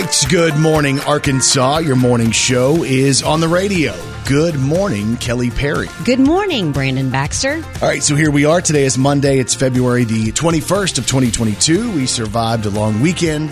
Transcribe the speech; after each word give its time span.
right, 0.00 0.24
good 0.28 0.56
morning, 0.56 0.98
Arkansas. 1.00 1.78
Your 1.78 1.94
morning 1.94 2.32
show 2.32 2.82
is 2.82 3.22
on 3.22 3.38
the 3.40 3.46
radio. 3.46 3.94
Good 4.26 4.58
morning, 4.58 5.16
Kelly 5.18 5.50
Perry. 5.50 5.88
Good 6.04 6.18
morning, 6.18 6.72
Brandon 6.72 7.10
Baxter. 7.10 7.62
All 7.80 7.88
right, 7.88 8.02
so 8.02 8.16
here 8.16 8.30
we 8.32 8.44
are. 8.44 8.60
Today 8.60 8.84
is 8.84 8.98
Monday. 8.98 9.38
It's 9.38 9.54
February 9.54 10.02
the 10.04 10.32
21st 10.32 10.98
of 10.98 11.06
2022. 11.06 11.94
We 11.94 12.06
survived 12.06 12.66
a 12.66 12.70
long 12.70 13.00
weekend. 13.00 13.50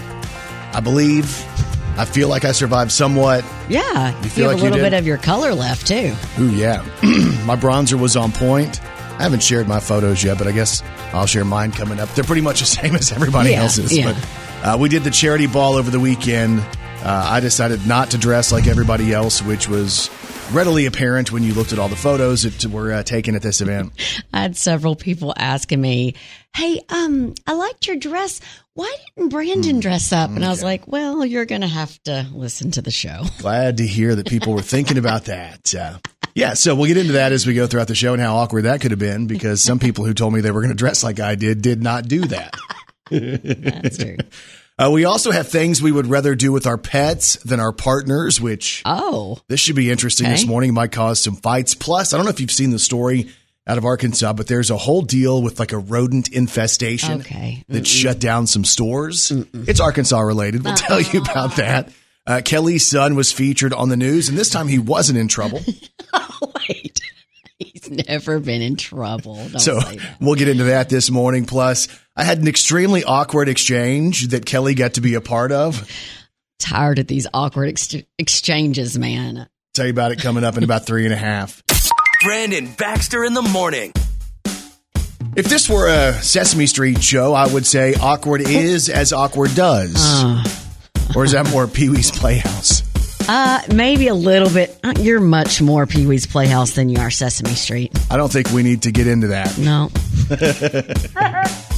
I 0.72 0.80
believe. 0.80 1.26
I 1.96 2.06
feel 2.06 2.28
like 2.28 2.44
I 2.44 2.52
survived 2.52 2.90
somewhat. 2.90 3.44
Yeah, 3.68 4.20
you, 4.22 4.30
feel 4.30 4.48
have 4.48 4.54
like 4.54 4.62
a 4.62 4.64
little 4.64 4.84
bit 4.84 4.94
of 4.94 5.06
your 5.06 5.18
color 5.18 5.54
left 5.54 5.86
too. 5.86 6.12
Ooh, 6.40 6.50
yeah. 6.50 6.78
my 7.46 7.54
bronzer 7.54 8.00
was 8.00 8.16
on 8.16 8.32
point. 8.32 8.82
I 8.82 9.24
haven't 9.24 9.42
shared 9.42 9.68
my 9.68 9.78
photos 9.78 10.24
yet, 10.24 10.38
but 10.38 10.48
I 10.48 10.52
guess 10.52 10.82
I'll 11.12 11.26
share 11.26 11.44
mine 11.44 11.70
coming 11.70 12.00
up. 12.00 12.08
They're 12.10 12.24
pretty 12.24 12.40
much 12.42 12.60
the 12.60 12.66
same 12.80 12.96
as 12.96 13.12
everybody 13.12 13.50
Yeah, 13.50 13.62
else's. 13.62 13.96
yeah. 13.96 14.12
But 14.14 14.28
uh, 14.62 14.76
we 14.78 14.88
did 14.88 15.04
the 15.04 15.10
charity 15.10 15.46
ball 15.46 15.74
over 15.74 15.90
the 15.90 16.00
weekend. 16.00 16.60
Uh, 17.04 17.26
I 17.30 17.40
decided 17.40 17.86
not 17.86 18.10
to 18.12 18.18
dress 18.18 18.52
like 18.52 18.66
everybody 18.66 19.12
else, 19.12 19.42
which 19.42 19.68
was 19.68 20.08
readily 20.52 20.86
apparent 20.86 21.32
when 21.32 21.42
you 21.42 21.52
looked 21.54 21.72
at 21.72 21.78
all 21.78 21.88
the 21.88 21.96
photos 21.96 22.42
that 22.42 22.64
were 22.70 22.92
uh, 22.92 23.02
taken 23.02 23.34
at 23.34 23.42
this 23.42 23.60
event. 23.60 23.92
I 24.32 24.42
had 24.42 24.56
several 24.56 24.94
people 24.94 25.34
asking 25.36 25.80
me, 25.80 26.14
"Hey, 26.54 26.80
um, 26.88 27.34
I 27.46 27.54
liked 27.54 27.86
your 27.88 27.96
dress. 27.96 28.40
Why 28.74 28.94
didn't 29.16 29.30
Brandon 29.30 29.80
dress 29.80 30.12
up?" 30.12 30.30
And 30.30 30.44
I 30.44 30.48
was 30.48 30.62
like, 30.62 30.86
"Well, 30.86 31.24
you're 31.26 31.44
going 31.44 31.62
to 31.62 31.66
have 31.66 32.00
to 32.04 32.26
listen 32.32 32.70
to 32.72 32.82
the 32.82 32.90
show." 32.92 33.24
Glad 33.38 33.78
to 33.78 33.86
hear 33.86 34.14
that 34.14 34.28
people 34.28 34.52
were 34.52 34.62
thinking 34.62 34.98
about 34.98 35.24
that. 35.24 35.74
Uh, 35.74 35.98
yeah, 36.34 36.54
so 36.54 36.74
we'll 36.74 36.86
get 36.86 36.96
into 36.96 37.14
that 37.14 37.32
as 37.32 37.46
we 37.46 37.54
go 37.54 37.66
throughout 37.66 37.88
the 37.88 37.94
show 37.94 38.12
and 38.12 38.22
how 38.22 38.36
awkward 38.36 38.62
that 38.62 38.80
could 38.80 38.90
have 38.90 39.00
been 39.00 39.26
because 39.26 39.60
some 39.60 39.78
people 39.78 40.04
who 40.04 40.14
told 40.14 40.32
me 40.32 40.40
they 40.40 40.50
were 40.50 40.60
going 40.60 40.70
to 40.70 40.76
dress 40.76 41.02
like 41.02 41.20
I 41.20 41.34
did 41.34 41.62
did 41.62 41.82
not 41.82 42.08
do 42.08 42.20
that. 42.26 42.54
That's 43.12 43.98
true. 43.98 44.16
Uh, 44.78 44.90
we 44.90 45.04
also 45.04 45.30
have 45.30 45.48
things 45.48 45.82
we 45.82 45.92
would 45.92 46.06
rather 46.06 46.34
do 46.34 46.50
with 46.50 46.66
our 46.66 46.78
pets 46.78 47.36
than 47.44 47.60
our 47.60 47.72
partners, 47.72 48.40
which 48.40 48.82
Oh, 48.84 49.38
this 49.48 49.60
should 49.60 49.76
be 49.76 49.90
interesting 49.90 50.26
Okay. 50.26 50.34
this 50.34 50.46
morning. 50.46 50.72
Might 50.74 50.92
cause 50.92 51.20
some 51.22 51.36
fights. 51.36 51.74
Plus, 51.74 52.12
I 52.12 52.16
don't 52.16 52.24
know 52.24 52.30
if 52.30 52.40
you've 52.40 52.50
seen 52.50 52.70
the 52.70 52.78
story 52.78 53.28
out 53.66 53.78
of 53.78 53.84
Arkansas, 53.84 54.32
but 54.32 54.46
there's 54.48 54.70
a 54.70 54.76
whole 54.76 55.02
deal 55.02 55.42
with 55.42 55.60
like 55.60 55.72
a 55.72 55.78
rodent 55.78 56.28
infestation 56.28 57.20
Okay. 57.20 57.64
that 57.68 57.86
shut 57.86 58.18
down 58.18 58.46
some 58.46 58.64
stores. 58.64 59.30
It's 59.52 59.78
Arkansas 59.78 60.18
related. 60.20 60.64
We'll 60.64 60.74
tell 60.74 61.00
you 61.00 61.20
about 61.20 61.56
that. 61.56 61.90
Uh, 62.26 62.40
Kelly's 62.44 62.86
son 62.86 63.14
was 63.14 63.30
featured 63.30 63.72
on 63.72 63.88
the 63.88 63.96
news, 63.96 64.28
and 64.28 64.38
this 64.38 64.48
time 64.50 64.68
he 64.68 64.78
wasn't 64.78 65.18
in 65.18 65.28
trouble. 65.28 65.60
wait. 66.68 67.00
He's 67.64 67.90
never 67.90 68.38
been 68.38 68.62
in 68.62 68.76
trouble. 68.76 69.36
Don't 69.36 69.60
So 69.60 69.80
we'll 70.20 70.34
get 70.34 70.48
into 70.48 70.64
that 70.64 70.88
this 70.88 71.10
morning. 71.10 71.44
Plus, 71.46 71.88
I 72.16 72.24
had 72.24 72.38
an 72.38 72.48
extremely 72.48 73.04
awkward 73.04 73.48
exchange 73.48 74.28
that 74.28 74.44
Kelly 74.46 74.74
got 74.74 74.94
to 74.94 75.00
be 75.00 75.14
a 75.14 75.20
part 75.20 75.52
of. 75.52 75.88
Tired 76.58 76.98
of 76.98 77.06
these 77.06 77.26
awkward 77.34 77.68
ex- 77.70 77.94
exchanges, 78.18 78.98
man. 78.98 79.48
Tell 79.74 79.86
you 79.86 79.92
about 79.92 80.12
it 80.12 80.20
coming 80.20 80.44
up 80.44 80.56
in 80.56 80.64
about 80.64 80.86
three 80.86 81.04
and 81.04 81.14
a 81.14 81.16
half. 81.16 81.62
Brandon 82.22 82.72
Baxter 82.78 83.24
in 83.24 83.34
the 83.34 83.42
morning. 83.42 83.92
If 85.34 85.46
this 85.46 85.68
were 85.68 85.88
a 85.88 86.12
Sesame 86.22 86.66
Street 86.66 87.02
show, 87.02 87.32
I 87.32 87.50
would 87.50 87.64
say 87.64 87.94
awkward 87.94 88.42
is 88.42 88.90
as 88.90 89.12
awkward 89.14 89.54
does. 89.54 89.94
Uh. 89.96 90.44
or 91.16 91.24
is 91.24 91.32
that 91.32 91.50
more 91.50 91.66
Pee 91.66 91.88
Wee's 91.88 92.10
Playhouse? 92.10 92.82
Uh, 93.28 93.60
maybe 93.74 94.08
a 94.08 94.14
little 94.14 94.50
bit. 94.50 94.78
Uh, 94.82 94.94
You're 94.98 95.20
much 95.20 95.60
more 95.62 95.86
Pee 95.86 96.06
Wee's 96.06 96.26
Playhouse 96.26 96.72
than 96.72 96.88
you 96.88 96.98
are 97.00 97.10
Sesame 97.10 97.54
Street. 97.54 97.92
I 98.10 98.16
don't 98.16 98.30
think 98.32 98.50
we 98.50 98.62
need 98.62 98.82
to 98.82 98.92
get 98.92 99.06
into 99.06 99.28
that. 99.28 99.56
No. 99.58 99.90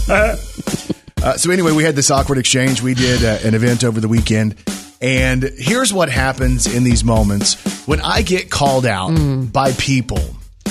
Uh, 1.24 1.38
so 1.38 1.50
anyway, 1.50 1.72
we 1.72 1.82
had 1.82 1.96
this 1.96 2.10
awkward 2.10 2.36
exchange. 2.36 2.82
We 2.82 2.92
did 2.92 3.24
uh, 3.24 3.38
an 3.48 3.54
event 3.54 3.82
over 3.82 3.98
the 3.98 4.08
weekend, 4.08 4.56
and 5.00 5.42
here's 5.42 5.90
what 5.90 6.10
happens 6.10 6.66
in 6.66 6.84
these 6.84 7.02
moments 7.02 7.54
when 7.86 8.02
I 8.02 8.20
get 8.20 8.50
called 8.50 8.84
out 8.84 9.08
by 9.50 9.72
people 9.72 10.20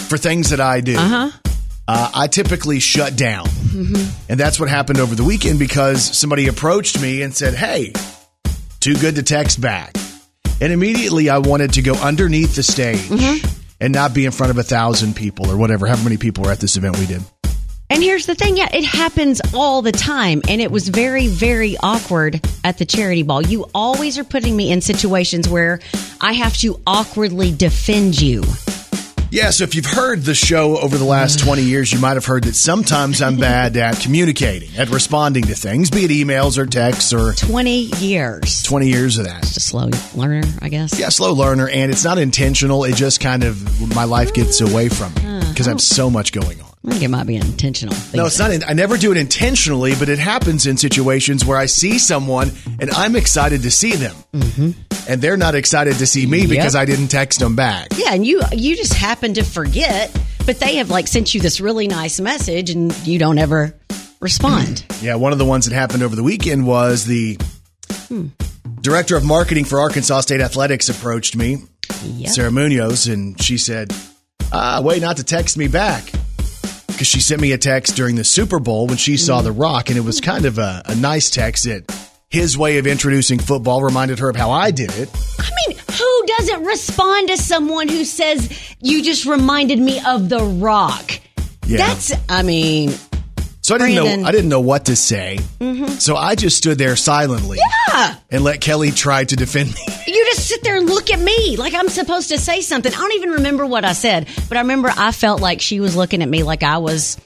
for 0.07 0.19
things 0.19 0.51
that 0.51 0.59
I 0.59 0.81
do. 0.81 0.95
Uh 0.95 1.29
huh. 1.87 2.09
I 2.13 2.27
typically 2.27 2.79
shut 2.79 3.15
down, 3.15 3.47
and 4.29 4.39
that's 4.39 4.59
what 4.59 4.69
happened 4.69 4.99
over 4.99 5.15
the 5.15 5.23
weekend 5.23 5.57
because 5.57 6.03
somebody 6.15 6.47
approached 6.47 7.01
me 7.01 7.23
and 7.23 7.33
said, 7.35 7.55
"Hey, 7.55 7.91
too 8.79 8.93
good 8.93 9.15
to 9.15 9.23
text 9.23 9.59
back," 9.59 9.95
and 10.63 10.71
immediately 10.71 11.29
I 11.29 11.39
wanted 11.39 11.73
to 11.73 11.81
go 11.81 11.93
underneath 11.95 12.55
the 12.55 12.63
stage. 12.63 13.11
And 13.81 13.93
not 13.93 14.13
be 14.13 14.25
in 14.25 14.31
front 14.31 14.49
of 14.49 14.57
a 14.57 14.63
thousand 14.63 15.13
people 15.13 15.51
or 15.51 15.57
whatever, 15.57 15.87
however 15.87 16.05
many 16.05 16.15
people 16.15 16.45
were 16.45 16.51
at 16.51 16.61
this 16.61 16.77
event 16.77 16.97
we 16.97 17.05
did. 17.05 17.21
And 17.89 18.01
here's 18.01 18.25
the 18.25 18.33
thing, 18.33 18.55
yeah, 18.55 18.69
it 18.73 18.85
happens 18.85 19.41
all 19.53 19.81
the 19.81 19.91
time. 19.91 20.41
And 20.47 20.61
it 20.61 20.71
was 20.71 20.87
very, 20.87 21.27
very 21.27 21.75
awkward 21.83 22.39
at 22.63 22.77
the 22.77 22.85
charity 22.85 23.23
ball. 23.23 23.41
You 23.41 23.65
always 23.75 24.17
are 24.17 24.23
putting 24.23 24.55
me 24.55 24.71
in 24.71 24.79
situations 24.79 25.49
where 25.49 25.81
I 26.21 26.31
have 26.31 26.55
to 26.59 26.79
awkwardly 26.87 27.51
defend 27.51 28.21
you. 28.21 28.43
Yeah, 29.33 29.49
so 29.49 29.63
if 29.63 29.73
you've 29.73 29.87
heard 29.87 30.21
the 30.21 30.35
show 30.35 30.77
over 30.77 30.95
the 30.95 31.05
last 31.05 31.39
mm. 31.39 31.45
20 31.45 31.63
years, 31.63 31.91
you 31.91 31.97
might 31.97 32.13
have 32.13 32.25
heard 32.25 32.43
that 32.43 32.53
sometimes 32.53 33.19
I'm 33.19 33.35
bad 33.37 33.75
at 33.77 33.99
communicating, 33.99 34.69
at 34.77 34.89
responding 34.89 35.45
to 35.45 35.55
things, 35.55 35.89
be 35.89 36.05
it 36.05 36.11
emails 36.11 36.59
or 36.59 36.67
texts 36.67 37.11
or 37.11 37.33
20 37.33 37.71
years. 37.97 38.61
20 38.61 38.89
years 38.89 39.17
of 39.17 39.25
that. 39.25 39.41
Just 39.41 39.57
a 39.57 39.59
slow 39.59 39.89
learner, 40.13 40.43
I 40.61 40.69
guess. 40.69 40.99
Yeah, 40.99 41.09
slow 41.09 41.33
learner, 41.33 41.67
and 41.67 41.91
it's 41.91 42.03
not 42.03 42.19
intentional. 42.19 42.83
It 42.83 42.93
just 42.93 43.21
kind 43.21 43.43
of, 43.43 43.95
my 43.95 44.03
life 44.03 44.35
gets 44.35 44.61
away 44.61 44.89
from 44.89 45.11
me 45.15 45.49
because 45.49 45.67
I 45.67 45.71
have 45.71 45.77
oh. 45.77 45.79
so 45.79 46.11
much 46.11 46.31
going 46.31 46.61
on. 46.61 46.72
I 46.85 46.91
think 46.91 47.03
it 47.03 47.07
might 47.07 47.25
be 47.27 47.37
intentional. 47.37 47.95
No, 48.13 48.25
it's 48.25 48.37
not. 48.37 48.51
In, 48.51 48.61
I 48.65 48.73
never 48.73 48.97
do 48.97 49.11
it 49.11 49.17
intentionally, 49.17 49.93
but 49.97 50.09
it 50.09 50.19
happens 50.19 50.65
in 50.65 50.75
situations 50.75 51.45
where 51.45 51.57
I 51.57 51.65
see 51.65 51.97
someone 51.97 52.51
and 52.79 52.89
I'm 52.91 53.15
excited 53.15 53.61
to 53.63 53.71
see 53.71 53.93
them, 53.93 54.15
and 55.07 55.21
they're 55.21 55.37
not 55.37 55.55
excited 55.55 55.95
to 55.99 56.05
see 56.05 56.25
me 56.25 56.45
because 56.45 56.75
I 56.75 56.83
didn't 56.83 57.07
text 57.07 57.39
them 57.39 57.55
back. 57.55 57.87
Yeah, 57.95 58.13
and 58.13 58.25
you 58.25 58.41
you 58.51 58.75
just 58.75 58.93
happen 58.93 59.33
to 59.35 59.43
forget, 59.43 60.11
but 60.45 60.59
they 60.59 60.75
have 60.75 60.89
like 60.89 61.07
sent 61.07 61.33
you 61.33 61.39
this 61.39 61.61
really 61.61 61.87
nice 61.87 62.19
message 62.19 62.69
and 62.69 62.93
you 63.07 63.17
don't 63.17 63.37
ever 63.37 63.73
respond. 64.19 64.85
Yeah, 65.03 65.15
one 65.15 65.33
of 65.33 65.37
the 65.37 65.43
ones 65.45 65.65
that 65.67 65.75
happened 65.75 66.01
over 66.01 66.15
the 66.15 66.23
weekend 66.23 66.65
was 66.65 67.03
the 67.05 67.37
director 68.79 69.17
of 69.17 69.25
marketing 69.25 69.65
for 69.65 69.81
Arkansas 69.81 70.21
State 70.21 70.39
Athletics 70.39 70.87
approached 70.87 71.35
me, 71.35 71.57
Yep. 72.05 72.29
Sarah 72.29 72.51
Munoz, 72.51 73.07
and 73.07 73.41
she 73.41 73.57
said, 73.57 73.93
ah, 74.53 74.79
wait, 74.81 75.01
not 75.01 75.17
to 75.17 75.25
text 75.25 75.57
me 75.57 75.67
back. 75.67 76.09
Because 77.03 77.11
she 77.11 77.19
sent 77.19 77.41
me 77.41 77.51
a 77.51 77.57
text 77.57 77.97
during 77.97 78.15
the 78.15 78.23
Super 78.23 78.59
Bowl 78.59 78.87
when 78.87 78.95
she 78.95 79.17
saw 79.17 79.41
The 79.41 79.51
Rock, 79.51 79.89
and 79.89 79.97
it 79.97 80.05
was 80.05 80.21
kind 80.21 80.45
of 80.45 80.57
a, 80.57 80.81
a 80.85 80.95
nice 80.95 81.29
text 81.29 81.65
that 81.65 81.83
his 82.29 82.57
way 82.57 82.77
of 82.77 82.87
introducing 82.87 83.39
football 83.39 83.83
reminded 83.83 84.19
her 84.19 84.29
of 84.29 84.37
how 84.37 84.51
I 84.51 84.71
did 84.71 84.89
it. 84.95 85.09
I 85.37 85.49
mean, 85.67 85.77
who 85.77 86.23
doesn't 86.27 86.63
respond 86.63 87.27
to 87.27 87.35
someone 87.35 87.89
who 87.89 88.05
says 88.05 88.49
you 88.79 89.03
just 89.03 89.25
reminded 89.25 89.79
me 89.79 89.99
of 90.07 90.29
The 90.29 90.45
Rock? 90.45 91.19
Yeah. 91.65 91.79
That's, 91.79 92.13
I 92.29 92.41
mean, 92.41 92.91
So 93.63 93.75
I 93.75 93.79
didn't 93.79 93.95
Brandon. 93.95 94.21
know 94.21 94.27
I 94.29 94.31
didn't 94.31 94.49
know 94.49 94.61
what 94.61 94.85
to 94.85 94.95
say. 94.95 95.39
Mm-hmm. 95.59 95.87
So 95.95 96.15
I 96.15 96.35
just 96.35 96.55
stood 96.55 96.77
there 96.77 96.95
silently 96.95 97.59
yeah. 97.89 98.15
and 98.31 98.45
let 98.45 98.61
Kelly 98.61 98.91
try 98.91 99.25
to 99.25 99.35
defend 99.35 99.73
me. 99.73 99.81
You 100.07 100.22
just 100.33 100.47
sit 100.47 100.63
there 100.63 100.75
and 100.75 100.87
look 100.87 101.11
at 101.11 101.19
me 101.19 101.57
like 101.57 101.73
I'm 101.73 101.89
supposed 101.89 102.29
to 102.29 102.37
say 102.37 102.61
something. 102.61 102.91
I 102.91 102.97
don't 102.97 103.13
even 103.13 103.31
remember 103.31 103.65
what 103.65 103.85
I 103.85 103.93
said, 103.93 104.27
but 104.49 104.57
I 104.57 104.61
remember 104.61 104.91
I 104.95 105.11
felt 105.11 105.41
like 105.41 105.61
she 105.61 105.79
was 105.79 105.95
looking 105.95 106.21
at 106.21 106.29
me 106.29 106.43
like 106.43 106.63
I 106.63 106.77
was. 106.79 107.17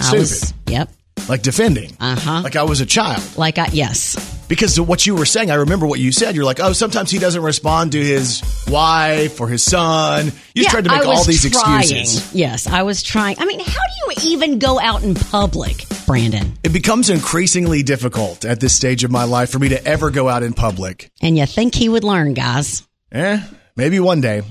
I 0.00 0.12
was. 0.16 0.40
Stupid. 0.40 0.72
Yep. 0.72 0.90
Like 1.28 1.42
defending. 1.42 1.96
Uh-huh. 2.00 2.42
Like 2.42 2.56
I 2.56 2.64
was 2.64 2.80
a 2.80 2.86
child. 2.86 3.22
Like 3.36 3.58
I. 3.58 3.68
Yes. 3.72 4.43
Because 4.46 4.76
of 4.78 4.86
what 4.86 5.06
you 5.06 5.14
were 5.14 5.24
saying, 5.24 5.50
I 5.50 5.54
remember 5.54 5.86
what 5.86 5.98
you 6.00 6.12
said. 6.12 6.36
You're 6.36 6.44
like, 6.44 6.60
oh, 6.60 6.72
sometimes 6.74 7.10
he 7.10 7.18
doesn't 7.18 7.42
respond 7.42 7.92
to 7.92 7.98
his 8.04 8.42
wife 8.68 9.40
or 9.40 9.48
his 9.48 9.62
son. 9.62 10.26
You 10.54 10.62
Yeah, 10.64 10.68
tried 10.68 10.84
to 10.84 10.90
make 10.90 11.06
all 11.06 11.24
these 11.24 11.50
trying. 11.50 11.80
excuses. 11.80 12.34
Yes, 12.34 12.66
I 12.66 12.82
was 12.82 13.02
trying. 13.02 13.36
I 13.38 13.46
mean, 13.46 13.60
how 13.60 13.64
do 13.64 14.22
you 14.26 14.32
even 14.34 14.58
go 14.58 14.78
out 14.78 15.02
in 15.02 15.14
public, 15.14 15.84
Brandon? 16.06 16.58
It 16.62 16.72
becomes 16.74 17.08
increasingly 17.08 17.82
difficult 17.82 18.44
at 18.44 18.60
this 18.60 18.74
stage 18.74 19.02
of 19.02 19.10
my 19.10 19.24
life 19.24 19.50
for 19.50 19.58
me 19.58 19.70
to 19.70 19.82
ever 19.86 20.10
go 20.10 20.28
out 20.28 20.42
in 20.42 20.52
public. 20.52 21.10
And 21.22 21.38
you 21.38 21.46
think 21.46 21.74
he 21.74 21.88
would 21.88 22.04
learn, 22.04 22.34
guys? 22.34 22.86
Eh, 23.12 23.40
maybe 23.76 23.98
one 23.98 24.20
day. 24.20 24.42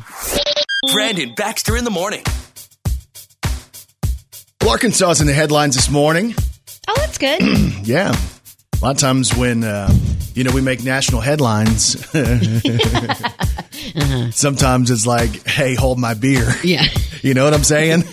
Brandon 0.92 1.34
Baxter 1.38 1.78
in 1.78 1.84
the 1.84 1.92
morning. 1.92 2.24
Well, 4.62 4.72
Arkansas 4.72 5.12
is 5.12 5.22
in 5.22 5.28
the 5.28 5.34
headlines 5.34 5.75
this 5.75 5.89
morning. 5.89 6.34
Oh, 6.88 6.94
that's 6.98 7.18
good. 7.18 7.42
Yeah. 7.84 8.16
A 8.84 8.88
lot 8.88 8.92
of 8.96 8.98
times 8.98 9.34
when, 9.38 9.64
uh, 9.64 9.90
you 10.36 10.44
know, 10.44 10.52
we 10.52 10.60
make 10.60 10.84
national 10.84 11.22
headlines, 11.22 11.96
sometimes 14.36 14.92
it's 14.92 15.06
like, 15.08 15.48
hey, 15.48 15.74
hold 15.76 16.00
my 16.00 16.16
beer. 16.16 16.50
yeah. 16.64 16.84
You 17.24 17.34
know 17.34 17.46
what 17.46 17.54
I'm 17.54 17.64
saying? 17.64 18.04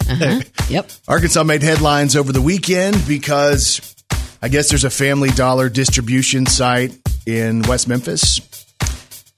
Yep. 0.68 0.88
Arkansas 1.08 1.42
made 1.42 1.64
headlines 1.64 2.14
over 2.14 2.32
the 2.32 2.40
weekend 2.40 2.96
because 3.08 3.96
I 4.40 4.46
guess 4.46 4.68
there's 4.68 4.84
a 4.84 4.90
Family 4.90 5.30
Dollar 5.30 5.68
distribution 5.68 6.46
site 6.46 6.92
in 7.26 7.62
West 7.62 7.88
Memphis, 7.88 8.40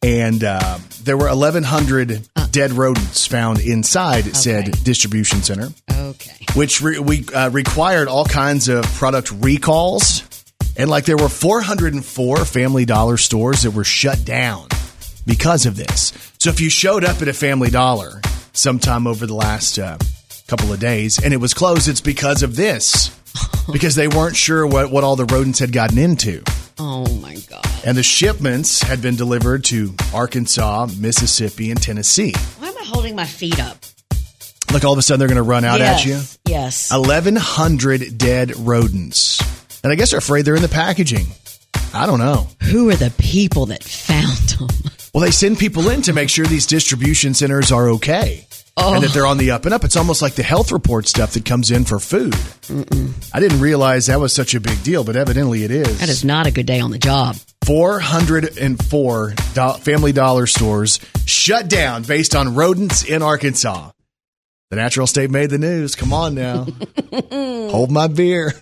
and 0.02 0.44
uh, 0.44 0.78
there 1.04 1.16
were 1.16 1.28
1,100 1.28 2.28
dead 2.50 2.72
rodents 2.72 3.26
found 3.26 3.60
inside 3.60 4.36
said 4.36 4.70
distribution 4.84 5.40
center, 5.40 5.70
Okay. 5.90 6.44
which 6.52 6.82
re- 6.82 6.98
we 6.98 7.24
uh, 7.34 7.48
required 7.48 8.08
all 8.08 8.26
kinds 8.26 8.68
of 8.68 8.84
product 8.84 9.32
recalls 9.40 10.20
And 10.76 10.88
like 10.88 11.04
there 11.04 11.16
were 11.16 11.28
404 11.28 12.44
Family 12.44 12.84
Dollar 12.84 13.16
stores 13.16 13.62
that 13.62 13.72
were 13.72 13.84
shut 13.84 14.24
down 14.24 14.68
because 15.26 15.66
of 15.66 15.76
this. 15.76 16.12
So 16.38 16.50
if 16.50 16.60
you 16.60 16.70
showed 16.70 17.04
up 17.04 17.20
at 17.22 17.28
a 17.28 17.32
Family 17.32 17.70
Dollar 17.70 18.20
sometime 18.52 19.06
over 19.06 19.26
the 19.26 19.34
last 19.34 19.78
uh, 19.78 19.98
couple 20.48 20.72
of 20.72 20.80
days 20.80 21.22
and 21.22 21.32
it 21.32 21.38
was 21.38 21.54
closed, 21.54 21.88
it's 21.88 22.00
because 22.00 22.42
of 22.42 22.56
this. 22.56 23.16
because 23.72 23.94
they 23.94 24.08
weren't 24.08 24.36
sure 24.36 24.66
what, 24.66 24.90
what 24.90 25.04
all 25.04 25.16
the 25.16 25.24
rodents 25.26 25.58
had 25.58 25.72
gotten 25.72 25.98
into. 25.98 26.42
Oh 26.78 27.06
my 27.16 27.36
God. 27.48 27.64
And 27.84 27.96
the 27.96 28.02
shipments 28.02 28.82
had 28.82 29.02
been 29.02 29.16
delivered 29.16 29.64
to 29.64 29.94
Arkansas, 30.12 30.88
Mississippi, 30.98 31.70
and 31.70 31.80
Tennessee. 31.80 32.34
Why 32.58 32.68
am 32.68 32.78
I 32.78 32.84
holding 32.84 33.16
my 33.16 33.24
feet 33.24 33.60
up? 33.60 33.78
Like 34.72 34.84
all 34.84 34.92
of 34.92 34.98
a 34.98 35.02
sudden 35.02 35.18
they're 35.18 35.28
going 35.28 35.36
to 35.36 35.42
run 35.42 35.64
out 35.64 35.80
yes. 35.80 36.00
at 36.00 36.06
you. 36.06 36.52
Yes. 36.52 36.90
1,100 36.90 38.16
dead 38.16 38.56
rodents. 38.56 39.40
And 39.82 39.92
I 39.92 39.96
guess 39.96 40.10
they're 40.10 40.18
afraid 40.18 40.44
they're 40.44 40.56
in 40.56 40.62
the 40.62 40.68
packaging. 40.68 41.26
I 41.94 42.06
don't 42.06 42.18
know. 42.18 42.48
Who 42.62 42.88
are 42.90 42.96
the 42.96 43.12
people 43.18 43.66
that 43.66 43.82
found 43.82 44.38
them? 44.50 44.68
Well, 45.12 45.22
they 45.22 45.30
send 45.30 45.58
people 45.58 45.90
in 45.90 46.02
to 46.02 46.12
make 46.12 46.30
sure 46.30 46.46
these 46.46 46.66
distribution 46.66 47.34
centers 47.34 47.70
are 47.70 47.90
okay. 47.90 48.46
Oh. 48.78 48.94
And 48.94 49.02
that 49.04 49.10
oh. 49.10 49.12
they're 49.12 49.26
on 49.26 49.36
the 49.36 49.50
up 49.50 49.66
and 49.66 49.74
up. 49.74 49.84
It's 49.84 49.96
almost 49.96 50.22
like 50.22 50.34
the 50.34 50.42
health 50.42 50.72
report 50.72 51.06
stuff 51.06 51.32
that 51.32 51.44
comes 51.44 51.70
in 51.70 51.84
for 51.84 51.98
food. 51.98 52.34
I 53.34 53.40
didn't 53.40 53.60
realize 53.60 54.06
that 54.06 54.18
was 54.18 54.32
such 54.34 54.54
a 54.54 54.60
big 54.60 54.82
deal, 54.82 55.04
but 55.04 55.16
evidently 55.16 55.64
it 55.64 55.70
is. 55.70 56.00
That 56.00 56.08
is 56.08 56.24
not 56.24 56.46
a 56.46 56.50
good 56.50 56.64
day 56.64 56.80
on 56.80 56.90
the 56.90 56.98
job. 56.98 57.36
404 57.66 59.34
do- 59.54 59.72
Family 59.80 60.12
Dollar 60.12 60.46
stores 60.46 60.98
shut 61.26 61.68
down 61.68 62.02
based 62.04 62.34
on 62.34 62.54
rodents 62.54 63.04
in 63.04 63.20
Arkansas. 63.20 63.90
The 64.70 64.76
natural 64.76 65.06
state 65.06 65.30
made 65.30 65.50
the 65.50 65.58
news. 65.58 65.94
Come 65.94 66.14
on 66.14 66.34
now. 66.34 66.66
Hold 67.30 67.90
my 67.90 68.06
beer. 68.06 68.54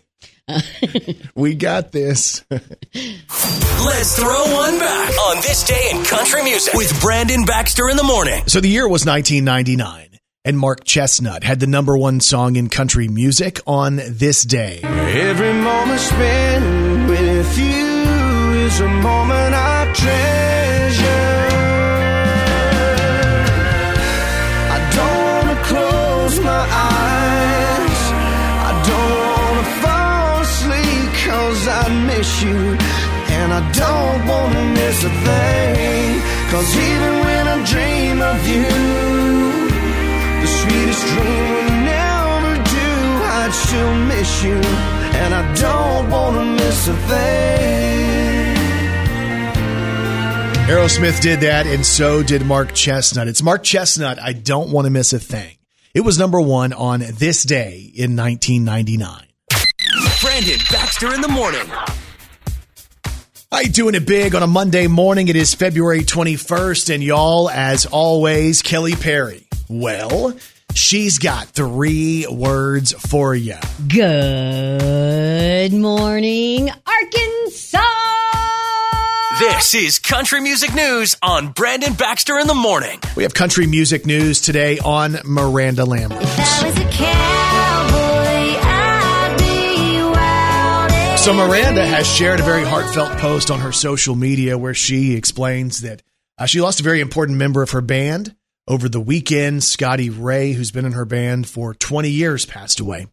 we 1.34 1.54
got 1.54 1.92
this. 1.92 2.44
Let's 2.50 4.18
throw 4.18 4.44
one 4.54 4.78
back 4.78 5.10
on 5.28 5.36
this 5.36 5.64
day 5.64 5.90
in 5.92 6.04
country 6.04 6.42
music 6.42 6.74
with 6.74 7.00
Brandon 7.00 7.44
Baxter 7.44 7.88
in 7.88 7.96
the 7.96 8.04
morning. 8.04 8.42
So 8.46 8.60
the 8.60 8.68
year 8.68 8.88
was 8.88 9.04
1999, 9.06 10.18
and 10.44 10.58
Mark 10.58 10.84
Chesnutt 10.84 11.42
had 11.42 11.60
the 11.60 11.66
number 11.66 11.96
one 11.96 12.20
song 12.20 12.56
in 12.56 12.68
country 12.68 13.08
music 13.08 13.60
on 13.66 13.96
this 13.96 14.42
day. 14.42 14.80
Every 14.82 15.52
moment 15.52 16.00
spent 16.00 17.08
with 17.08 17.58
you 17.58 18.50
is 18.66 18.80
a 18.80 18.88
moment 18.88 19.54
I 19.54 19.92
treasure. 19.94 20.39
Don't 33.80 34.22
wanna 34.28 34.64
miss 34.78 34.98
a 35.04 35.12
thing. 35.26 36.20
Cause 36.52 36.70
even 36.88 37.12
when 37.24 37.44
I 37.54 37.56
dream 37.72 38.16
of 38.32 38.40
you, 38.52 38.68
the 40.42 40.48
sweetest 40.60 41.04
dream 41.12 41.44
will 41.54 41.74
never 41.96 42.52
do. 42.78 42.90
I'd 43.40 43.54
still 43.64 43.94
miss 44.12 44.30
you, 44.44 44.60
and 45.22 45.30
I 45.34 45.42
don't 45.54 46.10
wanna 46.10 46.44
miss 46.60 46.88
a 46.88 46.96
thing. 47.08 47.80
Aerosmith 50.70 51.20
did 51.20 51.40
that, 51.40 51.66
and 51.66 51.84
so 51.84 52.22
did 52.22 52.44
Mark 52.46 52.72
Chesnutt. 52.72 53.26
It's 53.26 53.42
Mark 53.42 53.64
Chesnutt. 53.64 54.20
I 54.20 54.32
don't 54.32 54.70
want 54.70 54.84
to 54.84 54.90
miss 54.90 55.12
a 55.12 55.18
thing. 55.18 55.56
It 55.94 56.02
was 56.02 56.16
number 56.16 56.40
one 56.40 56.72
on 56.72 57.00
this 57.00 57.42
day 57.42 57.90
in 57.94 58.14
1999. 58.14 59.26
Brandon 60.20 60.58
Baxter 60.70 61.12
in 61.12 61.22
the 61.22 61.28
morning. 61.28 61.68
How 63.52 63.58
you 63.62 63.68
doing 63.68 63.96
it 63.96 64.06
big 64.06 64.36
on 64.36 64.44
a 64.44 64.46
Monday 64.46 64.86
morning? 64.86 65.26
It 65.26 65.34
is 65.34 65.54
February 65.54 66.02
21st, 66.02 66.94
and 66.94 67.02
y'all, 67.02 67.50
as 67.50 67.84
always, 67.84 68.62
Kelly 68.62 68.94
Perry. 68.94 69.44
Well, 69.68 70.36
she's 70.72 71.18
got 71.18 71.48
three 71.48 72.28
words 72.30 72.92
for 72.92 73.34
you. 73.34 73.56
Good 73.88 75.72
morning, 75.72 76.70
Arkansas. 76.86 77.80
This 79.40 79.74
is 79.74 79.98
country 79.98 80.40
music 80.40 80.72
news 80.72 81.16
on 81.20 81.48
Brandon 81.50 81.94
Baxter 81.94 82.38
in 82.38 82.46
the 82.46 82.54
morning. 82.54 83.00
We 83.16 83.24
have 83.24 83.34
country 83.34 83.66
music 83.66 84.06
news 84.06 84.40
today 84.40 84.78
on 84.78 85.18
Miranda 85.24 85.84
Lambert. 85.84 86.22
So 91.20 91.34
Miranda 91.34 91.84
has 91.84 92.10
shared 92.10 92.40
a 92.40 92.42
very 92.42 92.64
heartfelt 92.64 93.18
post 93.18 93.50
on 93.50 93.60
her 93.60 93.72
social 93.72 94.16
media 94.16 94.56
where 94.56 94.72
she 94.72 95.14
explains 95.14 95.82
that 95.82 96.02
uh, 96.38 96.46
she 96.46 96.62
lost 96.62 96.80
a 96.80 96.82
very 96.82 97.02
important 97.02 97.36
member 97.36 97.62
of 97.62 97.72
her 97.72 97.82
band 97.82 98.34
over 98.66 98.88
the 98.88 99.00
weekend. 99.00 99.62
Scotty 99.62 100.08
Wray, 100.08 100.52
who's 100.52 100.70
been 100.70 100.86
in 100.86 100.92
her 100.92 101.04
band 101.04 101.46
for 101.46 101.74
20 101.74 102.08
years, 102.08 102.46
passed 102.46 102.80
away. 102.80 103.06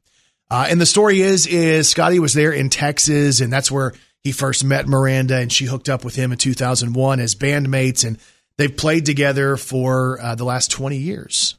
Uh, 0.50 0.68
and 0.70 0.80
the 0.80 0.86
story 0.86 1.20
is, 1.20 1.48
is 1.48 1.90
Scotty 1.90 2.20
was 2.20 2.34
there 2.34 2.54
in 2.54 2.70
Texas, 2.70 3.42
and 3.42 3.52
that's 3.52 3.70
where 3.70 3.92
he 4.24 4.32
first 4.32 4.64
met 4.64 4.88
Miranda, 4.88 5.36
and 5.36 5.52
she 5.52 5.66
hooked 5.66 5.90
up 5.90 6.06
with 6.06 6.16
him 6.16 6.32
in 6.32 6.38
2001 6.38 7.20
as 7.20 7.36
bandmates, 7.36 8.08
and 8.08 8.18
they've 8.58 8.76
played 8.76 9.06
together 9.06 9.58
for 9.58 10.18
uh, 10.22 10.34
the 10.34 10.46
last 10.46 10.72
20 10.72 10.96
years, 10.96 11.58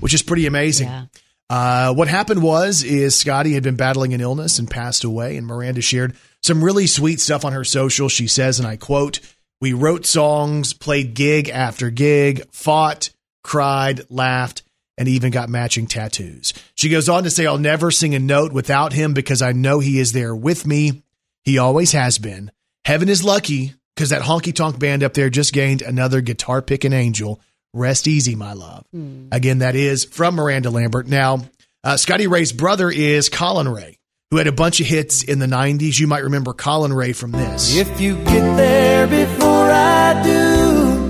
which 0.00 0.14
is 0.14 0.22
pretty 0.22 0.46
amazing. 0.46 0.88
Yeah. 0.88 1.04
Uh, 1.50 1.92
what 1.92 2.08
happened 2.08 2.42
was 2.42 2.82
is 2.82 3.14
Scotty 3.14 3.52
had 3.52 3.62
been 3.62 3.76
battling 3.76 4.14
an 4.14 4.20
illness 4.20 4.58
and 4.58 4.70
passed 4.70 5.04
away, 5.04 5.36
and 5.36 5.46
Miranda 5.46 5.82
shared 5.82 6.16
some 6.42 6.64
really 6.64 6.86
sweet 6.86 7.20
stuff 7.20 7.44
on 7.44 7.52
her 7.52 7.64
social. 7.64 8.08
She 8.08 8.26
says, 8.26 8.58
and 8.58 8.66
I 8.66 8.76
quote, 8.76 9.20
"We 9.60 9.72
wrote 9.72 10.06
songs, 10.06 10.72
played 10.72 11.14
gig 11.14 11.48
after 11.48 11.90
gig, 11.90 12.42
fought, 12.52 13.10
cried, 13.44 14.02
laughed." 14.08 14.62
And 14.98 15.08
even 15.08 15.32
got 15.32 15.48
matching 15.48 15.86
tattoos. 15.86 16.52
She 16.74 16.90
goes 16.90 17.08
on 17.08 17.24
to 17.24 17.30
say, 17.30 17.46
I'll 17.46 17.56
never 17.58 17.90
sing 17.90 18.14
a 18.14 18.18
note 18.18 18.52
without 18.52 18.92
him 18.92 19.14
because 19.14 19.40
I 19.40 19.52
know 19.52 19.80
he 19.80 19.98
is 19.98 20.12
there 20.12 20.36
with 20.36 20.66
me. 20.66 21.02
He 21.44 21.56
always 21.58 21.92
has 21.92 22.18
been. 22.18 22.52
Heaven 22.84 23.08
is 23.08 23.24
lucky 23.24 23.72
because 23.96 24.10
that 24.10 24.22
honky 24.22 24.54
tonk 24.54 24.78
band 24.78 25.02
up 25.02 25.14
there 25.14 25.30
just 25.30 25.54
gained 25.54 25.80
another 25.80 26.20
guitar 26.20 26.60
picking 26.60 26.92
angel. 26.92 27.40
Rest 27.74 28.06
easy, 28.06 28.34
my 28.34 28.52
love. 28.52 28.84
Again, 29.32 29.60
that 29.60 29.74
is 29.76 30.04
from 30.04 30.34
Miranda 30.34 30.68
Lambert. 30.70 31.06
Now, 31.06 31.38
uh, 31.82 31.96
Scotty 31.96 32.26
Wray's 32.26 32.52
brother 32.52 32.90
is 32.90 33.30
Collin 33.30 33.66
Raye, 33.66 33.98
who 34.30 34.36
had 34.36 34.46
a 34.46 34.52
bunch 34.52 34.80
of 34.80 34.86
hits 34.86 35.22
in 35.22 35.38
the 35.38 35.46
90s. 35.46 35.98
You 35.98 36.06
might 36.06 36.24
remember 36.24 36.52
Collin 36.52 36.92
Raye 36.92 37.14
from 37.14 37.32
this. 37.32 37.74
If 37.74 37.98
you 37.98 38.16
get 38.16 38.56
there 38.56 39.06
before 39.06 39.70
I 39.70 40.22
do, 40.22 41.08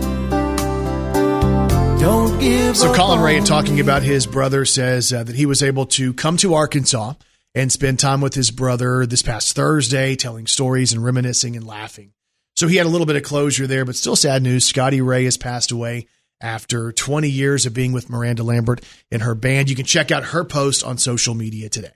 don't 2.00 2.38
give 2.38 2.76
So 2.76 2.94
Collin 2.94 3.20
Raye, 3.20 3.38
in 3.38 3.44
talking 3.44 3.80
about 3.80 4.04
his 4.04 4.26
brother, 4.26 4.64
says 4.64 5.12
uh, 5.12 5.24
that 5.24 5.34
he 5.34 5.46
was 5.46 5.64
able 5.64 5.86
to 5.86 6.14
come 6.14 6.36
to 6.38 6.54
Arkansas 6.54 7.14
and 7.56 7.72
spend 7.72 7.98
time 7.98 8.20
with 8.20 8.34
his 8.34 8.52
brother 8.52 9.04
this 9.04 9.22
past 9.22 9.56
Thursday, 9.56 10.14
telling 10.14 10.46
stories 10.46 10.92
and 10.92 11.04
reminiscing 11.04 11.56
and 11.56 11.66
laughing. 11.66 12.12
So 12.54 12.68
he 12.68 12.76
had 12.76 12.86
a 12.86 12.88
little 12.88 13.06
bit 13.06 13.16
of 13.16 13.24
closure 13.24 13.66
there, 13.66 13.84
but 13.84 13.96
still 13.96 14.14
sad 14.14 14.44
news. 14.44 14.64
Scotty 14.64 15.00
Wray 15.00 15.24
has 15.24 15.36
passed 15.36 15.72
away 15.72 16.06
after 16.42 16.92
20 16.92 17.30
years 17.30 17.64
of 17.66 17.72
being 17.72 17.92
with 17.92 18.10
Miranda 18.10 18.42
Lambert 18.42 18.82
in 19.10 19.20
her 19.20 19.34
band. 19.34 19.70
You 19.70 19.76
can 19.76 19.86
check 19.86 20.10
out 20.10 20.24
her 20.24 20.44
post 20.44 20.84
on 20.84 20.98
social 20.98 21.34
media 21.34 21.68
today. 21.68 21.92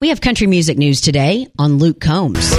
We 0.00 0.08
have 0.08 0.20
country 0.20 0.46
music 0.46 0.78
news 0.78 1.00
today 1.00 1.46
on 1.58 1.78
Luke 1.78 2.00
Combs. 2.00 2.52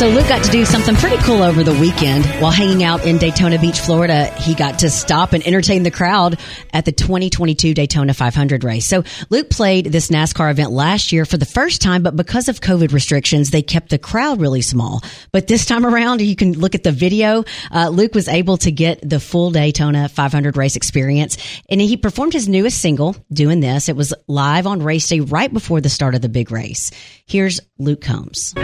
So 0.00 0.08
Luke 0.08 0.28
got 0.28 0.42
to 0.42 0.50
do 0.50 0.64
something 0.64 0.94
pretty 0.96 1.18
cool 1.24 1.42
over 1.42 1.62
the 1.62 1.74
weekend 1.74 2.24
while 2.40 2.50
hanging 2.50 2.82
out 2.82 3.04
in 3.04 3.18
Daytona 3.18 3.58
Beach, 3.58 3.80
Florida. 3.80 4.32
He 4.32 4.54
got 4.54 4.78
to 4.78 4.88
stop 4.88 5.34
and 5.34 5.46
entertain 5.46 5.82
the 5.82 5.90
crowd 5.90 6.40
at 6.72 6.86
the 6.86 6.92
2022 6.92 7.74
Daytona 7.74 8.14
500 8.14 8.64
race. 8.64 8.86
So 8.86 9.04
Luke 9.28 9.50
played 9.50 9.84
this 9.84 10.08
NASCAR 10.08 10.50
event 10.52 10.70
last 10.70 11.12
year 11.12 11.26
for 11.26 11.36
the 11.36 11.44
first 11.44 11.82
time, 11.82 12.02
but 12.02 12.16
because 12.16 12.48
of 12.48 12.62
COVID 12.62 12.94
restrictions, 12.94 13.50
they 13.50 13.60
kept 13.60 13.90
the 13.90 13.98
crowd 13.98 14.40
really 14.40 14.62
small. 14.62 15.02
But 15.32 15.48
this 15.48 15.66
time 15.66 15.84
around, 15.84 16.22
you 16.22 16.34
can 16.34 16.54
look 16.54 16.74
at 16.74 16.82
the 16.82 16.92
video. 16.92 17.44
Uh, 17.70 17.90
Luke 17.90 18.14
was 18.14 18.26
able 18.26 18.56
to 18.56 18.72
get 18.72 19.06
the 19.06 19.20
full 19.20 19.50
Daytona 19.50 20.08
500 20.08 20.56
race 20.56 20.76
experience, 20.76 21.36
and 21.68 21.78
he 21.78 21.98
performed 21.98 22.32
his 22.32 22.48
newest 22.48 22.80
single, 22.80 23.16
"Doing 23.30 23.60
This." 23.60 23.90
It 23.90 23.96
was 23.96 24.14
live 24.26 24.66
on 24.66 24.82
race 24.82 25.08
day 25.08 25.20
right 25.20 25.52
before 25.52 25.82
the 25.82 25.90
start 25.90 26.14
of 26.14 26.22
the 26.22 26.30
big 26.30 26.50
race. 26.50 26.90
Here's 27.26 27.60
Luke 27.78 28.00
Combs. 28.00 28.54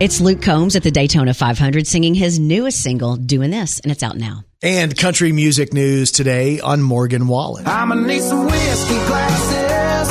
It's 0.00 0.18
Luke 0.20 0.40
Combs 0.40 0.76
at 0.76 0.82
the 0.82 0.90
Daytona 0.90 1.34
500 1.34 1.86
singing 1.86 2.14
his 2.14 2.38
newest 2.38 2.82
single, 2.82 3.16
Doing 3.16 3.50
This, 3.50 3.80
and 3.80 3.92
it's 3.92 4.02
out 4.02 4.16
now. 4.16 4.44
And 4.62 4.96
country 4.96 5.30
music 5.32 5.74
news 5.74 6.10
today 6.10 6.58
on 6.60 6.80
Morgan 6.80 7.28
Wallen. 7.28 7.66
I'ma 7.66 7.94
need 7.96 8.22
some 8.22 8.46
whiskey 8.46 8.94
glasses, 8.94 10.08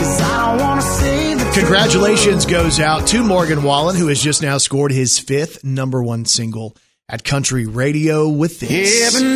cause 0.00 0.20
I 0.20 0.56
don't 0.56 0.60
wanna 0.66 0.82
see 0.82 1.34
the 1.34 1.50
Congratulations 1.60 2.44
goes 2.46 2.80
out 2.80 3.06
to 3.08 3.22
Morgan 3.22 3.62
Wallen, 3.62 3.94
who 3.96 4.08
has 4.08 4.20
just 4.20 4.42
now 4.42 4.58
scored 4.58 4.90
his 4.90 5.18
fifth 5.20 5.62
number 5.62 6.02
one 6.02 6.24
single 6.24 6.76
at 7.08 7.22
country 7.22 7.66
radio 7.66 8.28
with 8.28 8.60
Yeah, 8.62 8.68
this. 8.68 9.14
but 9.14 9.26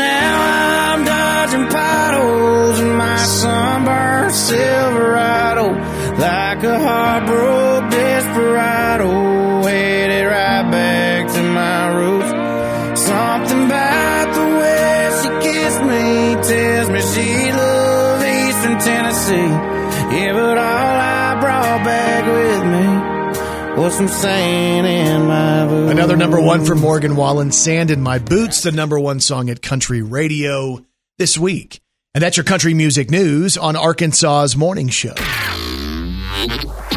Eastern 19.25 19.49
Yeah, 19.49 20.33
but 20.35 20.59
all 20.59 20.97
I 21.01 21.41
brought 21.41 21.83
back 21.83 22.27
with 22.27 23.77
me 23.77 23.83
was 23.83 23.97
some 23.97 24.09
sand 24.09 24.87
in 24.87 25.27
my 25.27 25.67
boots. 25.67 25.93
Another 25.93 26.15
number 26.15 26.39
one 26.39 26.67
for 26.67 26.75
Morgan 26.75 27.17
Wallen, 27.17 27.51
Sand 27.51 27.91
in 27.91 28.03
My 28.03 28.19
Boots, 28.19 28.63
the 28.63 28.71
number 28.71 29.01
one 29.01 29.21
song 29.21 29.49
at 29.49 29.63
country 29.63 30.03
radio 30.03 30.85
this 31.17 31.39
week. 31.39 31.81
And 32.15 32.23
that's 32.23 32.37
your 32.37 32.45
country 32.45 32.75
music 32.75 33.11
news 33.11 33.57
on 33.57 33.77
Arkansas's 33.77 34.59
morning 34.59 34.89
show. 34.89 35.15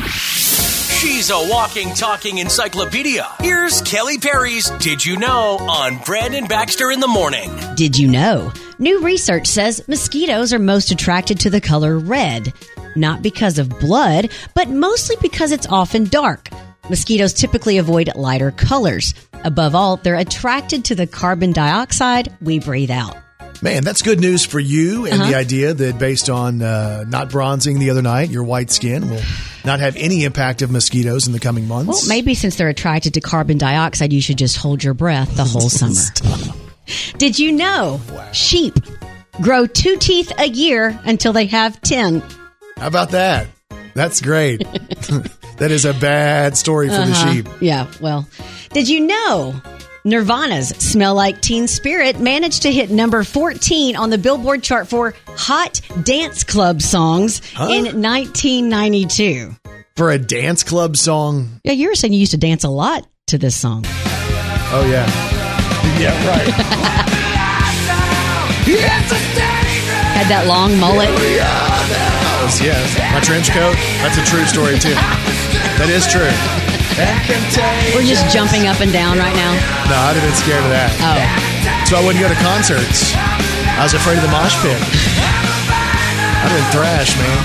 She's 0.10 1.30
a 1.30 1.48
walking, 1.50 1.94
talking 1.94 2.40
encyclopedia. 2.40 3.26
Here's 3.40 3.82
Kelly 3.84 4.18
Perry's 4.18 4.70
Did 4.80 5.06
You 5.06 5.18
Know 5.18 5.60
on 5.62 6.00
Brandon 6.00 6.46
Baxter 6.46 6.92
in 6.92 7.00
the 7.00 7.08
Morning. 7.08 7.50
Did 7.76 7.98
you 7.98 8.10
know? 8.10 8.52
New 8.80 9.02
research 9.02 9.48
says 9.48 9.86
mosquitoes 9.88 10.54
are 10.54 10.60
most 10.60 10.92
attracted 10.92 11.40
to 11.40 11.50
the 11.50 11.60
color 11.62 11.98
red, 11.98 12.54
not 12.96 13.24
because 13.24 13.58
of 13.58 13.70
blood, 13.80 14.30
but 14.54 14.70
mostly 14.70 15.16
because 15.22 15.52
it's 15.52 15.66
often 15.68 16.04
dark. 16.06 16.50
Mosquitoes 16.90 17.34
typically 17.34 17.80
avoid 17.80 18.16
lighter 18.16 18.52
colors. 18.52 19.14
Above 19.44 19.74
all, 19.74 19.98
they're 19.98 20.16
attracted 20.16 20.86
to 20.86 20.96
the 20.96 21.08
carbon 21.08 21.52
dioxide 21.54 22.32
we 22.42 22.60
breathe 22.60 22.92
out. 22.92 23.18
Man, 23.64 23.84
that's 23.84 24.04
good 24.04 24.20
news 24.20 24.46
for 24.46 24.60
you 24.60 25.08
and 25.08 25.16
Uh-huh. 25.22 25.32
the 25.32 25.36
idea 25.38 25.74
that 25.74 25.98
based 25.98 26.30
on 26.30 26.62
uh, 26.62 27.04
not 27.08 27.32
bronzing 27.32 27.80
the 27.80 27.90
other 27.90 28.04
night, 28.04 28.30
your 28.30 28.44
white 28.44 28.70
skin 28.70 29.10
will 29.10 29.22
not 29.66 29.80
have 29.80 29.96
any 29.96 30.24
impact 30.24 30.62
of 30.62 30.70
mosquitoes 30.70 31.26
in 31.26 31.34
the 31.34 31.40
coming 31.40 31.68
months. 31.68 31.88
Well, 31.88 32.02
maybe 32.08 32.36
since 32.36 32.56
they're 32.58 32.70
attracted 32.70 33.16
to 33.16 33.22
carbon 33.22 33.58
dioxide, 33.58 34.14
you 34.14 34.22
should 34.22 34.38
just 34.38 34.58
hold 34.58 34.84
your 34.84 34.94
breath 34.94 35.36
the 35.36 35.44
whole 35.46 35.70
summer. 35.70 35.96
Did 37.18 37.40
you 37.40 37.52
know 37.52 38.00
sheep 38.32 38.76
grow 39.42 39.66
two 39.66 39.98
teeth 39.98 40.32
a 40.38 40.48
year 40.48 41.00
until 41.06 41.34
they 41.34 41.46
have 41.48 41.80
10? 41.82 42.24
How 42.78 42.88
about 42.88 43.12
that? 43.12 43.48
That's 43.94 44.22
great. 44.22 44.60
that 45.58 45.72
is 45.72 45.86
a 45.86 45.94
bad 45.94 46.56
story 46.56 46.88
for 46.88 46.96
the 46.96 47.02
uh-huh. 47.02 47.34
sheep. 47.34 47.48
Yeah, 47.60 47.88
well, 48.00 48.28
did 48.72 48.88
you 48.88 49.02
know 49.02 49.60
Nirvana's 50.04 50.70
Smell 50.70 51.16
Like 51.16 51.42
Teen 51.42 51.68
Spirit 51.68 52.20
managed 52.20 52.62
to 52.62 52.72
hit 52.72 52.90
number 52.90 53.24
14 53.24 53.96
on 53.96 54.10
the 54.10 54.18
Billboard 54.18 54.64
chart 54.64 54.88
for 54.88 55.14
Hot 55.28 55.82
Dance 56.04 56.44
Club 56.44 56.82
songs 56.82 57.42
in 57.60 58.02
1992? 58.02 59.56
For 59.96 60.12
a 60.12 60.20
dance 60.20 60.64
club 60.64 60.96
song. 60.96 61.60
Yeah, 61.64 61.72
you 61.72 61.90
were 61.90 61.96
saying 61.96 62.14
you 62.14 62.20
used 62.20 62.34
to 62.34 62.38
dance 62.38 62.64
a 62.64 62.70
lot 62.70 63.08
to 63.28 63.40
this 63.40 63.56
song. 63.56 63.84
Oh, 63.86 64.88
yeah. 64.88 65.37
Yeah, 65.98 66.14
right. 66.30 66.48
Had 70.18 70.28
that 70.34 70.46
long 70.50 70.74
mullet. 70.82 71.10
yes. 72.62 72.98
My 73.14 73.22
trench 73.22 73.50
coat. 73.54 73.78
That's 74.02 74.18
a 74.18 74.26
true 74.26 74.46
story, 74.50 74.78
too. 74.82 74.98
That 75.78 75.90
is 75.94 76.06
true. 76.10 76.30
We're 77.94 78.06
just 78.06 78.26
jumping 78.34 78.66
up 78.66 78.82
and 78.82 78.90
down 78.90 79.18
right 79.22 79.36
now. 79.38 79.54
No, 79.86 79.96
I'd 80.10 80.18
have 80.18 80.26
been 80.26 80.34
scared 80.38 80.66
of 80.66 80.74
that. 80.74 80.90
Oh, 81.02 81.18
So 81.86 81.98
I 81.98 82.02
wouldn't 82.02 82.22
go 82.22 82.30
to 82.30 82.40
concerts. 82.42 83.14
I 83.78 83.86
was 83.86 83.94
afraid 83.94 84.18
of 84.18 84.26
the 84.26 84.34
mosh 84.34 84.58
pit. 84.66 84.78
I'd 84.82 86.50
have 86.50 86.58
been 86.58 86.70
thrashed, 86.74 87.18
man. 87.22 87.38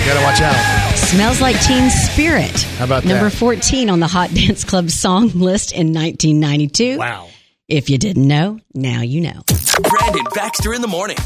You 0.00 0.04
gotta 0.08 0.24
watch 0.24 0.40
out. 0.40 0.85
Smells 1.06 1.40
Like 1.40 1.58
Teen 1.62 1.88
Spirit. 1.88 2.62
How 2.78 2.84
about 2.84 3.04
that? 3.04 3.08
Number 3.08 3.30
14 3.30 3.90
on 3.90 4.00
the 4.00 4.08
Hot 4.08 4.34
Dance 4.34 4.64
Club 4.64 4.90
song 4.90 5.28
list 5.28 5.70
in 5.70 5.94
1992. 5.94 6.98
Wow. 6.98 7.28
If 7.68 7.88
you 7.88 7.96
didn't 7.96 8.26
know, 8.26 8.58
now 8.74 9.02
you 9.02 9.20
know. 9.20 9.42
Brandon 9.80 10.26
Baxter 10.34 10.74
in 10.74 10.82
the 10.82 10.88
Morning. 10.88 11.16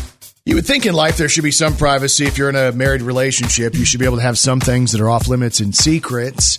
You 0.45 0.57
would 0.57 0.67
think 0.67 0.85
in 0.85 0.93
life 0.93 1.17
there 1.17 1.31
should 1.31 1.45
be 1.45 1.51
some 1.51 1.77
privacy. 1.77 2.27
If 2.27 2.37
you're 2.37 2.51
in 2.51 2.57
a 2.57 2.73
married 2.73 3.01
relationship, 3.01 3.75
you 3.75 3.87
should 3.87 4.01
be 4.01 4.05
able 4.07 4.19
to 4.19 4.23
have 4.23 4.39
some 4.39 4.61
things 4.61 4.93
that 4.93 5.01
are 5.01 5.09
off 5.09 5.29
limits 5.29 5.61
and 5.61 5.75
secrets. 5.75 6.59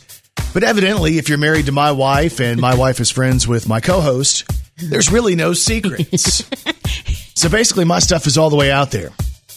But 0.54 0.64
evidently, 0.64 1.20
if 1.20 1.30
you're 1.30 1.38
married 1.38 1.68
to 1.68 1.72
my 1.72 1.92
wife 1.92 2.42
and 2.42 2.60
my 2.60 2.74
wife 2.74 3.00
is 3.00 3.12
friends 3.12 3.48
with 3.48 3.70
my 3.70 3.82
co 3.82 4.02
host, 4.02 4.50
there's 4.78 5.12
really 5.12 5.36
no 5.36 5.54
secrets. 5.54 6.44
so 7.36 7.50
basically, 7.50 7.86
my 7.86 8.00
stuff 8.00 8.26
is 8.26 8.38
all 8.38 8.50
the 8.50 8.56
way 8.56 8.72
out 8.72 8.90
there. 8.90 9.12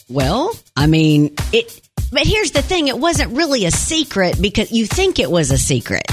Well, 0.09 0.55
I 0.77 0.87
mean, 0.87 1.35
it. 1.53 1.81
But 2.15 2.29
here's 2.29 2.53
the 2.53 2.63
thing: 2.63 2.87
it 2.87 2.97
wasn't 2.97 3.37
really 3.37 3.65
a 3.65 3.73
secret 3.73 4.41
because 4.41 4.71
you 4.71 4.87
think 4.87 5.19
it 5.19 5.29
was 5.29 5.51
a 5.51 5.59
secret. 5.59 6.05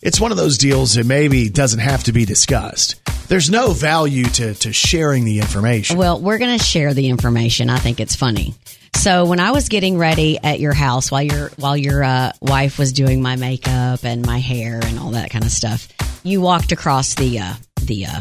It's 0.00 0.18
one 0.18 0.30
of 0.30 0.38
those 0.38 0.56
deals 0.56 0.94
that 0.94 1.04
maybe 1.04 1.50
doesn't 1.50 1.80
have 1.80 2.04
to 2.04 2.12
be 2.12 2.24
discussed. 2.24 2.96
There's 3.28 3.50
no 3.50 3.72
value 3.72 4.24
to, 4.24 4.54
to 4.54 4.72
sharing 4.72 5.26
the 5.26 5.38
information. 5.38 5.98
Well, 5.98 6.18
we're 6.18 6.38
going 6.38 6.58
to 6.58 6.64
share 6.64 6.94
the 6.94 7.10
information. 7.10 7.68
I 7.68 7.76
think 7.76 8.00
it's 8.00 8.16
funny. 8.16 8.54
So 8.96 9.26
when 9.26 9.38
I 9.38 9.50
was 9.50 9.68
getting 9.68 9.98
ready 9.98 10.38
at 10.42 10.60
your 10.60 10.72
house 10.72 11.10
while 11.10 11.22
your 11.22 11.50
while 11.56 11.76
your 11.76 12.02
uh, 12.02 12.32
wife 12.40 12.78
was 12.78 12.94
doing 12.94 13.20
my 13.20 13.36
makeup 13.36 14.02
and 14.02 14.24
my 14.24 14.38
hair 14.38 14.80
and 14.82 14.98
all 14.98 15.10
that 15.10 15.28
kind 15.28 15.44
of 15.44 15.50
stuff, 15.50 15.88
you 16.22 16.40
walked 16.40 16.72
across 16.72 17.14
the 17.16 17.38
uh, 17.38 17.52
the 17.82 18.06
uh, 18.06 18.20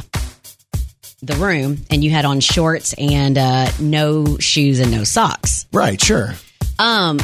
the 1.22 1.36
room 1.36 1.78
and 1.90 2.04
you 2.04 2.10
had 2.12 2.26
on 2.26 2.42
shorts 2.42 2.94
and 2.98 3.38
uh, 3.38 3.72
no 3.80 4.38
shoes 4.40 4.82
and 4.82 4.92
no 4.92 5.06
socks. 5.06 5.68
Right, 5.72 6.02
sure. 6.02 6.34
Um, 6.80 7.20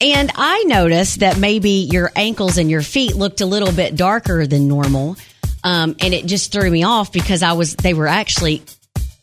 and 0.00 0.30
I 0.34 0.64
noticed 0.66 1.20
that 1.20 1.38
maybe 1.38 1.70
your 1.90 2.10
ankles 2.16 2.58
and 2.58 2.70
your 2.70 2.82
feet 2.82 3.14
looked 3.16 3.40
a 3.40 3.46
little 3.46 3.72
bit 3.72 3.96
darker 3.96 4.46
than 4.46 4.68
normal. 4.68 5.16
Um, 5.64 5.96
and 6.00 6.12
it 6.14 6.26
just 6.26 6.52
threw 6.52 6.70
me 6.70 6.82
off 6.84 7.12
because 7.12 7.42
I 7.42 7.52
was, 7.54 7.74
they 7.76 7.94
were 7.94 8.06
actually, 8.06 8.62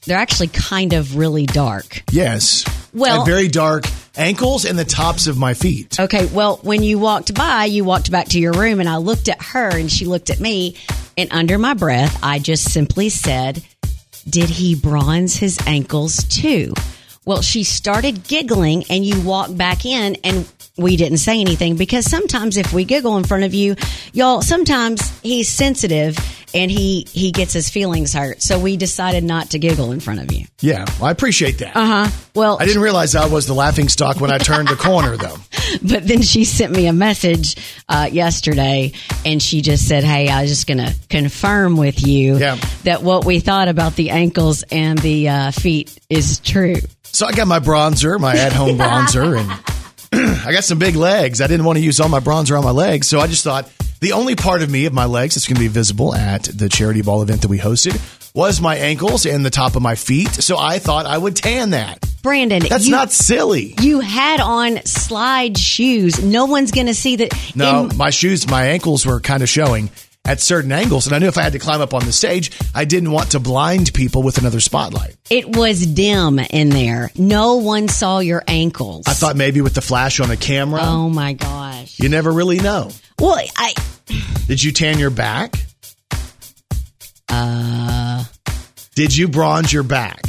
they're 0.06 0.18
actually 0.18 0.48
kind 0.50 0.94
of 0.94 1.16
really 1.16 1.46
dark. 1.46 2.04
Yes. 2.12 2.66
Well- 2.94 3.18
And 3.22 3.26
very 3.26 3.48
dark 3.48 3.86
ankles 4.16 4.66
and 4.66 4.78
the 4.78 4.86
tops 4.86 5.28
of 5.28 5.38
my 5.38 5.54
feet. 5.54 6.00
Okay. 6.00 6.26
Well, 6.28 6.58
when 6.64 6.84
you 6.84 7.00
walked 7.00 7.34
by, 7.34 7.66
you 7.66 7.84
walked 7.84 8.12
back 8.12 8.30
to 8.30 8.40
your 8.40 8.54
room 8.54 8.80
and 8.80 8.90
I 8.90 8.98
looked 8.98 9.30
at 9.30 9.42
her 9.42 9.70
and 9.78 9.92
she 9.92 10.06
looked 10.06 10.30
at 10.30 10.40
me. 10.40 10.76
And 11.18 11.32
under 11.32 11.58
my 11.60 11.74
breath, 11.76 12.20
I 12.24 12.40
just 12.40 12.72
simply 12.74 13.10
said, 13.10 13.64
Did 14.28 14.50
he 14.50 14.76
bronze 14.76 15.36
his 15.36 15.58
ankles 15.68 16.24
too? 16.26 16.74
Well, 17.26 17.42
she 17.42 17.64
started 17.64 18.28
giggling 18.28 18.84
and 18.90 19.06
you 19.06 19.22
walked 19.22 19.58
back 19.58 19.86
in 19.86 20.18
and 20.24 20.46
we 20.78 20.98
didn't 20.98 21.20
say 21.20 21.40
anything 21.40 21.76
because 21.78 22.10
sometimes 22.10 22.58
if 22.58 22.74
we 22.74 22.84
giggle 22.84 23.16
in 23.18 23.24
front 23.24 23.44
of 23.44 23.54
you, 23.54 23.76
y'all, 24.12 24.42
sometimes 24.42 25.08
he's 25.22 25.48
sensitive 25.48 26.18
and 26.56 26.70
he, 26.70 27.08
he 27.12 27.32
gets 27.32 27.54
his 27.54 27.70
feelings 27.70 28.14
hurt. 28.14 28.42
So 28.42 28.60
we 28.60 28.76
decided 28.78 29.24
not 29.24 29.52
to 29.52 29.60
giggle 29.60 29.92
in 29.92 30.00
front 30.00 30.20
of 30.20 30.32
you. 30.32 30.46
Yeah, 30.62 30.86
well, 31.00 31.06
I 31.06 31.12
appreciate 31.12 31.60
that. 31.60 31.76
Uh 31.76 31.86
huh. 32.06 32.10
Well, 32.36 32.58
I 32.60 32.66
didn't 32.66 32.82
realize 32.82 33.16
I 33.16 33.28
was 33.28 33.48
the 33.48 33.54
laughing 33.54 33.88
stock 33.88 34.20
when 34.20 34.32
I 34.32 34.38
turned 34.38 34.68
the 34.68 34.76
corner, 34.76 35.16
though. 35.18 35.38
But 35.82 36.08
then 36.08 36.22
she 36.22 36.44
sent 36.46 36.72
me 36.72 36.86
a 36.88 36.94
message 36.94 37.56
uh, 37.90 38.08
yesterday, 38.12 38.92
and 39.26 39.42
she 39.42 39.62
just 39.62 39.88
said, 39.88 40.04
"Hey, 40.04 40.30
I 40.30 40.42
was 40.42 40.52
just 40.52 40.68
going 40.68 40.78
to 40.78 40.94
confirm 41.10 41.78
with 41.78 42.06
you 42.06 42.38
Yeah. 42.38 42.58
that 42.84 43.02
what 43.02 43.26
we 43.26 43.40
thought 43.40 43.70
about 43.70 43.96
the 43.96 44.12
ankles 44.12 44.64
and 44.70 45.00
the 45.00 45.30
uh, 45.30 45.52
feet 45.52 45.98
is 46.10 46.40
true." 46.40 46.76
So 47.14 47.28
I 47.28 47.32
got 47.32 47.48
my 47.48 47.60
bronzer, 47.60 48.20
my 48.20 48.36
at 48.36 48.54
home 48.54 48.78
bronzer, 48.80 49.40
and 49.40 49.52
I 50.46 50.52
got 50.52 50.64
some 50.64 50.80
big 50.80 50.96
legs. 50.96 51.42
I 51.42 51.48
didn't 51.48 51.66
want 51.66 51.78
to 51.78 51.84
use 51.84 52.00
all 52.00 52.10
my 52.10 52.20
bronzer 52.20 52.58
on 52.58 52.64
my 52.64 52.72
legs, 52.72 53.08
so 53.08 53.20
I 53.20 53.28
just 53.28 53.44
thought 53.44 53.72
the 54.02 54.14
only 54.14 54.36
part 54.36 54.64
of 54.64 54.70
me 54.72 54.88
of 54.88 54.94
my 54.94 55.06
legs 55.06 55.36
that's 55.36 55.48
going 55.48 55.56
to 55.56 55.62
be 55.62 55.68
visible 55.68 56.16
at 56.16 56.44
the 56.46 56.70
charity 56.70 57.04
ball 57.04 57.22
event 57.22 57.44
that 57.44 57.50
we 57.50 57.60
hosted 57.60 58.02
was 58.34 58.60
my 58.60 58.76
ankles 58.78 59.28
and 59.28 59.46
the 59.46 59.52
top 59.52 59.76
of 59.76 59.84
my 59.84 59.94
feet. 59.94 60.30
So 60.30 60.58
I 60.58 60.80
thought 60.80 61.06
I 61.06 61.18
would 61.18 61.36
tan 61.36 61.70
that. 61.70 62.04
Brandon, 62.24 62.64
That's 62.68 62.86
you, 62.86 62.92
not 62.92 63.12
silly. 63.12 63.76
You 63.80 64.00
had 64.00 64.40
on 64.40 64.84
slide 64.86 65.58
shoes. 65.58 66.24
No 66.24 66.46
one's 66.46 66.72
going 66.72 66.88
to 66.88 66.96
see 66.96 67.18
that. 67.18 67.32
No, 67.56 67.90
in- 67.90 67.98
my 67.98 68.10
shoes, 68.10 68.48
my 68.50 68.68
ankles 68.68 69.06
were 69.06 69.20
kind 69.20 69.44
of 69.44 69.50
showing 69.50 69.92
at 70.26 70.40
certain 70.40 70.72
angles, 70.72 71.06
and 71.06 71.14
I 71.16 71.20
knew 71.20 71.28
if 71.28 71.38
I 71.38 71.42
had 71.42 71.52
to 71.54 71.60
climb 71.60 71.82
up 71.82 71.94
on 71.94 72.06
the 72.06 72.14
stage, 72.14 72.52
I 72.74 72.86
didn't 72.86 73.12
want 73.12 73.32
to 73.32 73.40
blind 73.42 73.94
people 73.94 74.24
with 74.24 74.38
another 74.38 74.62
spotlight. 74.62 75.16
it 75.30 75.56
was 75.58 75.86
dim 75.86 76.40
in 76.40 76.70
there. 76.70 77.12
No 77.18 77.56
one 77.56 77.90
saw 77.90 78.20
your 78.20 78.42
ankles. 78.48 79.04
I 79.08 79.14
thought 79.14 79.36
maybe 79.36 79.60
with 79.62 79.74
the 79.74 79.82
flash 79.82 80.20
on 80.22 80.32
a 80.32 80.38
camera, 80.38 80.80
Oh 80.84 81.10
my 81.10 81.34
gosh. 81.34 82.00
you 82.00 82.08
never 82.10 82.32
really 82.32 82.60
know. 82.60 82.90
Well, 83.20 83.38
I 83.58 83.74
Did 84.48 84.64
you 84.64 84.72
tan 84.72 84.98
your 84.98 85.10
back? 85.10 85.56
uh 87.30 88.24
Did 88.96 89.16
you 89.16 89.28
bronze 89.28 89.72
your 89.74 89.84
back? 89.84 90.22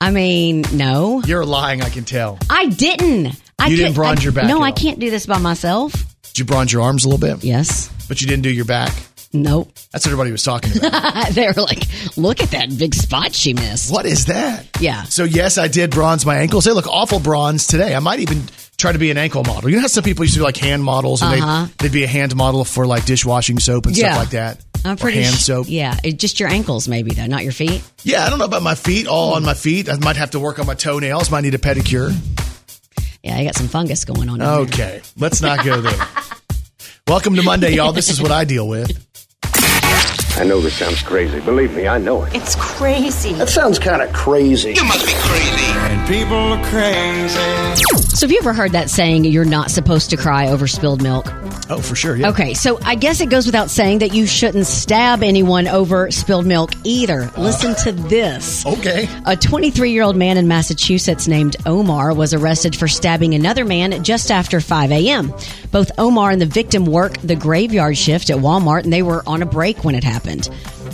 I 0.00 0.10
mean, 0.12 0.64
no. 0.72 1.22
You're 1.26 1.44
lying, 1.44 1.82
I 1.82 1.90
can 1.90 2.04
tell. 2.04 2.38
I 2.48 2.66
didn't. 2.66 3.34
I 3.58 3.66
You 3.66 3.76
didn't 3.76 3.94
bronze 3.94 4.20
I- 4.20 4.22
your 4.22 4.32
back 4.32 4.46
No, 4.46 4.62
I 4.62 4.70
can't 4.72 4.98
do 5.00 5.10
this 5.10 5.26
by 5.26 5.38
myself. 5.38 5.92
Did 6.38 6.44
you 6.48 6.54
bronze 6.54 6.72
your 6.72 6.82
arms 6.82 7.04
a 7.04 7.08
little 7.08 7.18
bit? 7.34 7.42
Yes. 7.42 7.90
But 8.06 8.20
you 8.20 8.28
didn't 8.28 8.42
do 8.44 8.50
your 8.52 8.64
back? 8.64 8.92
Nope. 9.32 9.72
That's 9.90 10.06
what 10.06 10.12
everybody 10.12 10.30
was 10.30 10.44
talking 10.44 10.76
about. 10.78 11.30
they 11.30 11.48
were 11.48 11.60
like, 11.60 11.82
look 12.16 12.40
at 12.40 12.52
that 12.52 12.78
big 12.78 12.94
spot 12.94 13.34
she 13.34 13.54
missed. 13.54 13.92
what 13.92 14.06
is 14.06 14.26
that? 14.26 14.68
Yeah. 14.80 15.02
So, 15.02 15.24
yes, 15.24 15.58
I 15.58 15.66
did 15.66 15.90
bronze 15.90 16.24
my 16.24 16.36
ankles. 16.36 16.64
They 16.64 16.70
look 16.70 16.86
awful 16.86 17.18
bronze 17.18 17.66
today. 17.66 17.92
I 17.92 17.98
might 17.98 18.20
even 18.20 18.44
try 18.76 18.92
to 18.92 19.00
be 19.00 19.10
an 19.10 19.18
ankle 19.18 19.42
model. 19.42 19.68
You 19.68 19.74
know 19.76 19.82
how 19.82 19.88
some 19.88 20.04
people 20.04 20.24
used 20.24 20.34
to 20.34 20.38
do 20.40 20.44
like 20.44 20.56
hand 20.58 20.84
models 20.84 21.22
and 21.22 21.42
Uh-huh. 21.42 21.66
they'd, 21.80 21.88
they'd 21.88 21.92
be 21.92 22.04
a 22.04 22.06
hand 22.08 22.36
model 22.36 22.64
for 22.64 22.86
like 22.86 23.04
dishwashing 23.04 23.58
soap 23.58 23.86
and 23.86 23.96
Yeah. 23.98 24.12
stuff 24.12 24.18
like 24.22 24.30
that? 24.30 24.60
I'm 24.84 24.92
Or 24.92 24.96
pretty 24.96 25.22
hand 25.22 25.34
sh- 25.34 25.42
soap. 25.42 25.66
Yeah, 25.68 25.96
it, 26.04 26.20
just 26.20 26.38
your 26.38 26.50
ankles, 26.50 26.86
maybe 26.86 27.10
though, 27.14 27.26
not 27.26 27.42
your 27.42 27.50
feet. 27.52 27.82
Yeah, 28.04 28.24
I 28.24 28.30
don't 28.30 28.38
know 28.38 28.44
about 28.44 28.62
my 28.62 28.76
feet, 28.76 29.08
all 29.08 29.34
on 29.34 29.42
my 29.44 29.54
feet. 29.54 29.88
I 29.90 29.96
might 29.96 30.14
have 30.14 30.30
to 30.30 30.38
work 30.38 30.60
on 30.60 30.66
my 30.66 30.74
toenails. 30.74 31.32
Might 31.32 31.40
need 31.40 31.54
a 31.54 31.58
pedicure. 31.58 32.14
Yeah, 33.28 33.36
I 33.36 33.44
got 33.44 33.56
some 33.56 33.68
fungus 33.68 34.06
going 34.06 34.30
on. 34.30 34.36
in 34.36 34.46
there. 34.46 34.54
Okay, 34.60 35.02
let's 35.18 35.42
not 35.42 35.62
go 35.62 35.82
there. 35.82 36.06
Welcome 37.06 37.36
to 37.36 37.42
Monday, 37.42 37.74
y'all. 37.74 37.92
This 37.92 38.08
is 38.08 38.22
what 38.22 38.30
I 38.30 38.46
deal 38.46 38.66
with. 38.66 38.90
I 40.38 40.44
know 40.44 40.62
this 40.62 40.74
sounds 40.74 41.02
crazy. 41.02 41.38
Believe 41.40 41.76
me, 41.76 41.86
I 41.86 41.98
know 41.98 42.22
it. 42.22 42.34
It's 42.34 42.56
crazy. 42.56 43.34
That 43.34 43.50
sounds 43.50 43.78
kind 43.78 44.00
of 44.00 44.10
crazy. 44.14 44.72
You 44.72 44.84
must 44.84 45.04
be 45.04 45.12
crazy. 45.12 45.72
And 45.72 46.08
people 46.08 46.38
are 46.38 46.64
crazy. 46.70 47.84
So, 48.16 48.26
have 48.26 48.32
you 48.32 48.38
ever 48.38 48.54
heard 48.54 48.72
that 48.72 48.88
saying, 48.88 49.26
"You're 49.26 49.44
not 49.44 49.70
supposed 49.70 50.08
to 50.08 50.16
cry 50.16 50.48
over 50.48 50.66
spilled 50.66 51.02
milk"? 51.02 51.26
Oh, 51.70 51.80
for 51.80 51.94
sure. 51.94 52.16
Yeah. 52.16 52.30
Okay, 52.30 52.54
so 52.54 52.78
I 52.82 52.94
guess 52.94 53.20
it 53.20 53.28
goes 53.28 53.46
without 53.46 53.70
saying 53.70 53.98
that 53.98 54.14
you 54.14 54.26
shouldn't 54.26 54.66
stab 54.66 55.22
anyone 55.22 55.68
over 55.68 56.10
spilled 56.10 56.46
milk 56.46 56.72
either. 56.84 57.30
Ah. 57.36 57.40
Listen 57.40 57.74
to 57.84 57.92
this. 57.92 58.64
Okay. 58.64 59.08
A 59.26 59.36
23 59.36 59.90
year 59.90 60.02
old 60.02 60.16
man 60.16 60.38
in 60.38 60.48
Massachusetts 60.48 61.28
named 61.28 61.56
Omar 61.66 62.14
was 62.14 62.32
arrested 62.32 62.74
for 62.74 62.88
stabbing 62.88 63.34
another 63.34 63.64
man 63.64 64.02
just 64.02 64.30
after 64.30 64.60
5 64.60 64.92
a.m. 64.92 65.32
Both 65.70 65.90
Omar 65.98 66.30
and 66.30 66.40
the 66.40 66.46
victim 66.46 66.86
work 66.86 67.18
the 67.18 67.36
graveyard 67.36 67.96
shift 67.96 68.30
at 68.30 68.38
Walmart 68.38 68.84
and 68.84 68.92
they 68.92 69.02
were 69.02 69.22
on 69.26 69.42
a 69.42 69.46
break 69.46 69.84
when 69.84 69.94
it 69.94 70.04
happened. 70.04 70.48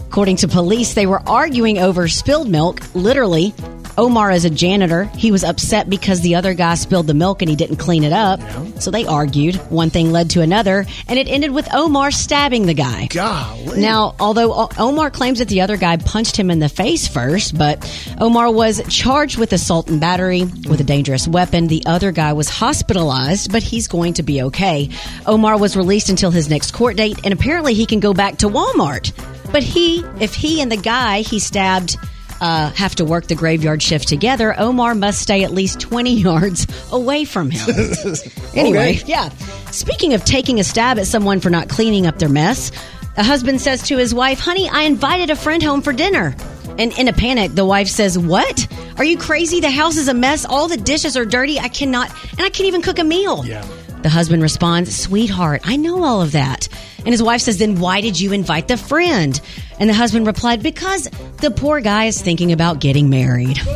According 0.09 0.37
to 0.37 0.49
police, 0.49 0.95
they 0.95 1.07
were 1.07 1.23
arguing 1.28 1.78
over 1.78 2.07
spilled 2.09 2.49
milk, 2.49 2.81
literally. 2.95 3.52
Omar 3.96 4.30
is 4.32 4.44
a 4.44 4.50
janitor. 4.50 5.04
He 5.04 5.30
was 5.30 5.44
upset 5.44 5.88
because 5.88 6.20
the 6.20 6.34
other 6.34 6.54
guy 6.54 6.74
spilled 6.74 7.06
the 7.06 7.14
milk 7.14 7.42
and 7.42 7.48
he 7.48 7.56
didn't 7.56 7.76
clean 7.76 8.02
it 8.04 8.12
up. 8.12 8.40
So 8.80 8.90
they 8.90 9.06
argued. 9.06 9.56
One 9.70 9.90
thing 9.90 10.10
led 10.10 10.30
to 10.30 10.40
another, 10.40 10.84
and 11.08 11.18
it 11.18 11.28
ended 11.28 11.52
with 11.52 11.72
Omar 11.72 12.10
stabbing 12.10 12.66
the 12.66 12.74
guy. 12.74 13.06
Golly. 13.06 13.80
Now, 13.80 14.14
although 14.18 14.68
Omar 14.78 15.10
claims 15.10 15.38
that 15.38 15.48
the 15.48 15.60
other 15.60 15.76
guy 15.76 15.96
punched 15.96 16.36
him 16.36 16.50
in 16.50 16.58
the 16.58 16.68
face 16.68 17.06
first, 17.06 17.56
but 17.56 17.84
Omar 18.20 18.50
was 18.50 18.82
charged 18.88 19.38
with 19.38 19.52
assault 19.52 19.88
and 19.88 20.00
battery 20.00 20.44
with 20.44 20.80
a 20.80 20.84
dangerous 20.84 21.28
weapon. 21.28 21.68
The 21.68 21.84
other 21.86 22.10
guy 22.10 22.32
was 22.32 22.48
hospitalized, 22.48 23.52
but 23.52 23.62
he's 23.62 23.88
going 23.88 24.14
to 24.14 24.22
be 24.22 24.42
okay. 24.42 24.90
Omar 25.26 25.58
was 25.58 25.76
released 25.76 26.08
until 26.08 26.30
his 26.30 26.50
next 26.50 26.72
court 26.72 26.96
date, 26.96 27.20
and 27.24 27.32
apparently 27.32 27.74
he 27.74 27.86
can 27.86 28.00
go 28.00 28.12
back 28.12 28.38
to 28.38 28.48
Walmart. 28.48 29.12
But 29.52 29.62
he, 29.62 30.04
if 30.20 30.34
he 30.34 30.60
and 30.60 30.70
the 30.70 30.76
guy 30.76 31.20
he 31.20 31.38
stabbed 31.38 31.96
uh, 32.41 32.71
have 32.71 32.95
to 32.97 33.05
work 33.05 33.26
the 33.26 33.35
graveyard 33.35 33.83
shift 33.83 34.09
together, 34.09 34.55
Omar 34.59 34.95
must 34.95 35.21
stay 35.21 35.45
at 35.45 35.53
least 35.53 35.81
20 35.81 36.14
yards 36.21 36.67
away 36.93 37.25
from 37.25 37.50
him. 37.50 37.69
Anyway, 38.55 39.01
yeah. 39.05 39.31
Speaking 39.73 40.14
of 40.14 40.25
taking 40.25 40.61
a 40.61 40.64
stab 40.64 40.97
at 41.01 41.09
someone 41.09 41.40
for 41.40 41.51
not 41.51 41.68
cleaning 41.68 42.07
up 42.07 42.20
their 42.20 42.29
mess, 42.29 42.70
a 43.16 43.25
husband 43.25 43.61
says 43.61 43.83
to 43.88 43.97
his 43.97 44.14
wife, 44.14 44.38
Honey, 44.38 44.68
I 44.68 44.83
invited 44.83 45.31
a 45.31 45.35
friend 45.35 45.61
home 45.61 45.83
for 45.83 45.92
dinner. 45.92 46.37
And 46.79 46.97
in 46.97 47.09
a 47.09 47.12
panic, 47.12 47.53
the 47.53 47.64
wife 47.64 47.88
says, 47.88 48.16
What? 48.16 48.68
Are 48.97 49.05
you 49.05 49.18
crazy? 49.18 49.59
The 49.59 49.73
house 49.73 49.97
is 49.97 50.07
a 50.07 50.14
mess. 50.14 50.44
All 50.44 50.68
the 50.68 50.77
dishes 50.77 51.16
are 51.16 51.25
dirty. 51.25 51.59
I 51.59 51.66
cannot, 51.66 52.11
and 52.31 52.42
I 52.42 52.49
can't 52.49 52.68
even 52.68 52.81
cook 52.81 53.01
a 53.01 53.05
meal. 53.05 53.44
Yeah. 53.44 53.66
The 54.05 54.11
husband 54.11 54.43
responds, 54.43 54.95
Sweetheart, 54.95 55.62
I 55.64 55.77
know 55.77 56.05
all 56.05 56.21
of 56.21 56.33
that. 56.33 56.69
And 56.99 57.09
his 57.09 57.23
wife 57.23 57.40
says, 57.40 57.57
Then 57.57 57.81
why 57.81 58.03
did 58.03 58.21
you 58.21 58.35
invite 58.35 58.69
the 58.69 58.77
friend? 58.77 59.40
And 59.81 59.88
the 59.88 59.95
husband 59.95 60.27
replied, 60.27 60.62
Because 60.62 61.09
the 61.40 61.51
poor 61.51 61.81
guy 61.81 62.05
is 62.05 62.21
thinking 62.21 62.53
about 62.53 62.81
getting 62.81 63.09
married. 63.09 63.59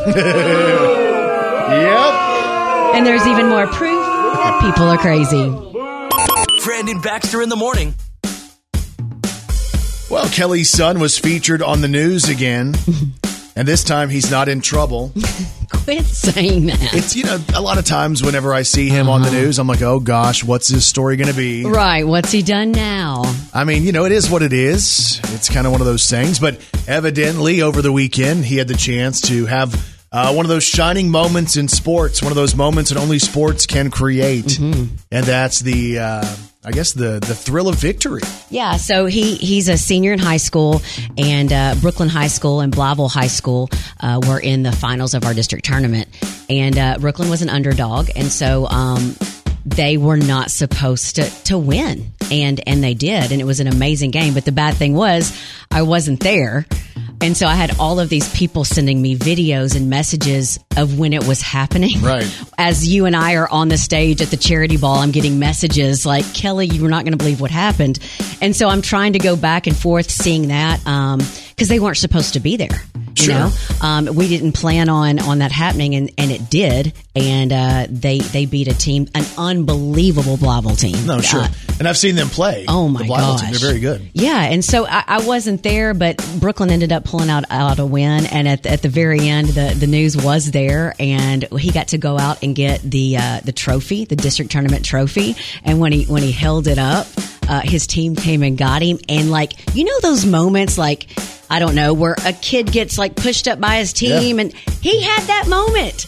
Yep. 1.69 2.15
And 2.95 3.07
there's 3.07 3.27
even 3.27 3.51
more 3.51 3.67
proof 3.67 4.03
that 4.03 4.61
people 4.63 4.85
are 4.85 4.97
crazy. 4.97 5.51
Brandon 6.65 7.01
Baxter 7.03 7.43
in 7.43 7.51
the 7.51 7.57
morning. 7.57 7.95
Well, 10.11 10.27
Kelly's 10.31 10.71
son 10.71 10.99
was 10.99 11.19
featured 11.19 11.61
on 11.61 11.83
the 11.83 11.89
news 11.89 12.31
again, 12.31 12.75
and 13.57 13.69
this 13.69 13.85
time 13.85 14.09
he's 14.09 14.31
not 14.31 14.49
in 14.49 14.63
trouble. 14.63 15.13
Quit 15.89 16.05
saying 16.05 16.67
that. 16.67 16.93
It's, 16.93 17.17
you 17.17 17.25
know, 17.25 17.39
a 17.55 17.63
lot 17.63 17.79
of 17.79 17.87
times 17.87 18.23
whenever 18.23 18.53
I 18.53 18.61
see 18.61 18.91
him 18.91 19.09
on 19.09 19.23
the 19.23 19.31
news, 19.31 19.59
I'm 19.59 19.67
like, 19.67 19.81
oh 19.81 20.01
gosh, 20.01 20.45
what's 20.45 20.69
his 20.69 20.85
story 20.85 21.17
going 21.17 21.31
to 21.31 21.35
be? 21.35 21.65
Right. 21.65 22.07
What's 22.07 22.31
he 22.31 22.43
done 22.43 22.73
now? 22.73 23.23
I 23.55 23.65
mean, 23.65 23.85
you 23.85 23.93
know, 23.93 24.05
it 24.05 24.13
is 24.13 24.29
what 24.29 24.43
it 24.43 24.53
is. 24.53 25.19
It's 25.33 25.49
kind 25.49 25.67
of 25.67 25.73
one 25.73 25.81
of 25.81 25.87
those 25.87 26.11
things. 26.11 26.41
But 26.41 26.61
evidently, 26.87 27.63
over 27.63 27.81
the 27.81 27.91
weekend, 27.91 28.45
he 28.45 28.59
had 28.59 28.69
the 28.69 28.77
chance 28.77 29.23
to 29.23 29.47
have 29.47 29.75
uh, 30.13 30.35
one 30.35 30.45
of 30.45 30.51
those 30.51 30.65
shining 30.65 31.11
moments 31.11 31.57
in 31.57 31.69
sports, 31.69 32.21
one 32.21 32.33
of 32.33 32.37
those 32.37 32.55
moments 32.55 32.91
that 32.91 32.99
only 33.01 33.19
sports 33.19 33.65
can 33.65 33.91
create. 33.91 34.59
And 34.59 34.91
that's 35.11 35.61
the, 35.61 36.01
uh, 36.01 36.37
I 36.65 36.73
guess, 36.73 36.93
the, 36.93 37.21
the 37.21 37.35
thrill 37.35 37.69
of 37.69 37.77
victory. 37.77 38.21
Yeah, 38.51 38.77
so 38.77 39.07
he 39.07 39.37
he's 39.37 39.69
a 39.69 39.77
senior 39.77 40.13
in 40.13 40.19
high 40.19 40.39
school, 40.39 40.83
and 41.17 41.53
uh, 41.53 41.75
Brookland 41.77 42.09
High 42.09 42.27
School 42.27 42.61
and 42.61 42.73
Blytheville 42.73 43.11
High 43.11 43.29
School 43.29 43.71
uh, 44.01 44.21
were 44.27 44.41
in 44.41 44.65
the 44.65 44.73
finals 44.73 45.15
of 45.15 45.25
our 45.25 45.35
district 45.35 45.65
tournament, 45.65 46.09
and 46.51 46.77
uh, 46.77 46.97
Brookland 46.97 47.31
was 47.31 47.43
an 47.43 47.49
underdog, 47.49 48.11
and 48.17 48.27
so 48.27 48.67
um, 48.67 49.15
they 49.65 49.97
were 49.97 50.17
not 50.17 50.51
supposed 50.51 51.17
to 51.17 51.31
to 51.45 51.57
win, 51.57 52.13
and 52.33 52.61
and 52.67 52.83
they 52.83 52.95
did, 52.95 53.31
and 53.31 53.41
it 53.41 53.45
was 53.45 53.61
an 53.61 53.69
amazing 53.69 54.11
game. 54.11 54.35
But 54.35 54.45
the 54.45 54.53
bad 54.53 54.75
thing 54.75 54.95
was, 54.95 55.41
I 55.71 55.83
wasn't 55.83 56.21
there. 56.21 56.67
And 57.21 57.37
so 57.37 57.47
I 57.47 57.55
had 57.55 57.79
all 57.79 58.01
of 58.01 58.09
these 58.09 58.33
people 58.35 58.65
sending 58.65 59.01
me 59.03 59.17
videos 59.17 59.75
and 59.77 59.91
messages 59.91 60.59
of 60.77 60.99
when 60.99 61.13
it 61.13 61.27
was 61.27 61.41
happening. 61.41 62.01
Right. 62.01 62.27
As 62.59 62.87
you 62.89 63.07
and 63.07 63.17
I 63.17 63.35
are 63.35 63.49
on 63.49 63.69
the 63.69 63.77
stage 63.79 64.23
at 64.23 64.29
the 64.29 64.37
charity 64.37 64.77
ball, 64.77 64.97
I'm 64.99 65.11
getting 65.11 65.39
messages 65.39 66.07
like, 66.07 66.33
Kelly, 66.35 66.67
you're 66.67 66.89
not 66.89 67.05
going 67.05 67.13
to 67.13 67.19
believe 67.19 67.41
what 67.41 67.51
happened. 67.51 67.99
And 68.41 68.55
so 68.55 68.69
I'm 68.69 68.83
trying 68.83 69.15
to 69.15 69.19
go 69.19 69.37
back 69.37 69.67
and 69.67 69.77
forth 69.77 70.11
seeing 70.11 70.49
that 70.49 70.81
because 71.51 71.69
they 71.69 71.81
weren't 71.81 71.97
supposed 71.97 72.35
to 72.35 72.41
be 72.41 72.57
there. 72.57 72.69
You 73.17 73.25
Sure. 73.25 73.35
know, 73.35 73.51
um, 73.81 74.15
we 74.15 74.29
didn't 74.29 74.53
plan 74.53 74.89
on 74.89 75.19
on 75.19 75.39
that 75.41 75.51
happening, 75.51 75.97
and, 75.97 76.13
and 76.17 76.31
it 76.31 76.49
did. 76.49 76.93
And 77.17 77.53
uh, 77.53 77.87
they 77.91 78.21
they 78.21 78.47
beat 78.47 78.69
a 78.69 78.75
team, 78.79 79.09
an 79.13 79.25
unbelievable 79.37 80.37
Blytheville 80.37 80.79
team. 80.79 81.05
No, 81.05 81.21
sure. 81.21 81.41
Uh, 81.41 81.49
and 81.81 81.89
I've 81.89 81.97
seen 81.97 82.15
them 82.15 82.29
play. 82.29 82.65
Oh 82.69 82.87
my 82.89 83.03
the 83.03 83.09
gosh, 83.09 83.41
team. 83.41 83.51
They're 83.51 83.59
very 83.59 83.81
good. 83.81 84.09
Yeah, 84.13 84.41
and 84.41 84.65
so 84.65 84.87
I, 84.87 85.03
I 85.05 85.27
wasn't 85.27 85.65
there, 85.65 85.95
but 85.95 86.19
Brookland 86.19 86.71
ended 86.71 86.93
up 86.93 87.08
pulling 87.09 87.31
out 87.31 87.45
out 87.51 87.79
a 87.79 87.87
win, 87.87 88.27
and 88.27 88.47
at 88.47 88.67
at 88.67 88.83
the 88.83 88.89
very 88.89 89.29
end, 89.29 89.49
the 89.49 89.75
the 89.79 89.87
news 89.87 90.17
was 90.17 90.51
there, 90.51 90.95
and 90.99 91.45
he 91.59 91.71
got 91.73 91.89
to 91.89 91.99
go 91.99 92.19
out 92.19 92.43
and 92.43 92.55
get 92.55 92.81
the 92.83 93.17
uh, 93.17 93.41
the 93.45 93.53
trophy, 93.53 94.05
the 94.05 94.17
district 94.17 94.51
tournament 94.51 94.85
trophy, 94.85 95.35
and 95.65 95.81
when 95.81 95.93
he 95.93 96.05
when 96.05 96.23
he 96.23 96.33
held 96.33 96.67
it 96.69 96.79
up, 96.79 97.07
uh, 97.49 97.61
his 97.61 97.87
team 97.87 98.15
came 98.15 98.43
and 98.43 98.59
got 98.59 98.83
him, 98.83 98.99
and 99.09 99.31
like 99.31 99.75
you 99.75 99.85
know 99.85 100.01
those 100.01 100.25
moments 100.25 100.77
like. 100.79 101.07
I 101.51 101.61
don't 101.61 101.75
know 101.75 101.95
where 101.95 102.15
a 102.27 102.35
kid 102.35 102.71
gets 102.71 102.99
like 102.99 103.17
pushed 103.17 103.49
up 103.49 103.59
by 103.59 103.77
his 103.79 103.95
team, 103.95 104.37
Yeah. 104.37 104.43
and 104.43 104.53
he 104.83 105.01
had 105.01 105.23
that 105.29 105.47
moment. 105.49 106.05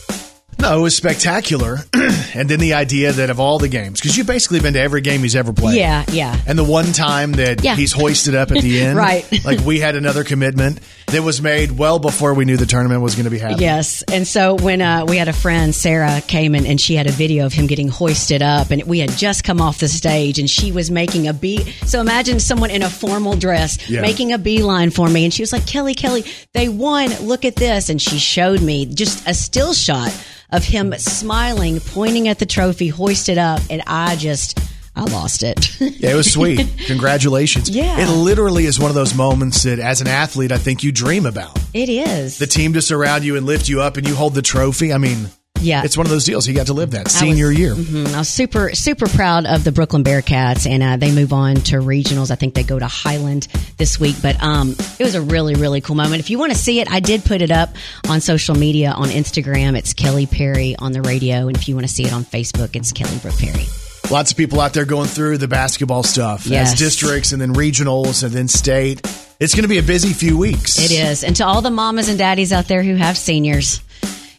No, 0.61 0.79
it 0.79 0.83
was 0.83 0.94
spectacular. 0.94 1.79
and 2.35 2.49
then 2.49 2.61
the 2.61 2.75
idea 2.75 3.12
that 3.12 3.31
of 3.31 3.40
all 3.40 3.59
the 3.59 3.68
games, 3.68 3.99
because 4.01 4.16
you've 4.16 4.27
basically 4.27 4.61
been 4.61 4.75
to 4.75 4.81
every 4.81 5.01
game 5.01 5.23
he's 5.23 5.35
ever 5.35 5.53
played. 5.55 5.77
Yeah, 5.79 6.05
yeah. 6.12 6.38
And 6.46 6.59
the 6.59 6.64
one 6.64 6.92
time 6.92 7.33
that 7.33 7.64
Yeah. 7.64 7.77
he's 7.77 7.92
hoisted 7.92 8.35
up 8.35 8.51
at 8.51 8.61
the 8.62 8.81
end, 8.83 8.96
Right. 8.99 9.25
like 9.44 9.61
we 9.61 9.81
had 9.81 9.96
another 9.96 10.23
commitment 10.23 10.81
that 11.11 11.23
was 11.23 11.40
made 11.42 11.73
well 11.73 11.99
before 11.99 12.35
we 12.35 12.44
knew 12.44 12.57
the 12.57 12.66
tournament 12.66 13.03
was 13.03 13.14
going 13.14 13.25
to 13.25 13.31
be 13.31 13.38
happening. 13.38 13.61
Yes. 13.61 14.03
And 14.05 14.27
so 14.27 14.55
when 14.55 14.81
uh, 14.81 15.05
we 15.07 15.16
had 15.16 15.29
a 15.29 15.33
friend, 15.33 15.75
Sarah, 15.75 16.20
came 16.27 16.55
in 16.55 16.66
and 16.66 16.81
she 16.81 16.94
had 16.94 17.07
a 17.07 17.12
video 17.12 17.46
of 17.46 17.53
him 17.53 17.66
getting 17.66 17.88
hoisted 17.88 18.42
up, 18.42 18.70
and 18.70 18.83
we 18.85 18.99
had 19.01 19.11
just 19.11 19.44
come 19.44 19.61
off 19.61 19.79
the 19.81 19.88
stage, 19.88 20.38
and 20.38 20.49
she 20.49 20.73
was 20.73 20.90
making 20.90 21.29
a 21.29 21.33
beat. 21.33 21.66
So 21.87 22.01
imagine 22.01 22.40
someone 22.40 22.70
in 22.70 22.83
a 22.83 22.90
formal 22.90 23.37
dress 23.37 23.88
Yeah. 23.90 24.01
making 24.03 24.33
a 24.33 24.38
beeline 24.38 24.90
for 24.90 25.09
me, 25.09 25.25
and 25.25 25.35
she 25.35 25.42
was 25.42 25.53
like, 25.53 25.66
Kelly, 25.66 25.94
Kelly, 25.94 26.25
they 26.55 26.68
won. 26.68 27.11
Look 27.23 27.44
at 27.44 27.57
this. 27.57 27.88
And 27.88 28.01
she 28.01 28.18
showed 28.18 28.62
me 28.62 28.87
just 28.87 29.27
a 29.27 29.35
still 29.35 29.73
shot 29.75 30.12
of 30.53 30.64
him 30.64 30.92
smiling, 30.99 31.81
pointing 31.81 32.29
at 32.29 32.38
the 32.38 32.46
trophy, 32.46 32.88
hoisted 32.88 33.38
up, 33.38 33.61
and 33.70 33.83
I 33.87 34.16
just. 34.16 34.59
I 35.01 35.05
lost 35.05 35.43
it. 35.43 35.81
Yeah, 35.81 36.13
it 36.13 36.15
was 36.15 36.31
sweet. 36.33 36.61
Congratulations. 36.87 37.71
Yeah. 37.71 37.99
It 38.01 38.09
literally 38.13 38.67
is 38.67 38.79
one 38.79 38.91
of 38.91 38.95
those 38.95 39.15
moments 39.15 39.63
that 39.63 39.79
as 39.79 40.01
an 40.03 40.07
athlete, 40.09 40.53
I 40.53 40.59
think 40.59 40.83
you 40.85 40.93
dream 40.93 41.25
about. 41.27 41.59
it 41.73 41.89
is. 41.89 42.39
The 42.39 42.47
team 42.47 42.75
to 42.75 42.83
surround 42.83 43.25
you 43.25 43.37
and 43.37 43.47
lift 43.47 43.69
you 43.69 43.81
up 43.81 43.97
and 43.97 44.07
you 44.07 44.15
hold 44.15 44.35
the 44.35 44.43
trophy. 44.43 44.93
I 44.93 44.99
mean, 44.99 45.29
Yeah. 45.63 45.83
it's 45.85 45.97
one 45.97 46.05
of 46.07 46.11
those 46.11 46.25
deals. 46.25 46.45
He 46.47 46.53
got 46.53 46.67
to 46.67 46.73
live 46.75 46.91
that 46.93 47.09
senior 47.11 47.51
year. 47.51 47.75
Mhm. 47.75 48.13
I 48.15 48.19
was 48.19 48.29
super, 48.29 48.75
super 48.75 49.07
proud 49.09 49.47
of 49.47 49.63
the 49.65 49.71
Brookland 49.73 50.05
Bearcats, 50.05 50.67
and 50.69 50.83
uh, 50.83 50.97
they 50.97 51.13
move 51.13 51.33
on 51.33 51.57
to 51.57 51.77
regionals. 51.77 52.31
I 52.31 52.35
think 52.35 52.55
they 52.55 52.63
go 52.63 52.79
to 52.79 52.87
Highland 52.87 53.47
this 53.77 53.99
week, 54.01 54.17
but 54.23 54.43
um, 54.43 54.75
it 54.99 55.05
was 55.05 55.15
a 55.15 55.21
really, 55.23 55.55
really 55.55 55.81
cool 55.81 55.97
moment. 55.97 56.21
If 56.21 56.31
you 56.31 56.39
want 56.39 56.53
to 56.53 56.59
see 56.59 56.81
it, 56.81 56.91
I 56.91 57.01
did 57.01 57.25
put 57.25 57.41
it 57.43 57.51
up 57.51 57.75
on 58.09 58.21
social 58.21 58.55
media 58.55 58.91
on 58.93 59.09
Instagram. 59.11 59.77
It's 59.77 59.93
Kelly 59.93 60.27
Perry 60.27 60.77
on 60.79 60.93
the 60.93 61.03
radio, 61.03 61.47
and 61.49 61.57
if 61.57 61.69
you 61.69 61.75
want 61.75 61.87
to 61.87 61.93
see 61.93 62.05
it 62.05 62.13
on 62.13 62.25
Facebook, 62.25 62.75
it's 62.77 62.93
Kelly 62.93 63.19
Brooke 63.23 63.39
Perry. 63.39 63.67
Lots 64.11 64.33
of 64.33 64.37
people 64.37 64.61
out 64.61 64.75
there 64.75 64.85
going 64.85 65.07
through 65.09 65.38
the 65.38 65.46
basketball 65.46 66.03
stuff 66.03 66.44
Yes. 66.44 66.73
as 66.73 66.79
districts 66.79 67.31
and 67.31 67.40
then 67.40 67.55
regionals 67.55 68.25
and 68.25 68.33
then 68.33 68.49
state. 68.49 69.01
It's 69.38 69.55
going 69.55 69.62
to 69.62 69.68
be 69.68 69.79
a 69.79 69.83
busy 69.85 70.12
few 70.12 70.37
weeks. 70.37 70.79
It 70.81 70.90
is, 70.90 71.23
and 71.23 71.37
to 71.37 71.46
all 71.46 71.62
the 71.62 71.70
mamas 71.70 72.09
and 72.09 72.18
daddies 72.18 72.53
out 72.53 72.66
there 72.66 72.83
who 72.83 72.96
have 72.96 73.16
seniors, 73.16 73.81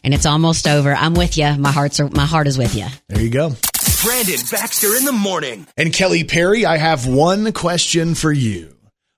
and 0.04 0.12
it's 0.12 0.26
almost 0.26 0.68
over. 0.68 0.94
I'm 0.94 1.14
with 1.14 1.38
you. 1.38 1.54
My 1.56 1.72
heart's 1.72 1.98
my 2.00 2.26
heart 2.26 2.46
is 2.46 2.58
with 2.58 2.74
you. 2.76 2.86
There 3.08 3.22
you 3.22 3.30
go. 3.30 3.56
Brandon 4.04 4.38
Baxter 4.50 4.94
in 4.96 5.04
the 5.06 5.12
morning. 5.12 5.66
And 5.76 5.92
Kelly 5.92 6.24
Perry, 6.24 6.66
I 6.66 6.76
have 6.76 7.06
one 7.06 7.52
question 7.52 8.14
for 8.14 8.30
you. 8.30 8.71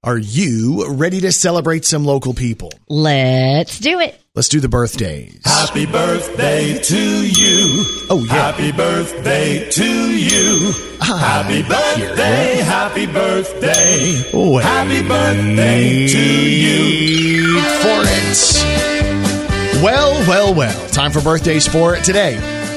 Are 0.05 0.19
you 0.19 0.87
ready 0.93 1.23
to 1.23 1.33
celebrate 1.33 1.87
some 1.87 2.05
local 2.05 2.35
people? 2.35 2.71
Let's 2.89 3.79
do 3.79 4.01
it. 4.01 4.15
Let's 4.35 4.51
do 4.51 4.61
the 4.61 4.69
birthdays. 4.69 5.41
Happy 5.43 5.87
birthday 5.87 6.79
to 6.79 7.27
you. 7.27 7.85
Oh, 8.11 8.23
yeah. 8.29 8.35
Happy 8.35 8.71
birthday 8.71 9.71
to 9.71 10.15
you. 10.15 10.73
Ah. 11.01 11.43
Happy 11.43 11.63
birthday, 11.63 12.57
happy 12.57 13.07
birthday. 13.07 14.31
Wait 14.35 14.63
Happy 14.63 15.09
birthday 15.09 16.07
to 16.07 16.51
you. 16.51 17.61
for 17.63 18.03
it. 18.05 19.83
Well, 19.83 20.13
well, 20.29 20.53
well. 20.55 20.89
Time 20.91 21.13
for 21.13 21.23
birthdays 21.23 21.67
for 21.67 21.97
today. 21.97 22.37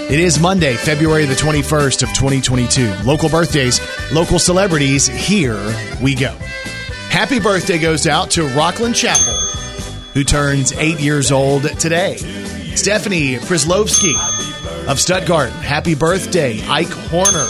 It 0.09 0.21
is 0.21 0.39
Monday, 0.39 0.75
February 0.77 1.25
the 1.25 1.35
21st 1.35 2.03
of 2.03 2.09
2022. 2.13 3.03
Local 3.03 3.27
birthdays, 3.27 3.81
local 4.13 4.39
celebrities. 4.39 5.07
Here 5.07 5.59
we 6.01 6.15
go. 6.15 6.33
Happy 7.17 7.39
birthday 7.39 7.79
goes 7.79 8.05
out 8.05 8.29
to 8.29 8.47
Rockland 8.49 8.95
Chapel, 8.95 9.33
who 10.13 10.23
turns 10.23 10.71
eight 10.73 10.99
years 10.99 11.31
old 11.31 11.63
today. 11.79 12.15
Stephanie 12.75 13.37
Prislovsky 13.37 14.13
of 14.87 14.99
Stuttgart. 14.99 15.49
Happy 15.49 15.95
birthday. 15.95 16.61
Ike 16.67 16.91
Horner 17.09 17.47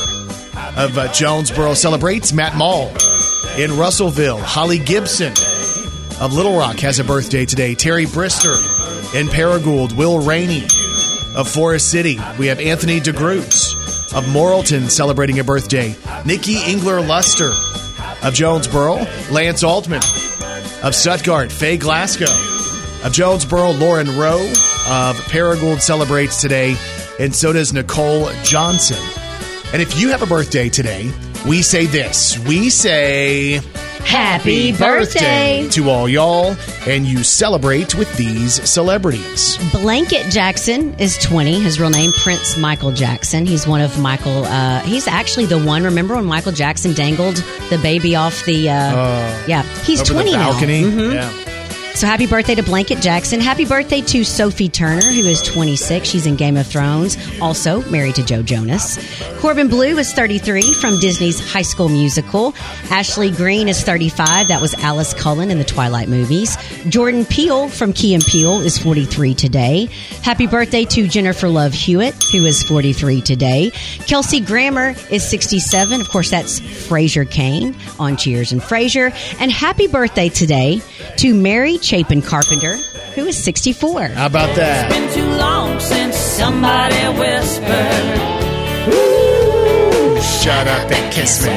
of 0.77 0.97
uh, 0.97 1.11
Jonesboro 1.11 1.73
celebrates. 1.73 2.31
Matt 2.31 2.55
Mall 2.55 2.87
in 3.57 3.77
Russellville. 3.77 4.37
Holly 4.37 4.79
Gibson 4.79 5.33
of 6.21 6.31
Little 6.31 6.57
Rock 6.57 6.79
has 6.79 6.99
a 6.99 7.03
birthday 7.03 7.43
today. 7.43 7.75
Terry 7.75 8.05
Brister 8.05 8.55
in 9.19 9.27
Paragould. 9.27 9.91
Will 9.97 10.21
Rainey 10.21 10.63
of 11.35 11.49
Forest 11.49 11.91
City. 11.91 12.17
We 12.39 12.47
have 12.47 12.61
Anthony 12.61 13.01
DeGroot 13.01 14.15
of 14.17 14.23
Morrilton 14.27 14.89
celebrating 14.89 15.39
a 15.39 15.43
birthday. 15.43 15.93
Nikki 16.25 16.55
Engler 16.63 17.01
Luster 17.01 17.51
of 18.23 18.33
Jonesboro. 18.33 19.05
Lance 19.31 19.63
Altman 19.63 20.01
of 20.83 20.93
Stuttgart. 20.93 21.51
Faye 21.51 21.77
Glasgow 21.77 22.31
of 23.03 23.11
Jonesboro. 23.11 23.71
Lauren 23.71 24.17
Rowe 24.17 24.45
of 24.87 25.17
Paragould 25.27 25.81
celebrates 25.81 26.41
today. 26.41 26.75
And 27.19 27.35
so 27.35 27.53
does 27.53 27.73
Nicole 27.73 28.29
Johnson. 28.43 29.03
And 29.73 29.81
if 29.81 29.99
you 29.99 30.09
have 30.09 30.21
a 30.21 30.27
birthday 30.27 30.69
today, 30.69 31.11
we 31.47 31.61
say 31.61 31.85
this. 31.85 32.39
We 32.39 32.69
say 32.69 33.59
Happy 34.07 34.71
birthday. 34.71 35.67
to 35.71 35.89
all 35.89 36.07
y'all, 36.07 36.55
and 36.87 37.05
you 37.05 37.23
celebrate 37.23 37.93
with 37.95 38.11
these 38.15 38.53
celebrities. 38.67 39.57
Blanket 39.73 40.31
Jackson 40.31 40.97
is 40.99 41.17
20. 41.17 41.59
His 41.59 41.77
real 41.79 41.89
name, 41.89 42.11
Prince 42.13 42.55
Michael 42.57 42.91
Jackson. 42.93 43.45
He's 43.45 43.67
one 43.67 43.81
of 43.81 43.99
Michael. 43.99 44.45
Uh, 44.45 44.79
he's 44.81 45.07
actually 45.07 45.45
the 45.45 45.59
one. 45.59 45.83
Remember 45.83 46.15
when 46.15 46.25
Michael 46.25 46.53
Jackson 46.53 46.93
dangled 46.93 47.35
the 47.69 47.77
baby 47.83 48.15
off 48.15 48.45
the? 48.45 48.69
Uh, 48.69 49.43
yeah, 49.47 49.63
he's 49.83 50.01
20 50.01 50.31
the 50.31 50.37
balcony. 50.37 50.81
now. 50.83 50.87
Mhm. 50.89 51.13
Yeah. 51.13 51.46
So 51.97 52.05
happy 52.05 52.27
birthday 52.27 52.53
to 52.53 52.61
Blanket 52.61 53.01
Jackson. 53.01 53.41
Happy 53.41 53.65
birthday 53.65 54.01
to 54.01 54.23
Sophie 54.23 54.69
Turner, 54.69 55.01
who 55.01 55.21
is 55.21 55.41
26. 55.41 56.07
She's 56.07 56.27
in 56.27 56.35
Game 56.35 56.55
of 56.55 56.67
Thrones, 56.67 57.17
also 57.41 57.81
married 57.89 58.13
to 58.17 58.23
Joe 58.23 58.43
Jonas. 58.43 58.99
Corbin 59.39 59.67
Bleu 59.67 59.97
is 59.97 60.13
33 60.13 60.73
from 60.75 60.99
Disney's 60.99 61.39
High 61.51 61.63
School 61.63 61.89
Musical. 61.89 62.53
Ashley 62.91 63.31
Greene 63.31 63.67
is 63.67 63.81
35. 63.81 64.47
That 64.49 64.61
was 64.61 64.75
Alice 64.75 65.15
Cullen 65.15 65.49
in 65.49 65.57
the 65.57 65.63
Twilight 65.63 66.07
movies. 66.07 66.55
Jordan 66.87 67.25
Peele 67.25 67.67
from 67.67 67.93
Key 67.93 68.13
and 68.13 68.23
Peele 68.23 68.61
is 68.61 68.77
43 68.77 69.33
today. 69.33 69.89
Happy 70.21 70.45
birthday 70.45 70.85
to 70.85 71.07
Jennifer 71.07 71.47
Love 71.47 71.73
Hewitt, 71.73 72.13
who 72.31 72.45
is 72.45 72.61
43 72.61 73.21
today. 73.21 73.71
Kelsey 74.05 74.39
Grammer 74.39 74.93
is 75.09 75.27
67. 75.27 75.99
Of 75.99 76.09
course, 76.09 76.29
that's 76.29 76.59
Frasier 76.59 77.25
Crane 77.25 77.75
on 77.97 78.17
Cheers 78.17 78.51
and 78.51 78.61
Frasier. 78.61 79.11
And 79.41 79.51
happy 79.51 79.87
birthday 79.87 80.29
today 80.29 80.79
to 81.17 81.33
Mary 81.33 81.79
Chapin 81.87 82.21
Carpenter, 82.21 82.75
who 83.15 83.25
is 83.27 83.41
64. 83.41 84.07
How 84.09 84.25
about 84.25 84.53
that? 84.57 84.91
It's 84.91 85.15
been 85.15 85.23
too 85.23 85.37
long 85.37 85.79
since 85.79 86.17
somebody 86.17 86.95
whispered 87.17 88.19
Shut 90.21 90.67
up 90.67 90.91
and 90.91 91.13
kiss 91.13 91.45
me. 91.45 91.55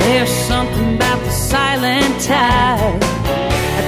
there's 0.00 0.30
something 0.48 0.96
about 0.96 1.22
the 1.22 1.30
silent 1.30 2.22
tide 2.24 2.96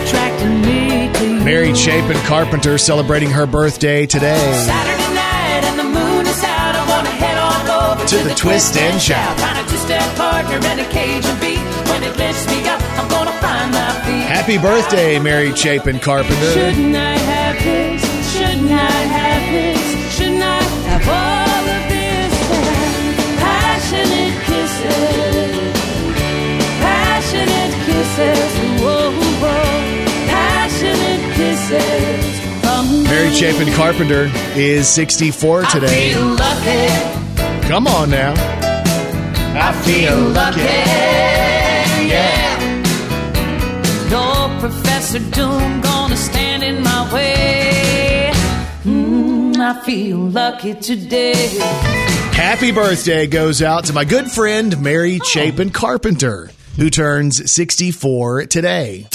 attracting 0.05 0.61
me 0.61 1.11
to 1.15 1.25
you. 1.39 1.41
Mary 1.43 1.75
Chapin 1.75 2.19
Carpenter 2.27 2.77
celebrating 2.77 3.31
her 3.31 3.47
birthday 3.47 4.05
today. 4.05 4.37
Saturday 4.67 5.15
night 5.15 5.65
and 5.73 5.79
the 5.79 5.85
moon 5.85 6.27
is 6.27 6.45
out. 6.45 6.75
I 6.77 6.85
wanna 6.87 7.09
head 7.09 7.39
on 7.39 7.97
over 7.97 8.07
To 8.09 8.19
the 8.29 8.35
twist 8.35 8.77
and 8.77 9.01
shout. 9.01 9.41
Find 9.41 9.57
a 9.57 9.71
two-step 9.71 10.17
partner 10.17 10.59
and 10.69 10.81
a 10.81 10.85
Cajun 10.91 11.41
beat. 11.41 11.59
When 11.89 12.03
it 12.05 12.15
lifts 12.19 12.47
me 12.49 12.69
up, 12.69 12.83
Happy 14.09 14.59
birthday, 14.59 15.19
Mary 15.19 15.55
Chapin 15.55 15.99
Carpenter. 15.99 16.53
Shouldn't 16.53 16.97
I 16.97 17.17
have 17.19 17.63
this? 17.63 18.33
Shouldn't 18.33 18.71
I 18.71 18.75
have 18.75 19.53
this? 19.53 20.17
Shouldn't 20.17 20.43
I 20.43 20.63
have 20.89 21.09
all 21.09 21.69
of 21.77 21.89
this? 21.93 22.33
Passionate 23.41 24.37
kisses. 24.49 25.73
Passionate 26.81 27.75
kisses. 27.87 28.83
Whoa, 28.83 29.13
whoa. 29.41 29.63
Passionate 30.29 31.23
kisses. 31.35 32.39
Mary 33.05 33.31
Chapin 33.33 33.73
Carpenter 33.75 34.31
is 34.55 34.89
64 34.89 35.65
I 35.65 35.71
today. 35.71 36.13
Come 37.69 37.87
on 37.87 38.11
now. 38.11 38.35
I 39.61 39.73
feel 39.85 40.17
lucky. 40.31 40.61
Yeah. 42.09 42.48
No 44.69 44.75
Professor 44.75 45.19
Doom 45.19 45.81
gonna 45.81 46.17
stand 46.17 46.63
in 46.63 46.83
my 46.83 47.15
way. 47.15 48.31
Mm, 48.85 49.57
I 49.57 49.83
feel 49.83 50.19
lucky 50.19 50.75
today. 50.75 51.59
Happy 52.33 52.73
birthday 52.73 53.27
goes 53.27 53.63
out 53.63 53.87
to 53.87 53.95
my 53.95 54.05
good 54.05 54.31
friend 54.31 54.81
Mary 54.83 55.21
Chapin 55.25 55.71
Carpenter, 55.71 56.51
who 56.77 56.91
turns 56.91 57.51
64 57.51 58.47
today. 58.47 59.07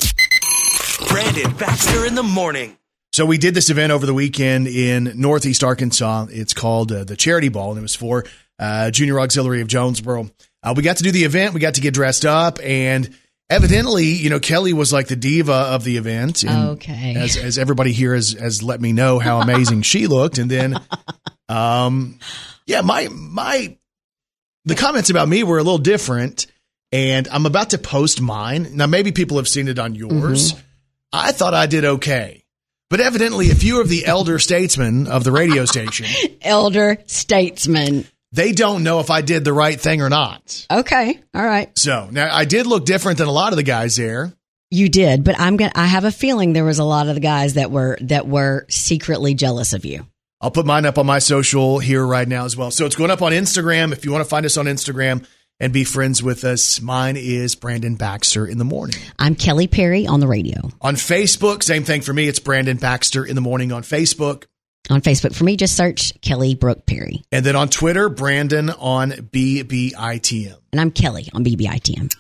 Brandon 1.08 1.54
Baxter 1.54 2.06
in 2.08 2.16
the 2.16 2.24
morning. 2.24 2.76
So 3.12 3.26
we 3.28 3.38
did 3.38 3.54
this 3.54 3.70
event 3.70 3.92
over 3.92 4.08
the 4.08 4.13
weekend 4.13 4.68
in 4.68 5.13
Northeast 5.16 5.63
Arkansas. 5.63 6.28
It's 6.32 6.56
called 6.56 6.92
uh, 6.92 7.04
the 7.04 7.16
Charity 7.16 7.50
Ball, 7.50 7.72
and 7.72 7.78
it 7.78 7.84
was 7.84 7.96
for 7.96 8.26
uh, 8.58 8.89
Junior 8.89 9.20
Auxiliary 9.20 9.62
of 9.62 9.68
Jonesboro. 9.68 10.32
Uh, 10.63 10.74
we 10.76 10.82
got 10.82 10.98
to 10.98 11.04
do 11.04 11.12
the 11.12 11.26
event. 11.26 11.54
We 11.54 11.60
got 11.60 11.76
to 11.76 11.82
get 11.82 11.94
dressed 11.94 12.26
up, 12.26 12.58
and 12.63 13.16
evidently, 13.54 14.06
you 14.06 14.30
know, 14.30 14.39
Kelly 14.39 14.74
was 14.74 14.92
like 14.92 15.08
the 15.08 15.16
diva 15.16 15.54
of 15.54 15.84
the 15.84 15.98
event. 15.98 16.44
And 16.44 16.70
Okay. 16.72 17.16
As, 17.16 17.38
as 17.38 17.58
everybody 17.58 17.92
here 17.92 18.13
has, 18.16 18.34
has 18.34 18.63
let 18.63 18.82
me 18.82 18.92
know 18.94 19.20
how 19.20 19.39
amazing 19.39 19.84
she 19.84 20.08
looked, 20.08 20.38
and 20.38 20.50
then, 20.50 20.80
um, 21.50 22.20
yeah, 22.66 22.82
my 22.82 23.08
my 23.10 23.78
the 24.66 24.76
comments 24.76 25.10
about 25.10 25.28
me 25.28 25.44
were 25.44 25.58
a 25.58 25.63
little 25.63 25.78
different, 25.78 26.48
and 26.92 27.28
I'm 27.28 27.46
about 27.46 27.72
to 27.72 27.78
post 27.78 28.22
mine. 28.22 28.70
Now, 28.74 28.88
maybe 28.88 29.12
people 29.12 29.38
have 29.38 29.48
seen 29.48 29.68
it 29.68 29.80
on 29.80 29.96
yours. 29.96 30.56
I 31.12 31.32
thought 31.32 31.54
I 31.54 31.68
did 31.68 31.86
okay. 31.86 32.44
But 32.89 33.02
evidently, 33.02 33.50
a 33.50 33.56
few 33.56 33.82
of 33.82 33.89
the 33.89 34.06
elder 34.06 34.38
statesmen 34.39 35.08
of 35.08 35.24
the 35.24 35.32
radio 35.32 35.66
station, 35.66 36.06
Elder 36.42 36.98
statesman. 37.08 38.06
They 38.34 38.52
don't 38.52 38.84
know 38.84 39.00
if 39.00 39.10
I 39.10 39.22
did 39.22 39.46
the 39.46 39.54
right 39.54 39.80
thing 39.80 40.02
or 40.02 40.10
not. 40.10 40.65
Okay. 40.69 41.22
All 41.34 41.46
right. 41.46 41.78
So 41.78 42.10
now 42.12 42.36
I 42.36 42.46
did 42.46 42.65
look 42.65 42.86
different 42.86 43.19
than 43.19 43.28
a 43.28 43.32
lot 43.32 43.54
of 43.54 43.58
the 43.58 43.63
guys 43.63 43.96
there. 43.96 44.34
You 44.72 44.89
did, 44.89 45.24
but 45.24 45.39
I'm 45.39 45.56
gonna. 45.56 45.72
I 45.76 45.86
have 45.86 46.04
a 46.04 46.12
feeling 46.12 46.54
there 46.54 46.65
was 46.65 46.80
a 46.80 46.84
lot 46.84 47.08
of 47.08 47.13
the 47.13 47.22
guys 47.22 47.54
that 47.54 47.69
were 47.69 47.96
that 48.02 48.28
were 48.28 48.65
secretly 48.69 49.36
jealous 49.36 49.74
of 49.74 49.86
you. 49.86 50.08
I'll 50.41 50.50
put 50.50 50.65
mine 50.65 50.86
up 50.88 50.98
on 50.98 51.06
my 51.06 51.19
social 51.19 51.78
here 51.78 52.06
right 52.06 52.28
now 52.28 52.46
as 52.46 52.58
well. 52.58 52.72
So 52.72 52.88
it's 52.88 52.96
going 52.96 53.12
up 53.12 53.22
on 53.22 53.32
Instagram. 53.32 53.93
If 53.93 54.04
you 54.04 54.12
want 54.12 54.24
to 54.24 54.30
find 54.30 54.48
us 54.48 54.58
on 54.58 54.65
Instagram 54.65 55.26
and 55.60 55.72
be 55.72 55.84
friends 55.84 56.24
with 56.24 56.43
us, 56.43 56.82
mine 56.82 57.17
is 57.17 57.54
Brandon 57.54 57.96
Baxter 57.96 58.48
in 58.48 58.58
the 58.58 58.65
morning. 58.65 58.98
I'm 59.19 59.36
Kelly 59.36 59.67
Perry 59.67 60.08
on 60.08 60.19
the 60.19 60.28
radio. 60.28 60.72
On 60.82 60.96
Facebook, 60.96 61.62
same 61.62 61.84
thing 61.84 62.02
for 62.02 62.12
me. 62.12 62.28
It's 62.28 62.39
Brandon 62.39 62.78
Baxter 62.78 63.24
in 63.24 63.36
the 63.36 63.41
morning 63.41 63.72
on 63.72 63.84
Facebook. 63.84 64.46
On 64.89 65.00
Facebook, 65.00 65.34
for 65.34 65.46
me, 65.46 65.56
just 65.56 65.78
search 65.78 66.19
Kelly 66.22 66.56
Brooke 66.56 66.86
Perry. 66.86 67.24
And 67.32 67.46
then 67.46 67.56
on 67.56 67.69
Twitter, 67.69 68.10
Brandon 68.10 68.69
on 68.69 69.12
BBITM. 69.12 70.58
And 70.74 70.82
I'm 70.82 70.91
Kelly 70.91 71.30
on 71.34 71.46
BBITM. 71.46 72.13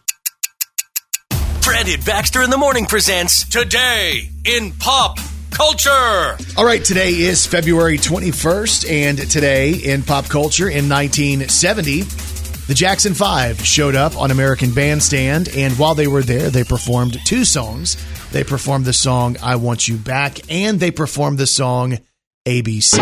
Brandon 1.61 1.99
Baxter 2.05 2.41
in 2.41 2.49
the 2.49 2.57
Morning 2.57 2.85
presents 2.85 3.47
Today 3.49 4.29
in 4.45 4.71
Pop 4.79 5.17
Culture. 5.51 6.37
All 6.57 6.65
right, 6.65 6.83
today 6.83 7.11
is 7.11 7.45
February 7.45 7.97
21st, 7.97 8.89
and 8.89 9.29
today 9.29 9.73
in 9.73 10.01
pop 10.01 10.25
culture 10.25 10.69
in 10.69 10.87
1970, 10.87 12.01
the 12.67 12.73
Jackson 12.73 13.13
Five 13.13 13.59
showed 13.65 13.95
up 13.95 14.17
on 14.17 14.31
American 14.31 14.73
Bandstand, 14.73 15.49
and 15.49 15.77
while 15.77 15.95
they 15.95 16.07
were 16.07 16.23
there, 16.23 16.49
they 16.49 16.63
performed 16.63 17.19
two 17.25 17.43
songs. 17.43 17.97
They 18.31 18.43
performed 18.45 18.85
the 18.85 18.93
song 18.93 19.35
I 19.43 19.57
Want 19.57 19.87
You 19.87 19.97
Back, 19.97 20.39
and 20.49 20.79
they 20.79 20.91
performed 20.91 21.37
the 21.37 21.47
song 21.47 21.99
ABC. 22.45 22.97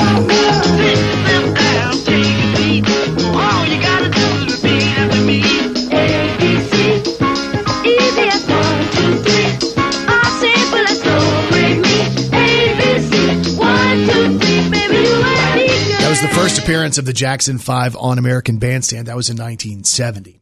That 15.97 16.07
was 16.07 16.21
the 16.21 16.27
first 16.27 16.59
appearance 16.59 16.99
of 16.99 17.05
the 17.05 17.13
Jackson 17.13 17.57
Five 17.57 17.95
on 17.95 18.19
American 18.19 18.59
Bandstand. 18.59 19.07
That 19.07 19.15
was 19.15 19.31
in 19.31 19.37
1970. 19.37 20.39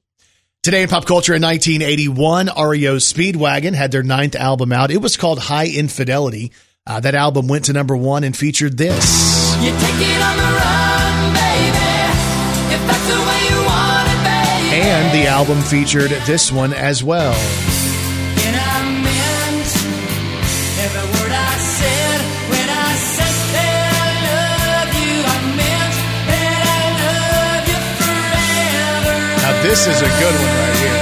Today 0.61 0.81
in 0.81 0.89
pop 0.89 1.05
culture 1.05 1.33
in 1.33 1.41
1981, 1.41 2.47
REO 2.47 2.97
Speedwagon 2.97 3.73
had 3.73 3.93
their 3.93 4.03
ninth 4.03 4.35
album 4.35 4.73
out. 4.73 4.91
It 4.91 5.01
was 5.01 5.15
called 5.15 5.39
Hi 5.39 5.67
Infidelity. 5.67 6.51
Uh, 6.89 6.99
that 6.99 7.13
album 7.13 7.47
went 7.47 7.65
to 7.65 7.73
number 7.73 7.95
one 7.95 8.23
and 8.23 8.35
featured 8.35 8.75
this. 8.75 9.53
You 9.61 9.69
take 9.69 10.01
it 10.01 10.21
on 10.25 10.35
the 10.41 10.49
run, 10.57 11.33
baby. 11.37 11.85
If 12.73 12.81
that's 12.81 13.07
the 13.13 13.21
way 13.29 13.41
you 13.45 13.61
want 13.61 14.09
it, 14.09 14.17
baby. 14.25 14.81
And 14.81 15.13
the 15.13 15.27
album 15.29 15.61
featured 15.61 16.09
this 16.25 16.51
one 16.51 16.73
as 16.73 17.03
well. 17.03 17.37
And 18.41 18.55
I 18.57 19.05
meant 19.05 19.69
every 20.81 21.05
word 21.13 21.29
I 21.29 21.53
said 21.61 22.19
when 22.49 22.67
I 22.73 22.89
said 22.97 23.37
that 23.53 23.93
I 23.93 24.09
love 24.25 24.89
you. 24.97 25.13
I 25.29 25.37
meant 25.61 25.93
that 26.25 26.61
I 26.73 26.89
love 27.05 27.69
you 27.69 27.79
forever. 28.01 29.13
Now, 29.45 29.61
this 29.61 29.85
is 29.85 30.01
a 30.01 30.09
good 30.09 30.33
one 30.41 30.57
right 30.57 30.77
here. 30.89 30.98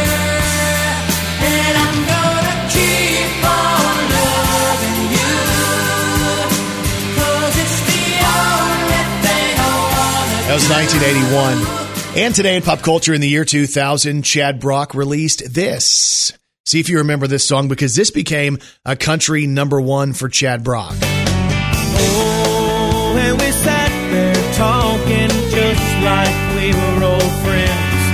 That 10.48 10.54
was 10.54 10.70
1981. 10.70 12.24
And 12.24 12.34
today 12.34 12.56
in 12.56 12.62
pop 12.62 12.80
culture 12.80 13.14
in 13.14 13.20
the 13.20 13.28
year 13.28 13.44
2000, 13.44 14.24
Chad 14.24 14.62
Brock 14.62 14.96
released 14.96 15.54
this. 15.54 16.32
See 16.66 16.80
if 16.80 16.88
you 16.88 17.00
remember 17.00 17.28
this 17.28 17.46
song 17.46 17.68
because 17.68 17.98
this 17.98 18.12
became 18.12 18.60
a 18.86 18.96
country 18.96 19.46
number 19.46 19.82
one 19.82 20.14
for 20.14 20.30
Chad 20.30 20.64
Brock. 20.64 20.96
Oh, 21.02 23.18
and 23.20 23.38
we 23.42 23.52
sat 23.52 23.92
there 24.10 24.54
talking 24.54 25.28
just 25.52 25.84
like 26.02 26.34
we 26.56 26.72
were 26.72 27.04
old 27.04 27.32
friends. 27.44 28.08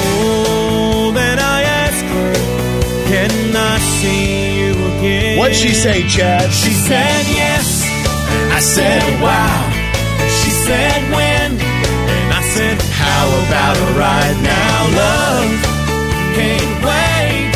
Oh, 0.00 1.12
then 1.14 1.38
I 1.38 1.64
asked 1.64 2.06
her, 2.06 2.32
Can 3.10 3.54
I 3.54 3.78
see 3.78 4.58
you 4.58 4.72
again? 4.72 5.36
What'd 5.38 5.54
she 5.54 5.74
say, 5.74 6.08
Chad? 6.08 6.50
She 6.50 6.70
said 6.70 7.26
yes. 7.26 7.84
I 8.54 8.60
said 8.60 9.20
wow. 9.20 9.77
She 10.68 10.74
said 10.74 11.10
when. 11.12 11.52
And 11.60 12.34
I 12.34 12.42
said, 12.42 12.76
How 12.92 13.26
about 13.46 13.76
it 13.78 13.96
right 13.96 14.36
now, 14.42 14.88
love? 15.00 15.50
Can't 16.36 16.84
wait. 16.84 17.52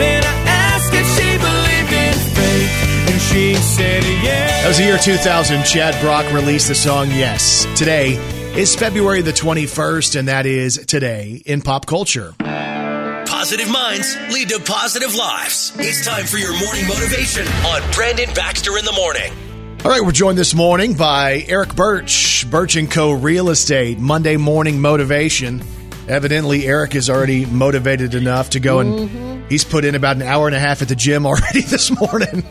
Then 0.00 0.24
I 0.24 0.34
asked 0.48 0.92
if 0.92 1.06
she 1.14 1.38
believed 1.38 1.92
in 1.92 2.18
fate. 2.34 3.12
And 3.12 3.20
she 3.22 3.54
said 3.54 4.02
yes. 4.02 4.62
That 4.62 4.68
was 4.68 4.78
the 4.78 4.84
year 4.84 4.98
2000. 4.98 5.64
Chad 5.64 6.00
Brock 6.02 6.32
released 6.32 6.66
the 6.66 6.74
song 6.74 7.10
Yes. 7.10 7.64
Today 7.76 8.14
is 8.56 8.74
February 8.74 9.22
the 9.22 9.30
21st, 9.30 10.18
and 10.18 10.26
that 10.26 10.44
is 10.44 10.84
today 10.86 11.40
in 11.46 11.62
pop 11.62 11.86
culture. 11.86 12.34
Positive 12.40 13.70
minds 13.70 14.16
lead 14.32 14.48
to 14.48 14.58
positive 14.58 15.14
lives. 15.14 15.72
It's 15.76 16.04
time 16.04 16.24
for 16.26 16.38
your 16.38 16.58
morning 16.58 16.88
motivation 16.88 17.46
on 17.46 17.88
Brandon 17.92 18.34
Baxter 18.34 18.76
in 18.78 18.84
the 18.84 18.92
Morning. 18.92 19.32
All 19.84 19.90
right, 19.90 20.00
we're 20.00 20.12
joined 20.12 20.38
this 20.38 20.54
morning 20.54 20.94
by 20.94 21.44
Eric 21.48 21.74
Birch, 21.74 22.48
Birch 22.48 22.76
& 22.88 22.90
Co. 22.90 23.10
Real 23.10 23.50
Estate, 23.50 23.98
Monday 23.98 24.36
Morning 24.36 24.80
Motivation. 24.80 25.60
Evidently, 26.06 26.68
Eric 26.68 26.94
is 26.94 27.10
already 27.10 27.46
motivated 27.46 28.14
enough 28.14 28.50
to 28.50 28.60
go 28.60 28.78
and 28.78 29.10
mm-hmm. 29.10 29.48
he's 29.48 29.64
put 29.64 29.84
in 29.84 29.96
about 29.96 30.14
an 30.14 30.22
hour 30.22 30.46
and 30.46 30.54
a 30.54 30.60
half 30.60 30.82
at 30.82 30.88
the 30.88 30.94
gym 30.94 31.26
already 31.26 31.60
this 31.66 31.90
morning. 32.00 32.44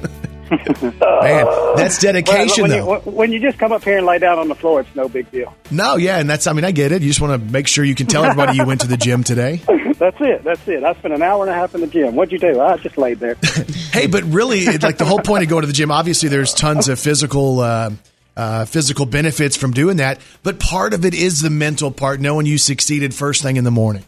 Man, 1.21 1.45
that's 1.77 1.97
dedication, 1.99 2.63
when, 2.63 2.71
though. 2.71 2.95
You, 2.95 2.99
when 3.11 3.31
you 3.31 3.39
just 3.39 3.57
come 3.57 3.71
up 3.71 3.83
here 3.83 3.97
and 3.97 4.05
lay 4.05 4.19
down 4.19 4.37
on 4.37 4.49
the 4.49 4.55
floor, 4.55 4.81
it's 4.81 4.95
no 4.95 5.07
big 5.07 5.31
deal. 5.31 5.55
No, 5.69 5.95
yeah, 5.95 6.17
and 6.17 6.29
that's, 6.29 6.45
I 6.45 6.53
mean, 6.53 6.65
I 6.65 6.71
get 6.71 6.91
it. 6.91 7.01
You 7.01 7.07
just 7.07 7.21
want 7.21 7.41
to 7.41 7.51
make 7.51 7.67
sure 7.67 7.85
you 7.85 7.95
can 7.95 8.07
tell 8.07 8.25
everybody 8.25 8.57
you 8.57 8.65
went 8.65 8.81
to 8.81 8.87
the 8.87 8.97
gym 8.97 9.23
today. 9.23 9.61
That's 10.01 10.17
it. 10.19 10.43
That's 10.43 10.67
it. 10.67 10.83
I 10.83 10.93
spent 10.95 11.13
an 11.13 11.21
hour 11.21 11.43
and 11.43 11.51
a 11.51 11.53
half 11.53 11.75
in 11.75 11.81
the 11.81 11.87
gym. 11.87 12.15
What'd 12.15 12.31
you 12.31 12.39
do? 12.39 12.59
I 12.59 12.75
just 12.77 12.97
laid 12.97 13.19
there. 13.19 13.35
Hey, 13.91 14.07
but 14.07 14.23
really, 14.23 14.65
like 14.77 14.97
the 14.97 15.05
whole 15.05 15.19
point 15.19 15.43
of 15.43 15.49
going 15.49 15.61
to 15.61 15.67
the 15.67 15.73
gym, 15.73 15.91
obviously, 15.91 16.29
there's 16.29 16.53
tons 16.53 16.87
of 16.87 16.99
physical. 16.99 17.59
Uh, 17.59 17.91
uh, 18.37 18.63
physical 18.63 19.05
benefits 19.05 19.57
from 19.57 19.71
doing 19.71 19.97
that, 19.97 20.19
but 20.41 20.57
part 20.57 20.93
of 20.93 21.03
it 21.03 21.13
is 21.13 21.41
the 21.41 21.49
mental 21.49 21.91
part, 21.91 22.21
knowing 22.21 22.45
you 22.45 22.57
succeeded 22.57 23.13
first 23.13 23.43
thing 23.43 23.57
in 23.57 23.65
the 23.65 23.71
morning. 23.71 24.05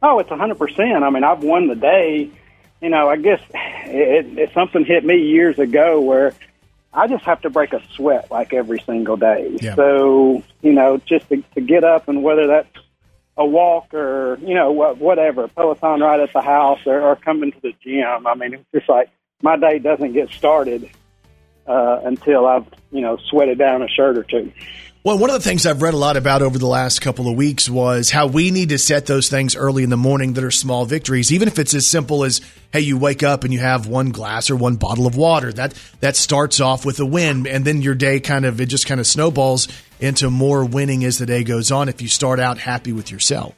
oh, 0.00 0.20
it's 0.20 0.30
a 0.30 0.36
hundred 0.36 0.58
percent. 0.58 1.02
I 1.02 1.10
mean, 1.10 1.24
I've 1.24 1.42
won 1.42 1.66
the 1.66 1.74
day. 1.74 2.30
You 2.80 2.90
know, 2.90 3.08
I 3.08 3.16
guess 3.16 3.40
it, 3.54 4.38
it, 4.38 4.50
something 4.52 4.84
hit 4.84 5.04
me 5.04 5.16
years 5.16 5.58
ago 5.58 6.00
where 6.00 6.34
I 6.92 7.06
just 7.06 7.24
have 7.24 7.40
to 7.42 7.50
break 7.50 7.72
a 7.72 7.82
sweat 7.94 8.30
like 8.30 8.52
every 8.52 8.80
single 8.80 9.16
day. 9.16 9.56
Yeah. 9.60 9.74
So 9.74 10.42
you 10.62 10.72
know, 10.72 10.98
just 10.98 11.28
to, 11.30 11.42
to 11.54 11.60
get 11.60 11.84
up 11.84 12.08
and 12.08 12.22
whether 12.22 12.46
that's 12.46 12.68
a 13.36 13.44
walk 13.44 13.92
or 13.92 14.38
you 14.40 14.54
know 14.54 14.72
wha- 14.72 14.94
whatever 14.94 15.48
Peloton 15.48 16.00
ride 16.00 16.20
at 16.20 16.32
the 16.32 16.40
house 16.40 16.80
or, 16.86 17.00
or 17.00 17.16
coming 17.16 17.52
to 17.52 17.60
the 17.60 17.74
gym. 17.82 18.26
I 18.26 18.34
mean, 18.34 18.54
it's 18.54 18.64
just 18.72 18.88
like 18.88 19.10
my 19.42 19.56
day 19.56 19.78
doesn't 19.78 20.12
get 20.12 20.30
started 20.30 20.88
uh, 21.66 22.00
until 22.04 22.46
I've 22.46 22.66
you 22.90 23.00
know 23.00 23.18
sweated 23.28 23.58
down 23.58 23.82
a 23.82 23.88
shirt 23.88 24.16
or 24.16 24.22
two. 24.22 24.52
Well, 25.06 25.18
one 25.18 25.30
of 25.30 25.34
the 25.34 25.48
things 25.48 25.66
I've 25.66 25.82
read 25.82 25.94
a 25.94 25.96
lot 25.96 26.16
about 26.16 26.42
over 26.42 26.58
the 26.58 26.66
last 26.66 27.00
couple 27.00 27.28
of 27.28 27.36
weeks 27.36 27.70
was 27.70 28.10
how 28.10 28.26
we 28.26 28.50
need 28.50 28.70
to 28.70 28.76
set 28.76 29.06
those 29.06 29.28
things 29.28 29.54
early 29.54 29.84
in 29.84 29.88
the 29.88 29.96
morning 29.96 30.32
that 30.32 30.42
are 30.42 30.50
small 30.50 30.84
victories, 30.84 31.30
even 31.30 31.46
if 31.46 31.60
it's 31.60 31.74
as 31.74 31.86
simple 31.86 32.24
as, 32.24 32.40
hey, 32.72 32.80
you 32.80 32.98
wake 32.98 33.22
up 33.22 33.44
and 33.44 33.52
you 33.52 33.60
have 33.60 33.86
one 33.86 34.10
glass 34.10 34.50
or 34.50 34.56
one 34.56 34.74
bottle 34.74 35.06
of 35.06 35.16
water. 35.16 35.52
That 35.52 35.80
that 36.00 36.16
starts 36.16 36.60
off 36.60 36.84
with 36.84 36.98
a 36.98 37.06
win, 37.06 37.46
and 37.46 37.64
then 37.64 37.82
your 37.82 37.94
day 37.94 38.18
kind 38.18 38.44
of 38.44 38.60
it 38.60 38.66
just 38.66 38.88
kind 38.88 38.98
of 38.98 39.06
snowballs 39.06 39.68
into 40.00 40.28
more 40.28 40.64
winning 40.64 41.04
as 41.04 41.18
the 41.18 41.26
day 41.26 41.44
goes 41.44 41.70
on. 41.70 41.88
If 41.88 42.02
you 42.02 42.08
start 42.08 42.40
out 42.40 42.58
happy 42.58 42.92
with 42.92 43.12
yourself. 43.12 43.54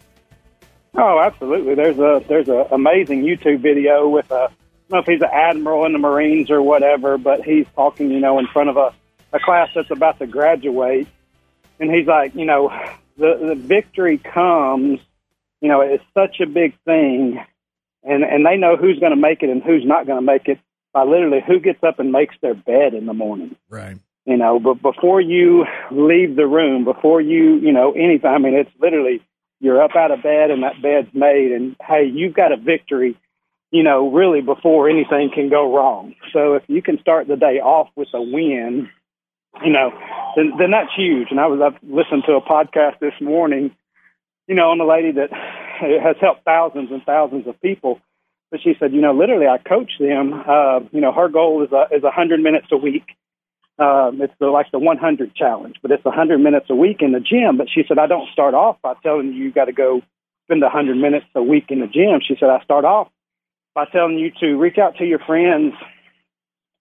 Oh, 0.98 1.18
absolutely. 1.18 1.76
There's 1.76 1.98
a 1.98 2.22
there's 2.28 2.50
a 2.50 2.68
amazing 2.72 3.22
YouTube 3.22 3.60
video 3.60 4.06
with 4.06 4.30
a 4.30 4.34
I 4.34 4.90
don't 4.90 4.90
know 4.90 4.98
if 4.98 5.06
he's 5.06 5.22
an 5.22 5.30
admiral 5.32 5.86
in 5.86 5.94
the 5.94 5.98
Marines 5.98 6.50
or 6.50 6.60
whatever, 6.60 7.16
but 7.16 7.40
he's 7.40 7.64
talking, 7.74 8.10
you 8.10 8.20
know, 8.20 8.38
in 8.38 8.46
front 8.48 8.68
of 8.68 8.76
a, 8.76 8.92
a 9.32 9.40
class 9.40 9.70
that's 9.74 9.90
about 9.90 10.18
to 10.18 10.26
graduate, 10.26 11.08
and 11.80 11.90
he's 11.90 12.06
like, 12.06 12.34
you 12.34 12.44
know, 12.44 12.70
the 13.16 13.36
the 13.48 13.54
victory 13.54 14.18
comes, 14.18 15.00
you 15.60 15.68
know, 15.68 15.80
it's 15.80 16.04
such 16.14 16.40
a 16.40 16.46
big 16.46 16.78
thing, 16.84 17.42
and 18.02 18.24
and 18.24 18.44
they 18.46 18.56
know 18.56 18.76
who's 18.76 18.98
going 18.98 19.12
to 19.12 19.16
make 19.16 19.42
it 19.42 19.50
and 19.50 19.62
who's 19.62 19.84
not 19.84 20.06
going 20.06 20.18
to 20.18 20.24
make 20.24 20.48
it 20.48 20.58
by 20.92 21.04
literally 21.04 21.42
who 21.46 21.60
gets 21.60 21.82
up 21.82 21.98
and 21.98 22.12
makes 22.12 22.34
their 22.40 22.54
bed 22.54 22.94
in 22.94 23.06
the 23.06 23.14
morning. 23.14 23.56
Right. 23.68 23.98
you 24.24 24.36
know 24.36 24.58
but 24.58 24.80
before 24.82 25.20
you 25.20 25.64
leave 25.90 26.36
the 26.36 26.46
room 26.46 26.84
before 26.84 27.20
you 27.20 27.56
you 27.56 27.72
know 27.72 27.92
anything 27.92 28.30
i 28.30 28.38
mean 28.38 28.54
it's 28.54 28.70
literally 28.80 29.20
you're 29.60 29.82
up 29.82 29.96
out 29.96 30.10
of 30.10 30.22
bed 30.22 30.50
and 30.50 30.62
that 30.62 30.80
bed's 30.80 31.12
made 31.12 31.52
and 31.52 31.76
hey 31.86 32.04
you've 32.04 32.34
got 32.34 32.52
a 32.52 32.56
victory 32.56 33.16
you 33.70 33.82
know 33.82 34.10
really 34.10 34.40
before 34.40 34.88
anything 34.88 35.30
can 35.34 35.48
go 35.48 35.74
wrong. 35.74 36.14
So 36.32 36.54
if 36.54 36.62
you 36.68 36.82
can 36.82 36.98
start 37.00 37.28
the 37.28 37.36
day 37.36 37.60
off 37.60 37.88
with 37.96 38.08
a 38.14 38.22
win 38.22 38.88
you 39.64 39.72
know 39.72 39.90
then 40.38 40.52
then 40.58 40.70
that's 40.70 40.94
huge 40.96 41.28
and 41.30 41.40
i 41.40 41.46
was 41.46 41.60
i 41.60 41.70
listened 41.86 42.22
to 42.26 42.32
a 42.32 42.40
podcast 42.40 42.98
this 43.00 43.14
morning 43.20 43.70
you 44.46 44.54
know 44.54 44.70
on 44.70 44.80
a 44.80 44.86
lady 44.86 45.10
that 45.12 45.30
has 46.02 46.16
helped 46.20 46.44
thousands 46.44 46.90
and 46.90 47.02
thousands 47.04 47.46
of 47.46 47.60
people 47.60 48.00
but 48.50 48.60
she 48.62 48.74
said 48.78 48.92
you 48.92 49.00
know 49.00 49.12
literally 49.12 49.46
i 49.46 49.58
coach 49.58 49.92
them 49.98 50.32
uh 50.46 50.80
you 50.92 51.00
know 51.00 51.12
her 51.12 51.28
goal 51.28 51.62
is 51.64 51.72
a 51.72 51.94
is 51.94 52.04
a 52.04 52.10
hundred 52.10 52.40
minutes 52.40 52.68
a 52.70 52.76
week 52.76 53.04
um, 53.78 54.20
it's 54.20 54.34
the, 54.40 54.48
like 54.48 54.66
the 54.72 54.78
100 54.80 55.36
challenge, 55.36 55.76
but 55.82 55.92
it's 55.92 56.04
100 56.04 56.38
minutes 56.38 56.66
a 56.68 56.74
week 56.74 56.96
in 57.00 57.12
the 57.12 57.20
gym. 57.20 57.56
But 57.56 57.68
she 57.72 57.84
said, 57.86 57.96
I 57.96 58.08
don't 58.08 58.28
start 58.32 58.54
off 58.54 58.76
by 58.82 58.94
telling 59.04 59.28
you 59.32 59.44
you 59.44 59.52
got 59.52 59.66
to 59.66 59.72
go 59.72 60.02
spend 60.46 60.62
100 60.62 60.96
minutes 60.96 61.26
a 61.36 61.42
week 61.42 61.66
in 61.68 61.78
the 61.78 61.86
gym. 61.86 62.20
She 62.26 62.34
said, 62.40 62.48
I 62.48 62.60
start 62.64 62.84
off 62.84 63.08
by 63.76 63.84
telling 63.84 64.18
you 64.18 64.32
to 64.40 64.56
reach 64.56 64.78
out 64.78 64.96
to 64.96 65.04
your 65.04 65.20
friends, 65.20 65.74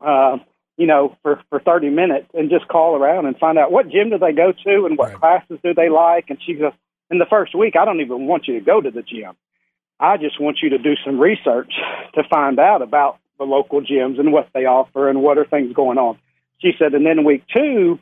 uh, 0.01 0.37
you 0.77 0.87
know, 0.87 1.17
for 1.23 1.41
for 1.49 1.59
30 1.59 1.89
minutes 1.89 2.27
and 2.33 2.49
just 2.49 2.67
call 2.67 2.95
around 2.95 3.25
and 3.25 3.37
find 3.37 3.57
out 3.57 3.71
what 3.71 3.89
gym 3.89 4.09
do 4.11 4.17
they 4.17 4.31
go 4.31 4.51
to 4.51 4.85
and 4.85 4.97
what 4.97 5.09
Right. 5.09 5.19
classes 5.19 5.59
do 5.63 5.73
they 5.73 5.89
like. 5.89 6.29
And 6.29 6.41
she 6.41 6.53
goes, 6.53 6.73
in 7.09 7.17
the 7.17 7.25
first 7.25 7.55
week, 7.55 7.75
I 7.75 7.85
don't 7.85 8.01
even 8.01 8.27
want 8.27 8.47
you 8.47 8.53
to 8.59 8.65
go 8.65 8.79
to 8.79 8.91
the 8.91 9.01
gym. 9.01 9.33
I 9.99 10.17
just 10.17 10.39
want 10.39 10.59
you 10.61 10.69
to 10.69 10.77
do 10.77 10.95
some 11.03 11.19
research 11.19 11.73
to 12.13 12.23
find 12.29 12.59
out 12.59 12.81
about 12.81 13.17
the 13.39 13.45
local 13.45 13.81
gyms 13.81 14.19
and 14.19 14.31
what 14.31 14.49
they 14.53 14.65
offer 14.65 15.09
and 15.09 15.21
what 15.21 15.37
are 15.37 15.45
things 15.45 15.73
going 15.73 15.97
on. 15.97 16.17
She 16.59 16.73
said, 16.77 16.93
and 16.93 17.05
then 17.05 17.23
week 17.23 17.43
two, 17.55 17.99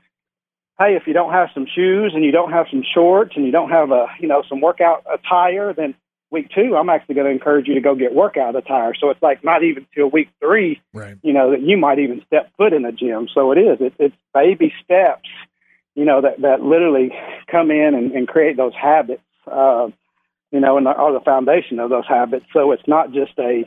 hey, 0.80 0.96
if 0.96 1.08
you 1.08 1.14
don't 1.14 1.32
have 1.32 1.50
some 1.54 1.66
shoes 1.74 2.12
and 2.14 2.24
you 2.24 2.32
don't 2.32 2.52
have 2.52 2.68
some 2.70 2.84
shorts 2.94 3.34
and 3.36 3.46
you 3.46 3.52
don't 3.52 3.70
have 3.70 3.92
a, 3.92 4.08
you 4.20 4.28
know, 4.28 4.44
some 4.50 4.60
workout 4.60 5.06
attire, 5.14 5.74
then 5.74 5.94
week 6.32 6.50
two, 6.54 6.76
I'm 6.76 6.90
actually 6.90 7.16
going 7.16 7.26
to 7.26 7.32
encourage 7.32 7.68
you 7.68 7.76
to 7.76 7.82
go 7.82 7.96
get 7.96 8.14
workout 8.14 8.56
attire. 8.56 8.94
So 9.00 9.10
it's 9.10 9.22
like 9.22 9.44
not 9.44 9.64
even 9.64 9.86
till 9.94 10.10
week 10.10 10.30
three, 10.40 10.82
Right. 10.94 11.18
you 11.22 11.34
know, 11.34 11.52
that 11.52 11.62
you 11.62 11.78
might 11.78 12.00
even 12.00 12.22
step 12.26 12.52
foot 12.58 12.74
in 12.74 12.86
a 12.86 12.92
gym. 12.92 13.28
So 13.34 13.52
it 13.52 13.58
is. 13.58 13.78
It, 13.80 13.94
it's 14.00 14.16
baby 14.34 14.74
steps, 14.84 15.30
you 15.94 16.06
know, 16.06 16.22
that, 16.22 16.42
that 16.42 16.62
literally 16.62 17.12
come 17.50 17.72
in 17.72 17.94
and, 17.96 18.12
and 18.12 18.28
create 18.28 18.58
those 18.58 18.74
habits, 18.74 19.22
uh, 19.52 19.88
you 20.52 20.60
know, 20.60 20.78
and 20.78 20.88
are 20.88 21.14
the 21.14 21.22
foundation 21.22 21.80
of 21.80 21.90
those 21.90 22.08
habits. 22.08 22.46
So 22.54 22.72
it's 22.72 22.88
not 22.88 23.12
just 23.14 23.38
a, 23.40 23.66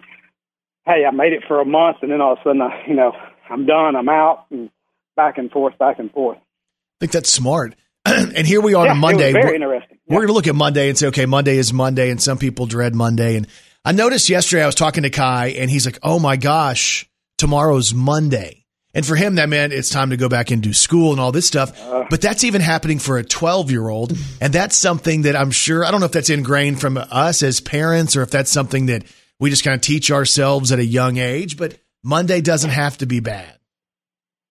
hey, 0.85 1.05
I 1.07 1.11
made 1.11 1.33
it 1.33 1.45
for 1.47 1.61
a 1.61 1.65
month 1.65 1.99
and 2.03 2.11
then 2.11 2.21
all 2.21 2.33
of 2.33 2.39
a 2.39 2.43
sudden, 2.43 2.63
I, 2.63 2.85
you 2.87 2.95
know, 2.95 3.13
I'm 3.49 3.67
done, 3.67 3.97
I'm 3.97 4.09
out, 4.09 4.47
and 4.51 4.71
back 5.17 5.39
and 5.39 5.51
forth, 5.51 5.79
back 5.79 5.99
and 5.99 6.11
forth. 6.11 6.39
I 6.39 6.99
think 7.01 7.13
that's 7.13 7.31
smart. 7.31 7.75
and 8.37 8.47
here 8.47 8.61
we 8.61 8.75
are 8.75 8.87
yeah, 8.87 8.93
on 8.93 8.99
Monday. 8.99 9.33
Very 9.33 9.45
We're- 9.45 9.57
interesting. 9.57 9.99
We're 10.09 10.21
going 10.21 10.29
to 10.29 10.33
look 10.33 10.47
at 10.47 10.55
Monday 10.55 10.89
and 10.89 10.97
say, 10.97 11.09
okay, 11.09 11.27
Monday 11.27 11.59
is 11.59 11.71
Monday, 11.73 12.11
and 12.11 12.23
some 12.23 12.39
people 12.39 12.65
dread 12.65 12.95
Monday. 12.95 13.37
And 13.37 13.47
I 13.85 13.93
noticed 13.93 14.31
yesterday 14.31 14.63
I 14.63 14.67
was 14.67 14.75
talking 14.75 15.03
to 15.03 15.11
Kai, 15.11 15.49
and 15.49 15.71
he's 15.71 15.85
like, 15.85 15.99
oh 16.03 16.19
my 16.19 16.37
gosh, 16.37 17.07
tomorrow's 17.37 17.93
Monday. 17.93 18.65
And 18.95 19.05
for 19.05 19.17
him, 19.17 19.35
that 19.35 19.51
meant 19.51 19.75
it's 19.75 19.91
time 19.91 20.11
to 20.11 20.17
go 20.17 20.31
back 20.31 20.51
and 20.51 20.63
do 20.63 20.73
school 20.73 21.13
and 21.13 21.21
all 21.21 21.31
this 21.31 21.47
stuff. 21.47 21.79
Uh. 21.85 22.07
but 22.09 22.23
that's 22.23 22.43
even 22.43 22.63
happening 22.63 22.99
for 22.99 23.19
a 23.19 23.25
12 23.25 23.71
year 23.71 23.87
old. 23.87 24.17
And 24.41 24.53
that's 24.53 24.77
something 24.77 25.23
that 25.23 25.37
I'm 25.37 25.51
sure, 25.51 25.85
I 25.85 25.91
don't 25.91 26.01
know 26.01 26.07
if 26.07 26.13
that's 26.13 26.31
ingrained 26.31 26.81
from 26.81 26.97
us 26.97 27.43
as 27.43 27.61
parents 27.61 28.17
or 28.17 28.23
if 28.23 28.31
that's 28.31 28.51
something 28.51 28.87
that 28.87 29.05
we 29.39 29.51
just 29.51 29.63
kind 29.63 29.75
of 29.75 29.83
teach 29.83 30.11
ourselves 30.11 30.73
at 30.73 30.79
a 30.79 30.85
young 30.85 31.19
age. 31.19 31.59
But 31.59 31.79
Monday 32.03 32.41
doesn't 32.41 32.71
have 32.71 32.97
to 32.99 33.07
be 33.07 33.21
bad. 33.21 33.59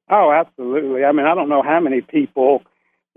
Oh, 0.10 0.32
absolutely. 0.32 1.04
I 1.04 1.12
mean, 1.12 1.26
I 1.26 1.36
don't 1.36 1.50
know 1.50 1.64
how 1.64 1.80
many 1.80 2.02
people, 2.02 2.62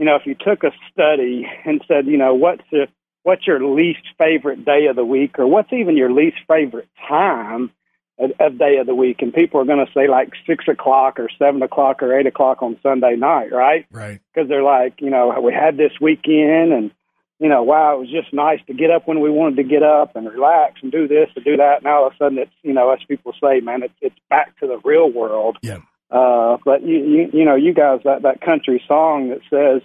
you 0.01 0.07
know, 0.07 0.17
if 0.17 0.25
you 0.25 0.35
took 0.35 0.65
a 0.65 0.73
study 0.91 1.47
and 1.67 1.85
said, 1.87 2.07
you 2.07 2.17
know, 2.17 2.35
what's 2.35 2.65
the, 2.73 2.89
what's 3.23 3.47
your 3.47 3.63
least 3.63 4.01
favorite 4.17 4.65
day 4.65 4.87
of 4.87 4.97
the 4.97 5.05
week, 5.05 5.39
or 5.39 5.47
what's 5.47 5.71
even 5.75 5.95
your 5.95 6.11
least 6.11 6.39
favorite 6.49 6.89
time 7.07 7.71
of, 8.19 8.31
of 8.41 8.59
day 8.59 8.79
of 8.79 8.87
the 8.87 8.95
week, 8.95 9.21
and 9.21 9.35
people 9.35 9.61
are 9.61 9.67
going 9.67 9.85
to 9.85 9.93
say 9.93 10.09
like 10.09 10.31
six 10.47 10.65
o'clock 10.69 11.21
or 11.21 11.29
seven 11.39 11.63
o'clock 11.63 12.03
or 12.03 12.19
eight 12.19 12.27
o'clock 12.27 12.63
on 12.63 12.79
Sunday 12.83 13.15
night, 13.17 13.53
right? 13.53 13.85
Right. 13.91 14.23
Because 14.33 14.49
they're 14.49 14.63
like, 14.63 15.03
you 15.03 15.11
know, 15.11 15.39
we 15.39 15.53
had 15.53 15.77
this 15.77 15.93
weekend, 16.01 16.73
and 16.73 16.91
you 17.39 17.51
know, 17.51 17.63
wow, 17.63 17.97
it 17.97 18.01
was 18.01 18.11
just 18.11 18.33
nice 18.33 18.61
to 18.69 18.73
get 18.73 18.91
up 18.91 19.07
when 19.07 19.21
we 19.21 19.29
wanted 19.29 19.57
to 19.57 19.65
get 19.65 19.83
up 19.83 20.17
and 20.17 20.27
relax 20.27 20.81
and 20.83 20.91
do 20.91 21.09
this 21.09 21.29
and 21.37 21.45
do 21.45 21.59
that. 21.59 21.79
And 21.79 21.87
all 21.87 22.07
of 22.07 22.15
a 22.15 22.17
sudden, 22.17 22.39
it's 22.39 22.51
you 22.63 22.73
know, 22.73 22.91
as 22.91 23.01
people 23.07 23.35
say, 23.39 23.61
man, 23.61 23.83
it's 23.83 23.95
it's 24.01 24.17
back 24.31 24.59
to 24.61 24.67
the 24.67 24.81
real 24.83 25.13
world. 25.13 25.59
Yeah. 25.61 25.81
Uh, 26.11 26.57
but 26.65 26.83
you, 26.83 26.99
you, 26.99 27.31
you 27.33 27.45
know, 27.45 27.55
you 27.55 27.73
guys, 27.73 28.01
that, 28.05 28.23
that 28.23 28.41
country 28.41 28.83
song 28.89 29.29
that 29.29 29.41
says, 29.49 29.83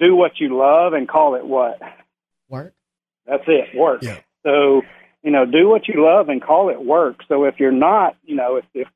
do 0.00 0.16
what 0.16 0.40
you 0.40 0.56
love 0.58 0.92
and 0.92 1.08
call 1.08 1.36
it 1.36 1.46
what? 1.46 1.80
Work. 2.48 2.74
That's 3.26 3.44
it, 3.46 3.76
work. 3.76 4.02
Yeah. 4.02 4.18
So, 4.42 4.82
you 5.22 5.30
know, 5.30 5.46
do 5.46 5.68
what 5.68 5.86
you 5.86 6.04
love 6.04 6.28
and 6.28 6.42
call 6.42 6.70
it 6.70 6.84
work. 6.84 7.20
So 7.28 7.44
if 7.44 7.60
you're 7.60 7.70
not, 7.70 8.16
you 8.24 8.34
know, 8.34 8.56
if, 8.56 8.64
if 8.74 8.88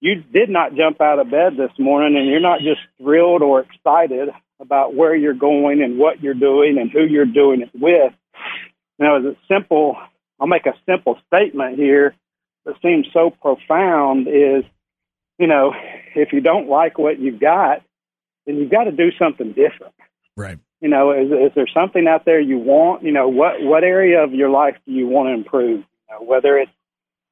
you 0.00 0.14
did 0.14 0.48
not 0.48 0.74
jump 0.74 1.02
out 1.02 1.18
of 1.18 1.30
bed 1.30 1.58
this 1.58 1.72
morning 1.78 2.16
and 2.16 2.26
you're 2.26 2.40
not 2.40 2.60
just 2.60 2.80
thrilled 2.98 3.42
or 3.42 3.60
excited 3.60 4.30
about 4.60 4.94
where 4.94 5.14
you're 5.14 5.34
going 5.34 5.82
and 5.82 5.98
what 5.98 6.22
you're 6.22 6.32
doing 6.32 6.78
and 6.78 6.90
who 6.90 7.04
you're 7.04 7.26
doing 7.26 7.60
it 7.60 7.70
with, 7.74 8.12
you 8.98 9.04
know, 9.04 9.16
it's 9.16 9.38
a 9.38 9.54
simple, 9.54 9.96
I'll 10.40 10.46
make 10.46 10.64
a 10.64 10.74
simple 10.86 11.18
statement 11.26 11.76
here 11.76 12.14
that 12.64 12.76
seems 12.80 13.06
so 13.12 13.28
profound 13.28 14.28
is, 14.28 14.64
you 15.38 15.46
know, 15.46 15.72
if 16.14 16.32
you 16.32 16.40
don't 16.40 16.68
like 16.68 16.98
what 16.98 17.18
you've 17.18 17.40
got, 17.40 17.82
then 18.46 18.56
you've 18.56 18.70
got 18.70 18.84
to 18.84 18.92
do 18.92 19.10
something 19.18 19.48
different. 19.48 19.94
Right. 20.36 20.58
You 20.80 20.88
know, 20.88 21.12
is, 21.12 21.30
is 21.30 21.52
there 21.54 21.68
something 21.72 22.06
out 22.06 22.24
there 22.24 22.40
you 22.40 22.58
want? 22.58 23.04
You 23.04 23.12
know, 23.12 23.28
what 23.28 23.62
what 23.62 23.84
area 23.84 24.22
of 24.22 24.32
your 24.32 24.50
life 24.50 24.76
do 24.86 24.92
you 24.92 25.06
want 25.06 25.28
to 25.28 25.32
improve? 25.34 25.80
You 25.80 25.84
know, 26.10 26.24
whether 26.24 26.58
it's 26.58 26.72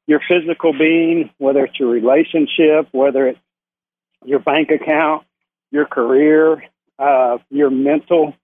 your 0.06 0.20
physical 0.26 0.72
being, 0.72 1.30
whether 1.38 1.64
it's 1.64 1.78
your 1.78 1.90
relationship, 1.90 2.88
whether 2.92 3.28
it's 3.28 3.38
your 4.24 4.38
bank 4.38 4.70
account, 4.70 5.24
your 5.70 5.86
career, 5.86 6.64
uh, 6.98 7.38
your 7.50 7.70
mental 7.70 8.34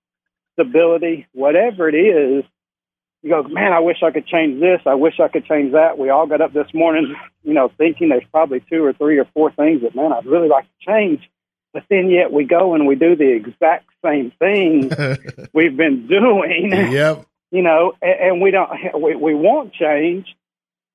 stability, 0.54 1.26
whatever 1.32 1.88
it 1.88 1.94
is, 1.94 2.44
you 3.22 3.30
go, 3.30 3.42
man, 3.42 3.72
I 3.72 3.80
wish 3.80 3.98
I 4.02 4.10
could 4.10 4.26
change 4.26 4.60
this. 4.60 4.80
I 4.86 4.94
wish 4.94 5.18
I 5.20 5.28
could 5.28 5.44
change 5.44 5.72
that. 5.72 5.98
We 5.98 6.08
all 6.10 6.26
got 6.26 6.40
up 6.40 6.52
this 6.52 6.72
morning, 6.72 7.16
you 7.42 7.54
know, 7.54 7.70
thinking 7.76 8.10
there's 8.10 8.24
probably 8.30 8.62
two 8.70 8.84
or 8.84 8.92
three 8.92 9.18
or 9.18 9.26
four 9.34 9.50
things 9.50 9.82
that, 9.82 9.94
man, 9.94 10.12
I'd 10.12 10.26
really 10.26 10.48
like 10.48 10.64
to 10.64 10.86
change. 10.86 11.28
But 11.72 11.84
then 11.90 12.10
yet 12.10 12.32
we 12.32 12.44
go 12.44 12.74
and 12.74 12.86
we 12.86 12.94
do 12.94 13.16
the 13.16 13.32
exact 13.34 13.86
same 14.04 14.32
thing 14.38 14.90
we've 15.52 15.76
been 15.76 16.06
doing 16.06 16.70
yep. 16.72 17.26
you 17.50 17.62
know, 17.62 17.92
and, 18.00 18.20
and 18.20 18.40
we 18.40 18.50
don't, 18.50 18.70
we, 19.02 19.16
we 19.16 19.34
want 19.34 19.74
change, 19.74 20.26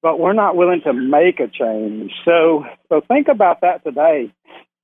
but 0.02 0.20
we're 0.20 0.34
not 0.34 0.56
willing 0.56 0.82
to 0.86 0.94
make 0.94 1.40
a 1.40 1.48
change. 1.48 2.12
So, 2.26 2.66
so 2.90 3.02
think 3.08 3.28
about 3.28 3.62
that 3.62 3.84
today. 3.84 4.34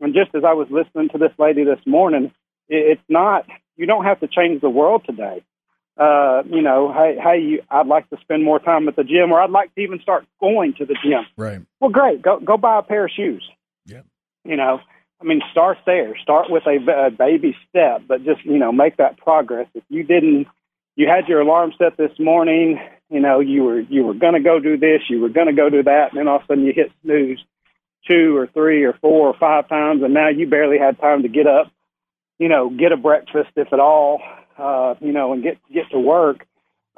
And 0.02 0.14
just 0.14 0.34
as 0.36 0.44
I 0.44 0.54
was 0.54 0.68
listening 0.70 1.10
to 1.10 1.18
this 1.18 1.34
lady 1.38 1.64
this 1.64 1.80
morning, 1.86 2.32
it, 2.68 2.98
it's 2.98 3.10
not, 3.10 3.46
you 3.76 3.86
don't 3.86 4.06
have 4.06 4.20
to 4.20 4.28
change 4.28 4.62
the 4.62 4.70
world 4.70 5.04
today. 5.06 5.42
Uh, 6.00 6.44
you 6.50 6.62
know, 6.62 6.94
hey, 6.94 7.18
hey, 7.22 7.42
you, 7.42 7.62
I'd 7.70 7.88
like 7.88 8.10
to 8.10 8.18
spend 8.22 8.46
more 8.46 8.60
time 8.60 8.88
at 8.88 8.96
the 8.96 9.04
gym, 9.04 9.34
or 9.34 9.42
I'd 9.42 9.50
like 9.50 9.76
to 9.76 9.82
even 9.82 10.00
start 10.00 10.26
going 10.40 10.74
to 10.76 10.86
the 10.86 10.96
gym. 11.04 11.26
Right. 11.36 11.60
Well, 11.82 11.92
great. 11.92 12.22
Go 12.22 12.40
go 12.40 12.56
buy 12.56 12.80
a 12.80 12.82
pair 12.82 13.06
of 13.06 13.12
shoes. 13.12 13.46
Yeah. 13.86 14.04
You 14.46 14.56
know, 14.56 14.80
I 15.20 15.26
mean, 15.26 15.42
start 15.52 15.78
there. 15.86 16.18
Start 16.24 16.50
with 16.50 16.64
a, 16.66 17.08
a 17.08 17.12
baby 17.12 17.54
step, 17.68 18.04
but 18.08 18.24
just 18.24 18.46
you 18.46 18.58
know, 18.58 18.72
make 18.72 18.96
that 18.98 19.18
progress. 19.18 19.68
If 19.74 19.84
you 19.90 20.04
didn't, 20.04 20.48
you 20.96 21.08
had 21.08 21.28
your 21.28 21.42
alarm 21.42 21.74
set 21.78 21.98
this 21.98 22.18
morning. 22.18 22.80
You 23.10 23.20
know, 23.20 23.42
you 23.42 23.64
were 23.64 23.82
you 23.82 24.06
were 24.06 24.14
going 24.14 24.36
to 24.36 24.40
go 24.40 24.60
do 24.62 24.78
this. 24.78 25.02
You 25.10 25.20
were 25.20 25.30
going 25.30 25.48
to 25.48 25.54
go 25.54 25.70
do 25.70 25.84
that, 25.84 26.12
and 26.12 26.20
then 26.20 26.30
all 26.30 26.38
of 26.38 26.44
a 26.44 26.46
sudden 26.48 26.64
you 26.64 26.72
hit 26.74 26.94
snooze 27.04 27.44
two 28.10 28.38
or 28.38 28.48
three 28.48 28.86
or 28.86 28.94
four 28.94 29.28
or 29.28 29.36
five 29.38 29.68
times, 29.68 30.02
and 30.02 30.14
now 30.14 30.30
you 30.30 30.48
barely 30.48 30.78
had 30.78 30.98
time 31.00 31.24
to 31.24 31.28
get 31.28 31.46
up. 31.46 31.70
You 32.38 32.48
know, 32.48 32.70
get 32.70 32.94
a 32.94 32.98
breakfast 32.98 33.50
if 33.58 33.74
at 33.74 33.82
all. 33.82 34.22
Uh, 34.60 34.96
you 35.00 35.14
know, 35.14 35.32
and 35.34 35.42
get 35.42 35.58
get 35.74 35.90
to 35.92 36.00
work 36.00 36.46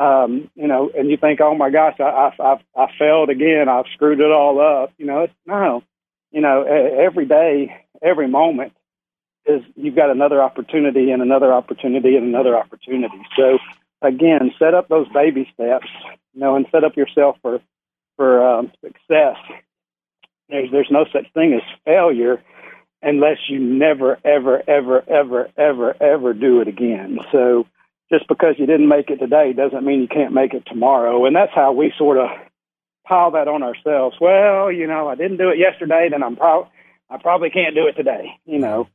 um, 0.01 0.49
you 0.55 0.67
know, 0.67 0.89
and 0.97 1.11
you 1.11 1.17
think, 1.17 1.41
oh 1.41 1.53
my 1.53 1.69
gosh, 1.69 1.99
I, 1.99 2.03
I, 2.03 2.33
I, 2.39 2.59
I 2.75 2.87
failed 2.97 3.29
again. 3.29 3.69
I've 3.69 3.85
screwed 3.93 4.19
it 4.19 4.31
all 4.31 4.59
up. 4.59 4.91
You 4.97 5.05
know, 5.05 5.21
it's 5.21 5.33
no, 5.45 5.83
you 6.31 6.41
know, 6.41 6.63
every 6.63 7.25
day, 7.25 7.85
every 8.01 8.27
moment 8.27 8.73
is 9.45 9.61
you've 9.75 9.95
got 9.95 10.09
another 10.09 10.41
opportunity 10.41 11.11
and 11.11 11.21
another 11.21 11.53
opportunity 11.53 12.15
and 12.15 12.25
another 12.25 12.57
opportunity. 12.57 13.21
So 13.37 13.59
again, 14.01 14.51
set 14.57 14.73
up 14.73 14.87
those 14.87 15.07
baby 15.09 15.47
steps, 15.53 15.87
you 16.33 16.41
know, 16.41 16.55
and 16.55 16.65
set 16.71 16.83
up 16.83 16.95
yourself 16.95 17.37
for, 17.43 17.59
for, 18.15 18.43
um, 18.43 18.71
success. 18.83 19.37
There's, 20.49 20.71
there's 20.71 20.91
no 20.91 21.05
such 21.13 21.31
thing 21.33 21.53
as 21.53 21.61
failure 21.85 22.41
unless 23.01 23.37
you 23.49 23.59
never, 23.59 24.17
ever, 24.23 24.61
ever, 24.67 25.03
ever, 25.07 25.49
ever, 25.57 25.95
ever 26.01 26.33
do 26.33 26.61
it 26.61 26.67
again. 26.67 27.19
So, 27.31 27.65
just 28.11 28.27
because 28.27 28.55
you 28.57 28.65
didn't 28.65 28.89
make 28.89 29.09
it 29.09 29.17
today 29.17 29.53
doesn't 29.53 29.85
mean 29.85 30.01
you 30.01 30.07
can't 30.07 30.33
make 30.33 30.53
it 30.53 30.65
tomorrow. 30.65 31.25
And 31.25 31.35
that's 31.35 31.53
how 31.55 31.71
we 31.71 31.93
sort 31.97 32.17
of 32.17 32.29
pile 33.07 33.31
that 33.31 33.47
on 33.47 33.63
ourselves. 33.63 34.17
Well, 34.19 34.71
you 34.71 34.85
know, 34.85 35.07
I 35.07 35.15
didn't 35.15 35.37
do 35.37 35.49
it 35.49 35.57
yesterday, 35.57 36.09
then 36.11 36.21
I'm 36.21 36.35
pro- 36.35 36.67
I 37.09 37.17
probably 37.17 37.49
can't 37.49 37.75
do 37.75 37.87
it 37.87 37.93
today, 37.93 38.31
you 38.45 38.59
know. 38.59 38.87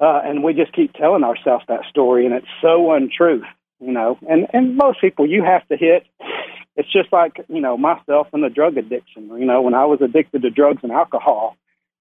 Uh, 0.00 0.20
and 0.24 0.42
we 0.42 0.54
just 0.54 0.72
keep 0.72 0.92
telling 0.94 1.24
ourselves 1.24 1.64
that 1.68 1.84
story, 1.90 2.24
and 2.24 2.34
it's 2.34 2.46
so 2.62 2.92
untrue, 2.92 3.42
you 3.80 3.92
know. 3.92 4.18
And 4.28 4.46
and 4.52 4.76
most 4.76 5.00
people, 5.00 5.28
you 5.28 5.44
have 5.44 5.66
to 5.68 5.76
hit. 5.76 6.06
It's 6.76 6.90
just 6.90 7.12
like 7.12 7.44
you 7.48 7.60
know 7.60 7.76
myself 7.76 8.28
and 8.32 8.42
the 8.42 8.48
drug 8.48 8.78
addiction. 8.78 9.28
You 9.28 9.44
know, 9.44 9.60
when 9.60 9.74
I 9.74 9.84
was 9.84 10.00
addicted 10.00 10.42
to 10.42 10.50
drugs 10.50 10.80
and 10.82 10.90
alcohol, 10.90 11.56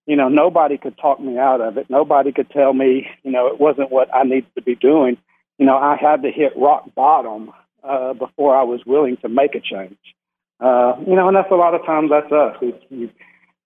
you 0.09 0.15
know, 0.15 0.27
nobody 0.27 0.77
could 0.77 0.97
talk 0.97 1.19
me 1.19 1.37
out 1.37 1.61
of 1.61 1.77
it. 1.77 1.89
Nobody 1.89 2.31
could 2.31 2.49
tell 2.49 2.73
me, 2.73 3.07
you 3.23 3.31
know, 3.31 3.47
it 3.47 3.59
wasn't 3.59 3.91
what 3.91 4.13
I 4.13 4.23
needed 4.23 4.53
to 4.55 4.61
be 4.61 4.75
doing 4.75 5.17
you 5.59 5.65
know, 5.65 5.77
I 5.77 5.97
had 5.97 6.23
to 6.23 6.31
hit 6.31 6.53
rock 6.55 6.95
bottom 6.95 7.51
uh, 7.83 8.13
before 8.13 8.55
I 8.55 8.63
was 8.63 8.79
willing 8.85 9.17
to 9.17 9.29
make 9.29 9.53
a 9.53 9.59
change. 9.59 9.97
Uh, 10.59 10.95
you 11.05 11.15
know, 11.15 11.27
and 11.27 11.35
that's 11.35 11.51
a 11.51 11.55
lot 11.55 11.75
of 11.75 11.85
times 11.85 12.09
that's 12.09 12.31
us. 12.31 12.57
It's, 12.61 12.83
you 12.89 13.09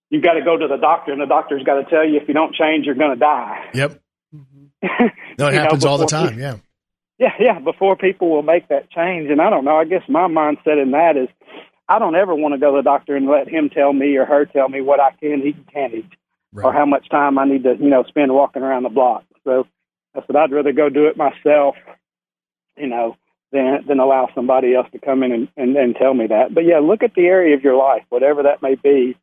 you 0.10 0.22
got 0.22 0.34
to 0.34 0.44
go 0.44 0.58
to 0.58 0.68
the 0.68 0.78
doctor, 0.78 1.12
and 1.12 1.22
the 1.22 1.26
doctor's 1.26 1.64
got 1.64 1.76
to 1.76 1.89
tell 1.89 2.08
you 2.08 2.18
if 2.18 2.28
you 2.28 2.34
don't 2.34 2.54
change, 2.54 2.86
you're 2.86 2.96
going 2.96 3.14
to 3.14 3.20
die. 3.20 3.70
Yep. 3.74 4.02
No, 5.39 5.48
it 5.48 5.54
You 5.54 5.58
know, 5.58 5.64
happens 5.64 5.86
all 5.86 5.98
the 5.98 6.06
time. 6.06 6.38
Yeah. 6.38 6.58
Yeah, 7.18 7.34
yeah. 7.39 7.60
Before 7.60 7.96
people 7.96 8.30
will 8.30 8.44
make 8.44 8.68
that 8.68 8.91
change, 8.91 9.32
and 9.32 9.41
I 9.41 9.50
don't 9.50 9.66
know. 9.66 9.78
I 9.78 9.86
guess 9.86 10.04
my 10.08 10.28
mindset 10.28 10.80
in 10.80 10.91
that 10.91 11.18
is, 11.18 11.28
I 11.89 11.98
don't 11.98 12.16
ever 12.16 12.36
want 12.36 12.54
to 12.54 12.60
go 12.60 12.72
to 12.72 12.78
the 12.78 12.84
doctor 12.84 13.16
and 13.16 13.28
let 13.28 13.48
him 13.48 13.70
tell 13.70 13.91
me 13.91 14.16
or 14.18 14.26
her 14.26 14.46
tell 14.46 14.70
me 14.70 14.82
what 14.82 15.00
I 15.00 15.10
can 15.20 15.41
eat 15.41 15.56
and 15.56 15.74
can't 15.74 15.94
eat. 15.96 16.06
Right. 16.54 16.66
or 16.66 16.74
how 16.74 16.86
much 16.86 17.10
time 17.10 17.39
I 17.39 17.45
need 17.45 17.64
to, 17.64 17.76
you 17.80 17.89
know, 17.89 18.04
spend 18.04 18.32
walking 18.32 18.62
around 18.62 18.84
the 18.84 18.89
block. 18.89 19.24
So 19.43 19.66
I 20.16 20.22
said 20.26 20.36
I'd 20.36 20.51
rather 20.51 20.72
go 20.72 20.89
do 20.89 21.08
it 21.08 21.18
myself, 21.18 21.76
you 22.78 22.88
know, 22.88 23.18
than 23.51 23.86
than 23.88 23.99
allow 23.99 24.30
somebody 24.36 24.76
else 24.76 24.88
to 24.91 24.99
come 24.99 25.24
in 25.24 25.32
and, 25.32 25.47
and, 25.58 25.76
and 25.76 25.95
tell 25.95 26.14
me 26.14 26.28
that. 26.28 26.54
But 26.54 26.66
yeah, 26.66 26.80
look 26.80 27.04
at 27.04 27.16
the 27.16 27.26
area 27.26 27.56
of 27.56 27.64
your 27.64 27.76
life, 27.76 28.04
whatever 28.10 28.43
that 28.43 28.62
may 28.62 28.76
be, 28.76 29.18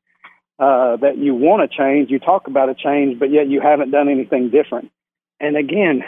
uh, 0.59 0.97
that 0.97 1.18
you 1.18 1.35
want 1.35 1.68
to 1.68 1.76
change. 1.76 2.11
You 2.11 2.18
talk 2.18 2.47
about 2.47 2.68
a 2.68 2.74
change, 2.74 3.18
but 3.18 3.31
yet 3.31 3.49
you 3.49 3.61
haven't 3.61 3.91
done 3.91 4.09
anything 4.09 4.51
different. 4.51 4.91
And 5.39 5.57
again, 5.57 6.03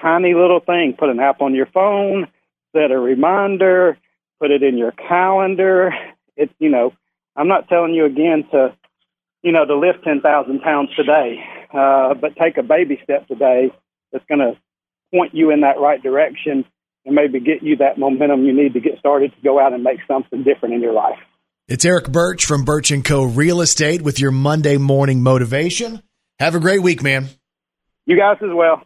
tiny 0.00 0.34
little 0.34 0.60
thing. 0.60 0.94
Put 0.98 1.08
an 1.08 1.20
app 1.20 1.40
on 1.40 1.54
your 1.54 1.66
phone, 1.66 2.28
set 2.72 2.90
a 2.90 2.98
reminder, 2.98 3.96
put 4.40 4.50
it 4.50 4.62
in 4.62 4.76
your 4.76 4.92
calendar. 4.92 5.92
It's 6.36 6.52
you 6.58 6.68
know, 6.68 6.92
I'm 7.36 7.48
not 7.48 7.68
telling 7.68 7.94
you 7.94 8.04
again 8.04 8.44
to, 8.52 8.74
you 9.44 9.52
know, 9.52 9.64
to 9.64 9.76
lift 9.78 10.02
ten 10.02 10.20
thousand 10.22 10.62
pounds 10.62 10.88
today, 10.96 11.36
uh, 11.72 12.14
but 12.14 12.34
take 12.42 12.56
a 12.56 12.62
baby 12.62 12.98
step 13.04 13.28
today 13.28 13.70
that's 14.10 14.24
going 14.26 14.40
to 14.40 14.58
point 15.12 15.34
you 15.34 15.50
in 15.50 15.60
that 15.60 15.78
right 15.78 16.02
direction 16.02 16.64
and 17.04 17.14
maybe 17.14 17.38
get 17.38 17.62
you 17.62 17.76
that 17.76 17.98
momentum 17.98 18.44
you 18.44 18.54
need 18.54 18.72
to 18.72 18.80
get 18.80 18.98
started 18.98 19.30
to 19.32 19.40
go 19.42 19.60
out 19.60 19.74
and 19.74 19.84
make 19.84 19.98
something 20.08 20.42
different 20.42 20.74
in 20.74 20.80
your 20.80 20.94
life. 20.94 21.18
It's 21.68 21.84
Eric 21.84 22.10
Birch 22.10 22.46
from 22.46 22.64
Birch 22.64 22.90
and 22.90 23.04
Co. 23.04 23.24
Real 23.24 23.60
Estate 23.60 24.02
with 24.02 24.18
your 24.18 24.30
Monday 24.30 24.78
morning 24.78 25.22
motivation. 25.22 26.02
Have 26.38 26.54
a 26.54 26.60
great 26.60 26.82
week, 26.82 27.02
man. 27.02 27.28
You 28.06 28.18
guys 28.18 28.38
as 28.42 28.50
well. 28.52 28.82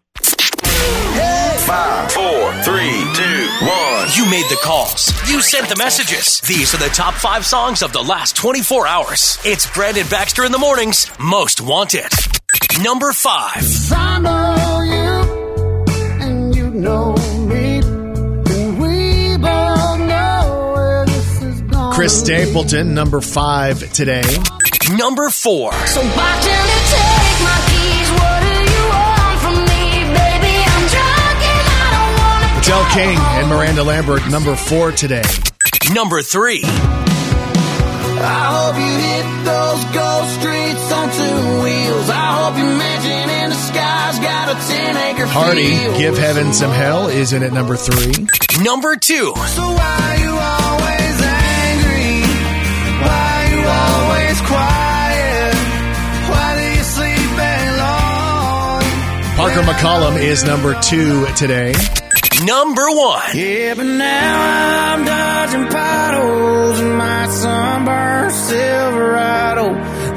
Five, 1.69 2.11
four, 2.13 2.53
three, 2.63 2.93
two, 3.15 3.49
one. 3.61 4.09
You 4.17 4.25
made 4.31 4.47
the 4.49 4.59
calls. 4.65 5.13
You 5.29 5.43
sent 5.43 5.69
the 5.69 5.77
messages. 5.77 6.41
These 6.41 6.73
are 6.73 6.79
the 6.79 6.89
top 6.89 7.13
five 7.13 7.45
songs 7.45 7.83
of 7.83 7.93
the 7.93 8.01
last 8.01 8.37
24 8.37 8.87
hours. 8.87 9.37
It's 9.45 9.71
Brandon 9.71 10.07
Baxter 10.11 10.45
in 10.47 10.53
the 10.53 10.57
mornings. 10.59 11.11
Most 11.21 11.61
wanted. 11.61 12.11
Number 12.83 13.13
five. 13.13 13.63
I 13.93 14.19
know 14.19 14.81
you, 14.81 16.25
and 16.25 16.57
you 16.57 16.71
know 16.71 17.13
me, 17.47 17.81
and 17.81 18.79
we 18.81 19.37
both 19.37 19.99
know 20.09 20.73
where 20.75 21.05
this 21.05 21.43
is 21.43 21.61
going. 21.61 21.93
Chris 21.93 22.19
Stapleton, 22.19 22.95
number 22.95 23.21
five 23.21 23.93
today. 23.93 24.23
Number 24.97 25.29
four. 25.29 25.75
So 25.75 26.01
why 26.01 26.41
don't 26.41 26.47
you 26.47 26.81
take 26.89 27.43
my 27.45 27.68
don't 32.69 32.79
wanna 32.79 32.89
Adele 32.89 32.95
drive 32.95 32.95
King 32.95 33.19
and. 33.19 33.49
Miranda 33.49 33.83
Lambert, 33.85 34.29
number 34.31 34.55
four 34.57 34.93
today. 34.93 35.23
Number 35.93 36.23
three. 36.23 36.63
I 38.21 38.45
hope 38.53 38.77
you 38.77 38.95
hit 39.09 39.27
those 39.45 39.85
gold 39.95 40.27
streets 40.39 40.93
on 40.93 41.09
two 41.11 41.63
wheels. 41.63 42.11
I 42.11 42.45
hope 42.45 42.59
your 42.59 42.77
mansion 42.77 43.31
in 43.31 43.51
the 43.51 43.57
sky's 43.57 44.19
got 44.19 44.49
a 44.51 44.55
10 44.69 44.97
acre 44.97 45.27
Hardy. 45.27 45.71
Give 45.99 46.19
Heaven 46.19 46.53
Some 46.53 46.73
Hell 46.73 47.09
is 47.09 47.33
in 47.33 47.43
at 47.43 47.53
number 47.53 47.77
three. 47.77 48.27
Number 48.63 48.97
two. 48.97 49.33
So 49.37 49.63
why 49.63 50.17
you 50.21 50.33
always 50.35 51.17
angry? 51.23 52.27
Why 53.01 53.49
you 53.55 53.61
always 53.65 54.41
quiet? 54.43 55.55
Why 56.29 56.49
do 56.59 56.65
you 56.77 56.85
sleep 56.85 57.39
alone? 57.79 58.83
Parker 59.37 59.63
McCollum 59.63 60.21
is 60.21 60.45
number 60.45 60.75
two 60.81 61.25
today. 61.37 61.73
Number 62.45 62.87
one. 62.91 63.23
Yeah, 63.35 63.75
but 63.75 63.87
now 63.87 64.95
I'm 64.95 65.05
dodging 65.05 65.69
potholes 65.69 66.81
in 66.81 66.93
my 66.95 67.29
sunburned 67.29 68.33
Silverado 68.33 69.67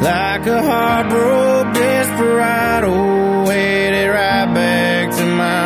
like 0.01 0.45
a 0.47 0.61
heartbroken 0.63 1.73
desperado, 1.73 3.45
headed 3.45 4.09
right 4.09 4.53
back 4.53 5.11
to 5.17 5.25
my. 5.25 5.61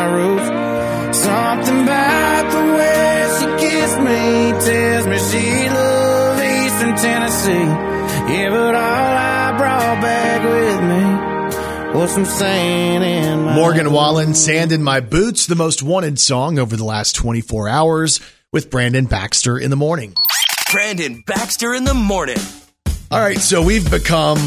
Something 1.26 1.82
about 1.84 2.51
the 2.51 2.64
way 2.78 3.28
she 3.38 3.47
kissed 3.66 3.99
me 3.99 4.20
tells 4.68 5.08
me 5.08 5.18
she 5.30 5.70
loved 5.70 6.41
Eastern 6.43 6.95
Tennessee. 6.95 7.68
Yeah, 8.32 8.49
but 8.51 8.76
I 8.76 9.05
Morgan 13.56 13.91
Wallen, 13.91 14.36
Sand 14.36 14.72
in 14.72 14.84
My 14.84 14.99
Boots, 14.99 15.47
the 15.47 15.56
most 15.56 15.82
wanted 15.82 16.20
song 16.20 16.60
over 16.60 16.78
the 16.78 16.84
last 16.84 17.16
24 17.16 17.68
hours 17.68 18.20
with 18.51 18.70
Brandon 18.70 19.06
Baxter 19.06 19.58
in 19.58 19.72
the 19.72 19.76
morning. 19.76 20.14
Brandon 20.72 21.24
Baxter 21.26 21.74
in 21.74 21.84
the 21.84 21.95
morning. 21.95 22.38
All 23.10 23.20
right, 23.20 23.39
so 23.39 23.64
we've 23.64 23.89
become, 23.89 24.38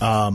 um, 0.00 0.34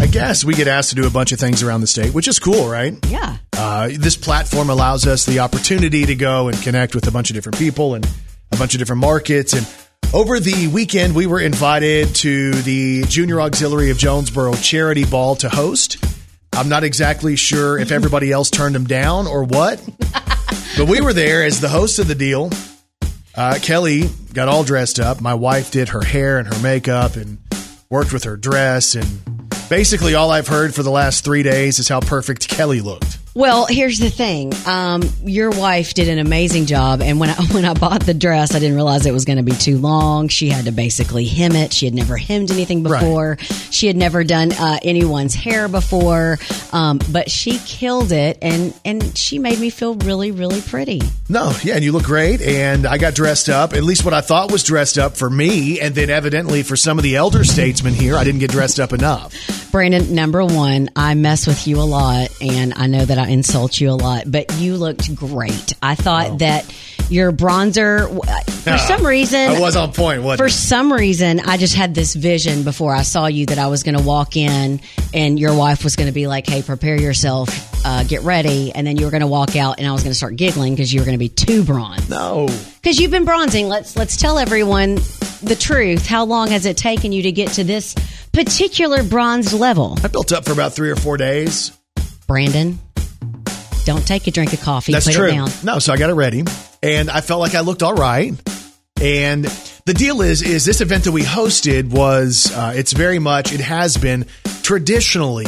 I 0.00 0.06
guess 0.06 0.44
we 0.44 0.54
get 0.54 0.68
asked 0.68 0.90
to 0.90 0.96
do 0.96 1.08
a 1.08 1.10
bunch 1.10 1.32
of 1.32 1.40
things 1.40 1.62
around 1.64 1.80
the 1.80 1.88
state, 1.88 2.14
which 2.14 2.28
is 2.28 2.38
cool, 2.38 2.68
right? 2.68 2.94
Yeah. 3.08 3.38
Uh, 3.52 3.88
this 3.92 4.16
platform 4.16 4.70
allows 4.70 5.08
us 5.08 5.26
the 5.26 5.40
opportunity 5.40 6.06
to 6.06 6.14
go 6.14 6.46
and 6.46 6.62
connect 6.62 6.94
with 6.94 7.08
a 7.08 7.10
bunch 7.10 7.30
of 7.30 7.34
different 7.34 7.58
people 7.58 7.94
and 7.94 8.06
a 8.52 8.56
bunch 8.56 8.74
of 8.74 8.78
different 8.78 9.00
markets. 9.00 9.54
And 9.54 9.66
over 10.14 10.38
the 10.38 10.68
weekend, 10.68 11.14
we 11.14 11.26
were 11.26 11.40
invited 11.40 12.14
to 12.16 12.52
the 12.52 13.02
Junior 13.04 13.40
Auxiliary 13.40 13.90
of 13.90 13.98
Jonesboro 13.98 14.54
Charity 14.54 15.04
Ball 15.04 15.36
to 15.36 15.48
host. 15.48 16.04
I'm 16.52 16.68
not 16.68 16.84
exactly 16.84 17.34
sure 17.36 17.78
if 17.78 17.90
everybody 17.90 18.30
else 18.30 18.50
turned 18.50 18.74
them 18.74 18.84
down 18.84 19.26
or 19.26 19.44
what, 19.44 19.82
but 20.76 20.86
we 20.86 21.00
were 21.00 21.14
there 21.14 21.42
as 21.42 21.60
the 21.60 21.68
host 21.68 21.98
of 21.98 22.08
the 22.08 22.14
deal. 22.14 22.50
Uh, 23.34 23.58
Kelly 23.62 24.10
got 24.34 24.48
all 24.48 24.64
dressed 24.64 25.00
up. 25.00 25.22
My 25.22 25.34
wife 25.34 25.70
did 25.70 25.88
her 25.88 26.02
hair 26.02 26.38
and 26.38 26.46
her 26.46 26.60
makeup 26.62 27.16
and 27.16 27.38
worked 27.88 28.12
with 28.12 28.24
her 28.24 28.36
dress. 28.36 28.94
And 28.94 29.06
basically, 29.70 30.14
all 30.14 30.30
I've 30.30 30.48
heard 30.48 30.74
for 30.74 30.82
the 30.82 30.90
last 30.90 31.24
three 31.24 31.42
days 31.42 31.78
is 31.78 31.88
how 31.88 32.00
perfect 32.00 32.48
Kelly 32.48 32.82
looked. 32.82 33.18
Well, 33.34 33.64
here's 33.64 33.98
the 33.98 34.10
thing. 34.10 34.52
Um, 34.66 35.02
your 35.24 35.50
wife 35.50 35.94
did 35.94 36.08
an 36.10 36.18
amazing 36.18 36.66
job, 36.66 37.00
and 37.00 37.18
when 37.18 37.30
I 37.30 37.34
when 37.52 37.64
I 37.64 37.72
bought 37.72 38.02
the 38.04 38.12
dress, 38.12 38.54
I 38.54 38.58
didn't 38.58 38.74
realize 38.76 39.06
it 39.06 39.12
was 39.12 39.24
going 39.24 39.38
to 39.38 39.42
be 39.42 39.52
too 39.52 39.78
long. 39.78 40.28
She 40.28 40.50
had 40.50 40.66
to 40.66 40.70
basically 40.72 41.24
hem 41.24 41.52
it. 41.56 41.72
She 41.72 41.86
had 41.86 41.94
never 41.94 42.18
hemmed 42.18 42.50
anything 42.50 42.82
Right. 42.82 43.00
before. 43.00 43.38
She 43.70 43.86
had 43.86 43.96
never 43.96 44.22
done 44.22 44.52
uh, 44.52 44.78
anyone's 44.82 45.34
hair 45.34 45.66
before, 45.66 46.38
um, 46.74 47.00
but 47.10 47.30
she 47.30 47.58
killed 47.60 48.12
it, 48.12 48.36
and 48.42 48.74
and 48.84 49.16
she 49.16 49.38
made 49.38 49.58
me 49.58 49.70
feel 49.70 49.94
really 49.94 50.30
really 50.30 50.60
pretty. 50.60 51.00
No, 51.30 51.52
yeah, 51.62 51.76
and 51.76 51.84
you 51.84 51.92
look 51.92 52.04
great. 52.04 52.42
And 52.42 52.86
I 52.86 52.98
got 52.98 53.14
dressed 53.14 53.48
up, 53.48 53.72
at 53.72 53.82
least 53.82 54.04
what 54.04 54.12
I 54.12 54.20
thought 54.20 54.52
was 54.52 54.62
dressed 54.62 54.98
up 54.98 55.16
for 55.16 55.30
me. 55.30 55.80
And 55.80 55.94
then 55.94 56.10
evidently 56.10 56.62
for 56.62 56.76
some 56.76 56.98
of 56.98 57.02
the 57.02 57.16
elder 57.16 57.44
statesmen 57.44 57.94
here, 57.94 58.14
I 58.16 58.24
didn't 58.24 58.40
get 58.40 58.50
dressed 58.50 58.78
up 58.78 58.92
enough. 58.92 59.32
Brandon, 59.72 60.14
number 60.14 60.44
one, 60.44 60.90
I 60.94 61.14
mess 61.14 61.46
with 61.46 61.66
you 61.66 61.80
a 61.80 61.82
lot, 61.82 62.28
and 62.42 62.74
I 62.74 62.86
know 62.88 63.02
that 63.02 63.18
I 63.18 63.28
insult 63.28 63.80
you 63.80 63.88
a 63.88 63.92
lot, 63.96 64.30
but 64.30 64.52
you 64.58 64.76
looked 64.76 65.14
great. 65.14 65.72
I 65.82 65.94
thought 65.94 66.40
that 66.40 66.70
your 67.08 67.32
bronzer, 67.32 68.06
for 68.64 68.76
some 68.76 69.06
reason, 69.06 69.40
I 69.40 69.58
was 69.60 69.74
on 69.74 69.94
point, 69.94 70.22
for 70.36 70.44
I? 70.44 70.48
some 70.48 70.92
reason, 70.92 71.40
I 71.40 71.56
just 71.56 71.74
had 71.74 71.94
this 71.94 72.14
vision 72.14 72.64
before 72.64 72.94
I 72.94 73.00
saw 73.00 73.26
you 73.26 73.46
that 73.46 73.58
I 73.58 73.68
was 73.68 73.82
going 73.82 73.96
to 73.96 74.02
walk 74.02 74.36
in 74.36 74.80
and 75.14 75.40
your 75.40 75.54
wife 75.54 75.84
was 75.84 75.96
going 75.96 76.06
to 76.06 76.12
be 76.12 76.26
like, 76.26 76.46
"Hey, 76.46 76.60
prepare 76.60 77.00
yourself, 77.00 77.48
uh, 77.86 78.04
get 78.04 78.22
ready," 78.22 78.72
and 78.74 78.86
then 78.86 78.98
you 78.98 79.06
were 79.06 79.10
going 79.10 79.22
to 79.22 79.26
walk 79.26 79.56
out, 79.56 79.78
and 79.78 79.86
I 79.88 79.92
was 79.92 80.02
going 80.02 80.12
to 80.12 80.16
start 80.16 80.36
giggling 80.36 80.74
because 80.74 80.92
you 80.92 81.00
were 81.00 81.06
going 81.06 81.16
to 81.16 81.18
be 81.18 81.30
too 81.30 81.64
bronze. 81.64 82.10
No. 82.10 82.46
Because 82.82 83.00
you've 83.00 83.10
been 83.10 83.24
bronzing. 83.24 83.68
Let's 83.68 83.96
let's 83.96 84.18
tell 84.18 84.38
everyone 84.38 84.98
the 85.42 85.56
truth. 85.56 86.06
How 86.06 86.24
long 86.24 86.48
has 86.48 86.66
it 86.66 86.76
taken 86.76 87.12
you 87.12 87.22
to 87.24 87.32
get 87.32 87.50
to 87.52 87.64
this 87.64 87.94
particular 88.32 89.02
bronze 89.02 89.52
level, 89.52 89.98
I 90.02 90.08
built 90.08 90.32
up 90.32 90.44
for 90.44 90.52
about 90.52 90.72
three 90.72 90.90
or 90.90 90.96
four 90.96 91.16
days. 91.16 91.72
Brandon? 92.26 92.78
Don't 93.84 94.06
take 94.06 94.26
a 94.26 94.30
drink 94.30 94.52
of 94.52 94.60
coffee. 94.60 94.92
That's 94.92 95.06
Put 95.06 95.14
true. 95.14 95.28
it 95.28 95.32
down. 95.32 95.50
No, 95.64 95.78
so 95.78 95.92
I 95.92 95.96
got 95.96 96.10
it 96.10 96.14
ready, 96.14 96.44
and 96.82 97.10
I 97.10 97.20
felt 97.20 97.40
like 97.40 97.54
I 97.54 97.60
looked 97.60 97.82
all 97.82 97.94
right. 97.94 98.32
And 99.00 99.44
the 99.84 99.94
deal 99.94 100.22
is, 100.22 100.42
is 100.42 100.64
this 100.64 100.80
event 100.80 101.04
that 101.04 101.12
we 101.12 101.22
hosted 101.22 101.90
was, 101.90 102.52
uh, 102.54 102.72
it's 102.76 102.92
very 102.92 103.18
much, 103.18 103.52
it 103.52 103.60
has 103.60 103.96
been 103.96 104.26
traditionally, 104.62 105.46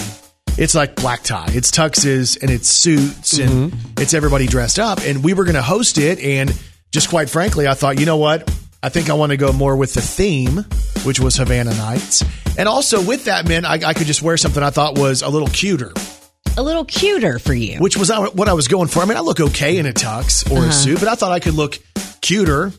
it's 0.59 0.75
like 0.75 0.97
black 0.97 1.23
tie, 1.23 1.51
it's 1.51 1.71
tuxes 1.71 2.41
and 2.43 2.51
it's 2.51 2.67
suits 2.69 3.39
and 3.39 3.73
it's 3.97 4.13
everybody 4.13 4.49
dressed 4.49 4.81
up. 4.81 4.99
And 5.03 5.23
we 5.23 5.35
were 5.35 5.45
going 5.45 5.55
to 5.55 5.63
host 5.63 5.99
it, 5.99 6.19
and 6.19 6.53
just 6.91 7.09
quite 7.09 7.31
frankly, 7.31 7.69
I 7.69 7.75
thought, 7.75 8.01
you 8.01 8.07
know 8.07 8.17
what? 8.17 8.53
I 8.85 8.91
think 8.91 9.09
I 9.09 9.14
want 9.14 9.30
to 9.30 9.39
go 9.39 9.51
more 9.51 9.76
with 9.76 9.95
the 9.95 10.03
theme, 10.03 10.59
which 11.05 11.18
was 11.18 11.37
Havana 11.37 11.74
Nights. 11.74 12.22
And 12.59 12.68
also 12.68 13.01
with 13.01 13.24
that, 13.24 13.49
man, 13.49 13.64
I, 13.64 13.80
I 13.82 13.95
could 13.95 14.07
just 14.07 14.20
wear 14.20 14.37
something 14.37 14.62
I 14.62 14.68
thought 14.68 14.99
was 14.99 15.22
a 15.22 15.28
little 15.30 15.49
cuter 15.49 15.95
A 16.59 16.62
little 16.62 16.85
cuter 16.85 17.39
for 17.39 17.55
you. 17.55 17.78
which 17.78 17.97
was 17.97 18.11
what 18.11 18.47
I 18.47 18.53
was 18.53 18.68
going 18.68 18.89
for. 18.89 19.01
I 19.01 19.07
mean, 19.07 19.16
I 19.16 19.20
look 19.20 19.41
okay 19.41 19.78
in 19.78 19.87
a 19.87 19.93
tux 19.93 20.45
or 20.53 20.57
a 20.57 20.61
uh-huh. 20.64 20.70
suit, 20.70 20.99
but 21.01 21.09
I 21.09 21.14
thought 21.14 21.32
I 21.32 21.41
could 21.41 21.55
look 21.55 21.78
cuter 22.20 22.72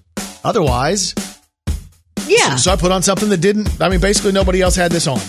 otherwise. 0.43 1.15
yeah. 2.27 2.55
So 2.57 2.71
I 2.71 2.75
put 2.75 2.91
on 2.91 3.01
something 3.01 3.29
that 3.29 3.41
didn't, 3.41 3.81
I 3.81 3.89
mean, 3.89 3.99
basically 3.99 4.31
nobody 4.31 4.61
else 4.61 4.75
had 4.75 4.91
this 4.91 5.07
on. 5.07 5.19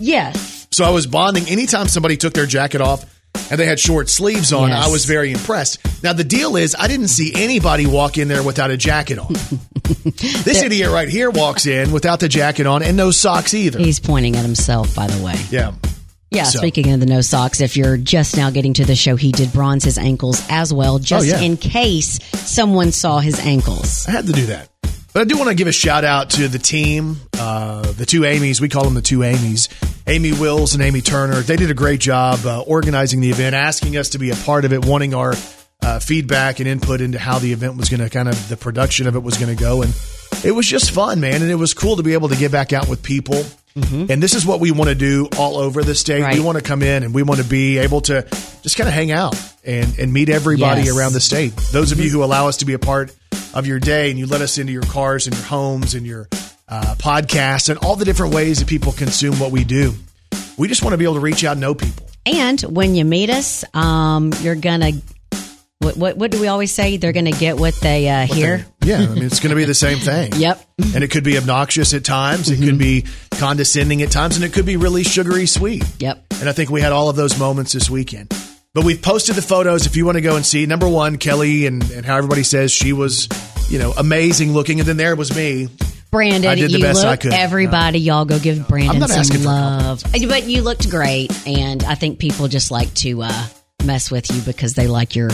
yes. 0.00 0.66
So 0.70 0.86
I 0.86 0.90
was 0.90 1.06
bonding. 1.06 1.46
Anytime 1.50 1.86
somebody 1.86 2.16
took 2.16 2.32
their 2.32 2.46
jacket 2.46 2.80
off 2.80 3.04
and 3.50 3.58
they 3.60 3.66
had 3.66 3.78
short 3.80 4.08
sleeves 4.08 4.52
on, 4.52 4.68
Yes. 4.70 4.86
I 4.86 4.90
was 4.90 5.04
very 5.04 5.32
impressed. 5.32 5.78
Now, 6.02 6.12
the 6.12 6.24
deal 6.24 6.56
is, 6.56 6.74
I 6.78 6.88
didn't 6.88 7.08
see 7.08 7.32
anybody 7.34 7.86
walk 7.86 8.18
in 8.18 8.28
there 8.28 8.42
without 8.42 8.70
a 8.70 8.76
jacket 8.76 9.18
on. 9.18 9.32
this 9.84 10.62
idiot 10.62 10.90
right 10.90 11.08
here 11.08 11.30
walks 11.30 11.66
in 11.66 11.92
without 11.92 12.20
the 12.20 12.28
jacket 12.28 12.66
on 12.66 12.82
and 12.82 12.96
no 12.96 13.10
socks 13.10 13.54
either. 13.54 13.78
He's 13.78 14.00
pointing 14.00 14.36
at 14.36 14.44
himself, 14.44 14.94
by 14.94 15.06
the 15.06 15.22
way. 15.24 15.34
Yeah. 15.50 15.72
Yeah, 16.30 16.44
So- 16.44 16.58
speaking 16.58 16.90
of 16.92 17.00
the 17.00 17.06
no 17.06 17.20
socks, 17.20 17.60
if 17.60 17.76
you're 17.76 17.96
just 17.96 18.36
now 18.36 18.50
getting 18.50 18.74
to 18.74 18.84
the 18.84 18.96
show, 18.96 19.14
he 19.16 19.30
did 19.30 19.52
bronze 19.52 19.84
his 19.84 19.98
ankles 19.98 20.44
as 20.48 20.72
well, 20.72 20.98
just 20.98 21.26
Oh, 21.26 21.28
yeah. 21.28 21.40
in 21.40 21.56
case 21.56 22.18
someone 22.32 22.90
saw 22.92 23.20
his 23.20 23.38
ankles. 23.40 24.06
I 24.08 24.12
had 24.12 24.26
to 24.26 24.32
do 24.32 24.46
that. 24.46 24.68
But 25.12 25.20
I 25.20 25.24
do 25.26 25.36
want 25.36 25.48
to 25.50 25.54
give 25.54 25.68
a 25.68 25.72
shout 25.72 26.04
out 26.04 26.30
to 26.30 26.48
the 26.48 26.58
team, 26.58 27.18
uh, 27.38 27.82
the 27.92 28.04
two 28.04 28.24
Amy's. 28.24 28.60
We 28.60 28.68
call 28.68 28.82
them 28.82 28.94
the 28.94 29.02
two 29.02 29.22
Amy's, 29.22 29.68
Amy 30.06 30.32
Wills 30.32 30.74
and 30.74 30.82
Amy 30.82 31.00
Turner. 31.00 31.40
They 31.40 31.56
did 31.56 31.70
a 31.70 31.74
great 31.74 32.00
job 32.00 32.40
uh, 32.44 32.60
organizing 32.62 33.20
the 33.20 33.30
event, 33.30 33.54
asking 33.54 33.96
us 33.96 34.10
to 34.10 34.18
be 34.18 34.30
a 34.30 34.36
part 34.36 34.64
of 34.64 34.72
it, 34.72 34.84
wanting 34.84 35.14
our 35.14 35.34
uh, 35.82 35.98
feedback 35.98 36.60
and 36.60 36.68
input 36.68 37.00
into 37.00 37.18
how 37.18 37.38
the 37.38 37.52
event 37.52 37.76
was 37.76 37.88
going 37.88 38.00
to 38.00 38.10
kind 38.10 38.28
of 38.28 38.48
the 38.48 38.56
production 38.56 39.06
of 39.06 39.16
it 39.16 39.22
was 39.22 39.38
going 39.38 39.54
to 39.54 39.60
go. 39.60 39.82
And 39.82 39.94
it 40.44 40.52
was 40.52 40.66
just 40.66 40.90
fun, 40.90 41.20
man. 41.20 41.40
And 41.40 41.50
it 41.50 41.54
was 41.54 41.72
cool 41.72 41.96
to 41.96 42.02
be 42.02 42.12
able 42.12 42.28
to 42.28 42.36
get 42.36 42.52
back 42.52 42.72
out 42.72 42.88
with 42.88 43.02
people. 43.02 43.42
And 43.76 44.22
this 44.22 44.34
is 44.34 44.46
what 44.46 44.60
we 44.60 44.70
want 44.70 44.88
to 44.90 44.94
do 44.94 45.28
all 45.36 45.56
over 45.56 45.82
the 45.82 45.96
state. 45.96 46.22
Right. 46.22 46.34
We 46.34 46.40
want 46.40 46.58
to 46.58 46.62
come 46.62 46.80
in 46.82 47.02
and 47.02 47.12
we 47.12 47.24
want 47.24 47.40
to 47.40 47.46
be 47.46 47.78
able 47.78 48.02
to 48.02 48.22
just 48.62 48.76
kind 48.76 48.86
of 48.86 48.94
hang 48.94 49.10
out 49.10 49.34
and, 49.64 49.98
and 49.98 50.12
meet 50.12 50.28
everybody 50.28 50.82
Yes. 50.82 50.96
around 50.96 51.12
the 51.12 51.20
state. 51.20 51.56
Those 51.72 51.90
of 51.90 51.98
you 51.98 52.08
who 52.08 52.22
allow 52.22 52.46
us 52.46 52.58
to 52.58 52.66
be 52.66 52.74
a 52.74 52.78
part 52.78 53.12
of 53.52 53.66
your 53.66 53.80
day 53.80 54.10
and 54.10 54.18
you 54.18 54.26
let 54.26 54.42
us 54.42 54.58
into 54.58 54.72
your 54.72 54.84
cars 54.84 55.26
and 55.26 55.34
your 55.34 55.44
homes 55.46 55.94
and 55.94 56.06
your 56.06 56.28
uh, 56.74 56.94
podcasts 56.96 57.68
and 57.68 57.78
all 57.80 57.96
the 57.96 58.04
different 58.04 58.34
ways 58.34 58.58
that 58.58 58.68
people 58.68 58.92
consume 58.92 59.38
what 59.38 59.52
we 59.52 59.64
do. 59.64 59.94
We 60.58 60.68
just 60.68 60.82
want 60.82 60.92
to 60.92 60.98
be 60.98 61.04
able 61.04 61.14
to 61.14 61.20
reach 61.20 61.44
out 61.44 61.52
and 61.52 61.60
know 61.60 61.74
people. 61.74 62.08
And 62.26 62.60
when 62.62 62.94
you 62.94 63.04
meet 63.04 63.30
us, 63.30 63.64
um, 63.74 64.32
you're 64.40 64.54
gonna. 64.54 64.92
What, 65.78 65.96
what 65.96 66.16
what 66.16 66.30
do 66.30 66.40
we 66.40 66.46
always 66.46 66.72
say? 66.72 66.96
They're 66.96 67.12
gonna 67.12 67.32
get 67.32 67.58
what 67.58 67.74
they 67.74 68.08
uh, 68.08 68.26
hear. 68.26 68.64
Yeah, 68.82 68.98
I 68.98 69.06
mean, 69.06 69.22
it's 69.22 69.40
going 69.40 69.50
to 69.50 69.56
be 69.56 69.64
the 69.64 69.74
same 69.74 69.98
thing. 69.98 70.32
Yep. 70.34 70.60
And 70.94 71.02
it 71.02 71.10
could 71.10 71.24
be 71.24 71.38
obnoxious 71.38 71.94
at 71.94 72.04
times, 72.04 72.50
it 72.50 72.62
could 72.62 72.78
be 72.78 73.04
condescending 73.30 74.02
at 74.02 74.10
times, 74.10 74.36
and 74.36 74.44
it 74.44 74.52
could 74.52 74.66
be 74.66 74.76
really 74.76 75.04
sugary 75.04 75.46
sweet. 75.46 75.84
Yep. 76.00 76.26
And 76.40 76.48
I 76.48 76.52
think 76.52 76.70
we 76.70 76.80
had 76.80 76.92
all 76.92 77.08
of 77.08 77.16
those 77.16 77.38
moments 77.38 77.72
this 77.72 77.88
weekend. 77.88 78.30
But 78.74 78.84
we've 78.84 79.00
posted 79.00 79.36
the 79.36 79.42
photos 79.42 79.86
if 79.86 79.96
you 79.96 80.04
want 80.04 80.16
to 80.16 80.20
go 80.20 80.36
and 80.36 80.44
see. 80.44 80.66
Number 80.66 80.88
one, 80.88 81.16
Kelly, 81.16 81.66
and, 81.66 81.82
and 81.92 82.04
how 82.04 82.16
everybody 82.16 82.42
says 82.42 82.72
she 82.72 82.92
was, 82.92 83.28
you 83.70 83.78
know, 83.78 83.92
amazing 83.92 84.52
looking. 84.52 84.80
And 84.80 84.88
then 84.88 84.96
there 84.96 85.14
was 85.16 85.34
me. 85.34 85.68
Brandon, 86.14 86.48
I 86.48 86.54
did 86.54 86.70
the 86.70 86.78
you 86.78 86.84
best 86.84 87.02
look. 87.02 87.06
I 87.06 87.16
could. 87.16 87.32
Everybody, 87.32 87.98
y'all 87.98 88.24
go 88.24 88.38
give 88.38 88.68
Brandon 88.68 89.08
some 89.08 89.42
love. 89.42 90.04
But 90.12 90.44
you 90.44 90.62
looked 90.62 90.88
great, 90.88 91.32
and 91.44 91.82
I 91.82 91.96
think 91.96 92.20
people 92.20 92.46
just 92.46 92.70
like 92.70 92.94
to 92.94 93.22
uh, 93.22 93.46
mess 93.84 94.12
with 94.12 94.30
you 94.30 94.40
because 94.42 94.74
they 94.74 94.86
like 94.86 95.16
your 95.16 95.30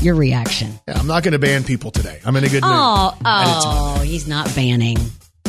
your 0.00 0.14
reaction. 0.14 0.78
Yeah, 0.86 0.98
I'm 0.98 1.08
not 1.08 1.24
going 1.24 1.32
to 1.32 1.40
ban 1.40 1.64
people 1.64 1.90
today. 1.90 2.20
I'm 2.24 2.36
in 2.36 2.44
a 2.44 2.48
good 2.48 2.62
mood. 2.62 2.72
Oh, 2.72 3.18
oh, 3.24 4.00
he's 4.02 4.28
not 4.28 4.54
banning. 4.54 4.98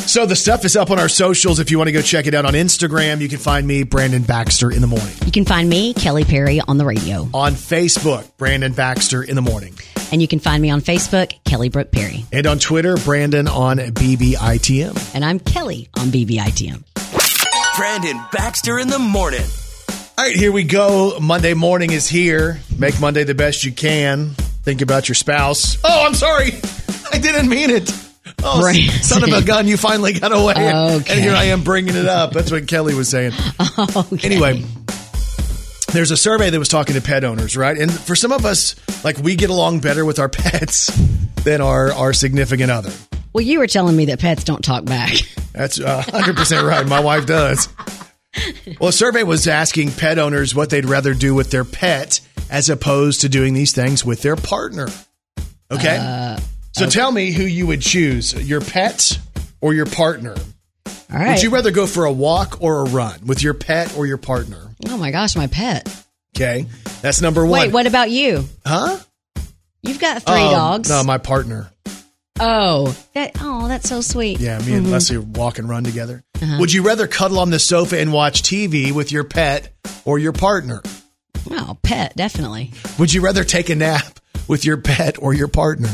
So 0.06 0.26
the 0.26 0.36
stuff 0.36 0.66
is 0.66 0.76
up 0.76 0.90
on 0.90 0.98
our 0.98 1.08
socials. 1.08 1.58
If 1.58 1.70
you 1.70 1.78
want 1.78 1.88
to 1.88 1.92
go 1.92 2.02
check 2.02 2.26
it 2.26 2.34
out 2.34 2.44
on 2.44 2.52
Instagram, 2.52 3.20
you 3.20 3.28
can 3.30 3.38
find 3.38 3.66
me, 3.66 3.82
Brandon 3.82 4.22
Baxter, 4.22 4.70
in 4.70 4.82
the 4.82 4.86
morning. 4.86 5.14
You 5.24 5.32
can 5.32 5.46
find 5.46 5.66
me, 5.66 5.94
Kelly 5.94 6.24
Perry, 6.24 6.60
on 6.60 6.76
the 6.76 6.84
radio, 6.84 7.28
On 7.32 7.52
Facebook, 7.54 8.28
Brandon 8.36 8.72
Baxter 8.74 9.22
in 9.22 9.36
the 9.36 9.42
morning. 9.42 9.74
and 10.10 10.20
you 10.20 10.28
can 10.28 10.38
find 10.38 10.60
me 10.60 10.68
on 10.68 10.82
Facebook, 10.82 11.32
Kelly 11.44 11.70
Brooke 11.70 11.90
Perry, 11.92 12.26
And 12.30 12.46
on 12.46 12.58
Twitter, 12.58 12.96
Brandon 12.98 13.48
on 13.48 13.78
BBITM. 13.78 15.14
and 15.14 15.24
I'm 15.24 15.38
Kelly 15.38 15.88
on 15.96 16.08
BBITM. 16.08 16.82
Brandon 17.78 18.20
Baxter 18.32 18.78
in 18.78 18.88
the 18.88 18.98
morning. 18.98 19.40
All 20.18 20.24
right, 20.26 20.36
here 20.36 20.52
we 20.52 20.64
go. 20.64 21.18
Monday 21.20 21.54
morning 21.54 21.90
is 21.90 22.06
here. 22.06 22.60
Make 22.78 23.00
Monday 23.00 23.24
the 23.24 23.34
best 23.34 23.64
you 23.64 23.72
can. 23.72 24.30
Think 24.62 24.82
about 24.82 25.08
your 25.08 25.14
spouse. 25.14 25.78
Oh, 25.82 26.04
I'm 26.06 26.14
sorry. 26.14 26.50
I 27.12 27.18
didn't 27.18 27.48
mean 27.48 27.70
it. 27.70 27.90
Oh, 28.44 28.72
son 28.72 29.22
of 29.24 29.32
a 29.32 29.42
gun, 29.46 29.66
you 29.68 29.76
finally 29.76 30.12
got 30.12 30.32
away. 30.32 30.54
Okay. 30.56 31.12
And 31.12 31.20
here 31.20 31.34
I 31.34 31.44
am 31.44 31.62
bringing 31.62 31.94
it 31.96 32.06
up. 32.06 32.32
That's 32.32 32.50
what 32.50 32.66
Kelly 32.68 32.94
was 32.94 33.08
saying. 33.08 33.32
Okay. 33.78 34.26
Anyway, 34.26 34.62
there's 35.92 36.10
a 36.10 36.16
survey 36.16 36.50
that 36.50 36.58
was 36.58 36.68
talking 36.68 36.94
to 36.94 37.00
pet 37.00 37.24
owners, 37.24 37.56
right? 37.56 37.76
And 37.78 37.92
for 37.92 38.14
some 38.16 38.32
of 38.32 38.44
us, 38.44 38.74
like 39.04 39.18
we 39.18 39.34
get 39.36 39.50
along 39.50 39.80
better 39.80 40.04
with 40.04 40.18
our 40.18 40.28
pets 40.28 40.86
than 41.44 41.60
our, 41.60 41.92
our 41.92 42.12
significant 42.12 42.70
other. 42.70 42.90
well, 43.32 43.42
you 43.42 43.58
were 43.58 43.66
telling 43.66 43.96
me 43.96 44.06
that 44.06 44.20
pets 44.20 44.44
don't 44.44 44.62
talk 44.64 44.84
back. 44.84 45.12
That's 45.52 45.78
uh, 45.80 46.02
100% 46.06 46.66
right. 46.68 46.86
My 46.86 47.00
wife 47.00 47.26
does. 47.26 47.68
Well, 48.80 48.88
a 48.88 48.92
survey 48.92 49.22
was 49.22 49.46
asking 49.46 49.92
pet 49.92 50.18
owners 50.18 50.54
what 50.54 50.70
they'd 50.70 50.86
rather 50.86 51.12
do 51.14 51.34
with 51.34 51.50
their 51.50 51.64
pet 51.64 52.20
as 52.50 52.70
opposed 52.70 53.20
to 53.22 53.28
doing 53.28 53.52
these 53.54 53.72
things 53.72 54.04
with 54.04 54.22
their 54.22 54.36
partner. 54.36 54.88
Okay? 55.70 56.36
So 56.72 56.86
tell 56.86 57.12
me 57.12 57.32
who 57.32 57.44
you 57.44 57.66
would 57.66 57.80
choose 57.82 58.32
your 58.34 58.60
pet 58.60 59.18
or 59.60 59.74
your 59.74 59.86
partner. 59.86 60.34
All 60.86 61.18
right. 61.18 61.30
Would 61.34 61.42
you 61.42 61.50
rather 61.50 61.70
go 61.70 61.86
for 61.86 62.04
a 62.06 62.12
walk 62.12 62.62
or 62.62 62.80
a 62.80 62.84
run 62.90 63.26
with 63.26 63.42
your 63.42 63.54
pet 63.54 63.96
or 63.96 64.06
your 64.06 64.16
partner? 64.18 64.68
oh 64.88 64.96
my 64.96 65.10
gosh, 65.10 65.36
my 65.36 65.46
pet. 65.46 65.88
Okay. 66.36 66.66
That's 67.02 67.20
number 67.20 67.44
one. 67.46 67.60
Wait, 67.60 67.72
what 67.72 67.86
about 67.86 68.10
you? 68.10 68.44
Huh? 68.66 68.98
You've 69.82 70.00
got 70.00 70.22
three 70.22 70.34
Oh, 70.36 70.50
dogs. 70.50 70.88
No, 70.88 71.02
my 71.04 71.18
partner. 71.18 71.70
oh, 72.40 72.96
that. 73.14 73.32
Oh, 73.40 73.68
that's 73.68 73.88
so 73.88 74.00
sweet. 74.00 74.40
Yeah, 74.40 74.58
me 74.58 74.64
Mm-hmm. 74.64 74.74
and 74.76 74.90
Leslie 74.90 75.18
walk 75.18 75.58
and 75.58 75.68
run 75.68 75.84
together. 75.84 76.22
Uh-huh. 76.40 76.56
Would 76.60 76.72
you 76.72 76.82
rather 76.82 77.06
cuddle 77.06 77.38
on 77.38 77.50
the 77.50 77.58
sofa 77.58 77.98
and 78.00 78.12
watch 78.12 78.42
TV 78.42 78.90
with 78.92 79.12
your 79.12 79.24
pet 79.24 79.72
or 80.04 80.18
your 80.18 80.32
partner? 80.32 80.82
Oh, 81.50 81.76
pet, 81.82 82.16
definitely. 82.16 82.72
Would 82.98 83.12
you 83.12 83.20
rather 83.20 83.44
take 83.44 83.68
a 83.68 83.74
nap 83.74 84.18
with 84.48 84.64
your 84.64 84.78
pet 84.78 85.20
or 85.22 85.34
your 85.34 85.48
partner? 85.48 85.90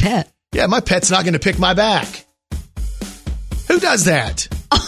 Pet. 0.00 0.32
Yeah, 0.52 0.66
my 0.66 0.80
pet's 0.80 1.10
not 1.10 1.24
going 1.24 1.34
to 1.34 1.38
pick 1.38 1.58
my 1.58 1.74
back. 1.74 2.24
Who 3.68 3.78
does 3.78 4.06
that? 4.06 4.48
yeah, 4.72 4.78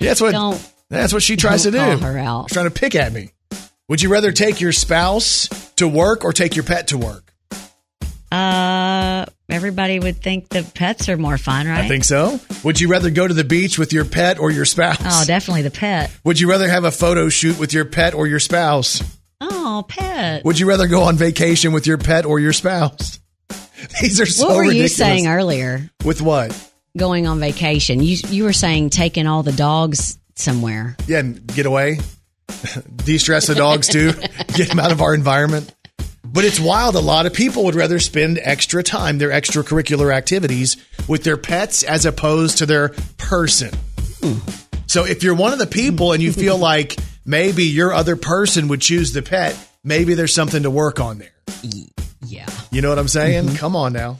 that's 0.00 0.20
what 0.20 0.32
Don't. 0.32 0.72
that's 0.90 1.12
what 1.12 1.22
she 1.22 1.36
tries 1.36 1.62
to 1.62 1.70
do. 1.70 1.78
her 1.78 2.18
out. 2.18 2.48
She's 2.50 2.54
trying 2.54 2.66
to 2.68 2.70
pick 2.70 2.94
at 2.94 3.12
me. 3.12 3.30
Would 3.88 4.02
you 4.02 4.10
rather 4.12 4.32
take 4.32 4.60
your 4.60 4.72
spouse 4.72 5.48
to 5.76 5.88
work 5.88 6.24
or 6.24 6.32
take 6.32 6.56
your 6.56 6.64
pet 6.64 6.88
to 6.88 6.98
work? 6.98 7.32
Uh, 8.30 9.24
everybody 9.48 9.98
would 9.98 10.22
think 10.22 10.48
the 10.50 10.62
pets 10.62 11.08
are 11.08 11.16
more 11.16 11.38
fun, 11.38 11.66
right? 11.66 11.84
I 11.84 11.88
think 11.88 12.04
so. 12.04 12.38
Would 12.62 12.80
you 12.80 12.88
rather 12.88 13.10
go 13.10 13.26
to 13.26 13.34
the 13.34 13.42
beach 13.44 13.78
with 13.78 13.92
your 13.92 14.04
pet 14.04 14.38
or 14.38 14.50
your 14.52 14.64
spouse? 14.64 14.98
Oh, 15.00 15.24
definitely 15.26 15.62
the 15.62 15.70
pet. 15.72 16.10
Would 16.24 16.38
you 16.38 16.48
rather 16.48 16.68
have 16.68 16.84
a 16.84 16.92
photo 16.92 17.28
shoot 17.28 17.58
with 17.58 17.72
your 17.72 17.84
pet 17.84 18.14
or 18.14 18.26
your 18.28 18.38
spouse? 18.38 19.02
Oh, 19.40 19.84
pet. 19.88 20.44
Would 20.44 20.58
you 20.58 20.68
rather 20.68 20.86
go 20.86 21.02
on 21.02 21.16
vacation 21.16 21.72
with 21.72 21.86
your 21.86 21.98
pet 21.98 22.26
or 22.26 22.38
your 22.38 22.52
spouse? 22.52 23.20
These 24.00 24.20
are 24.20 24.26
so 24.26 24.46
what 24.48 24.56
were 24.56 24.62
ridiculous. 24.62 24.90
you 24.92 24.96
saying 24.96 25.26
earlier? 25.26 25.90
With 26.04 26.20
what? 26.20 26.70
Going 26.96 27.26
on 27.26 27.40
vacation. 27.40 28.02
You 28.02 28.16
you 28.28 28.44
were 28.44 28.52
saying 28.52 28.90
taking 28.90 29.26
all 29.26 29.42
the 29.42 29.52
dogs 29.52 30.18
somewhere. 30.34 30.96
Yeah, 31.06 31.20
and 31.20 31.46
get 31.46 31.64
away, 31.66 31.98
de-stress 32.96 33.46
the 33.46 33.54
dogs 33.54 33.88
too, 33.88 34.12
get 34.54 34.68
them 34.68 34.78
out 34.80 34.92
of 34.92 35.00
our 35.00 35.14
environment. 35.14 35.74
But 36.24 36.44
it's 36.44 36.60
wild. 36.60 36.94
A 36.96 37.00
lot 37.00 37.26
of 37.26 37.32
people 37.32 37.64
would 37.64 37.74
rather 37.74 37.98
spend 37.98 38.38
extra 38.42 38.82
time, 38.82 39.18
their 39.18 39.30
extracurricular 39.30 40.14
activities, 40.14 40.76
with 41.08 41.24
their 41.24 41.36
pets 41.36 41.82
as 41.82 42.04
opposed 42.04 42.58
to 42.58 42.66
their 42.66 42.90
person. 43.16 43.70
Hmm. 44.22 44.38
So 44.90 45.04
if 45.04 45.22
you're 45.22 45.36
one 45.36 45.52
of 45.52 45.60
the 45.60 45.68
people 45.68 46.12
and 46.14 46.20
you 46.20 46.32
feel 46.32 46.58
like 46.72 46.96
maybe 47.24 47.62
your 47.62 47.92
other 47.92 48.16
person 48.16 48.66
would 48.66 48.80
choose 48.80 49.12
the 49.12 49.22
pet, 49.22 49.56
maybe 49.84 50.14
there's 50.14 50.34
something 50.34 50.64
to 50.64 50.70
work 50.70 50.98
on 50.98 51.18
there. 51.18 51.30
Yeah. 52.26 52.46
You 52.72 52.82
know 52.82 52.88
what 52.88 52.98
I'm 52.98 53.06
saying? 53.06 53.54
Come 53.54 53.76
on 53.76 53.92
now. 53.92 54.18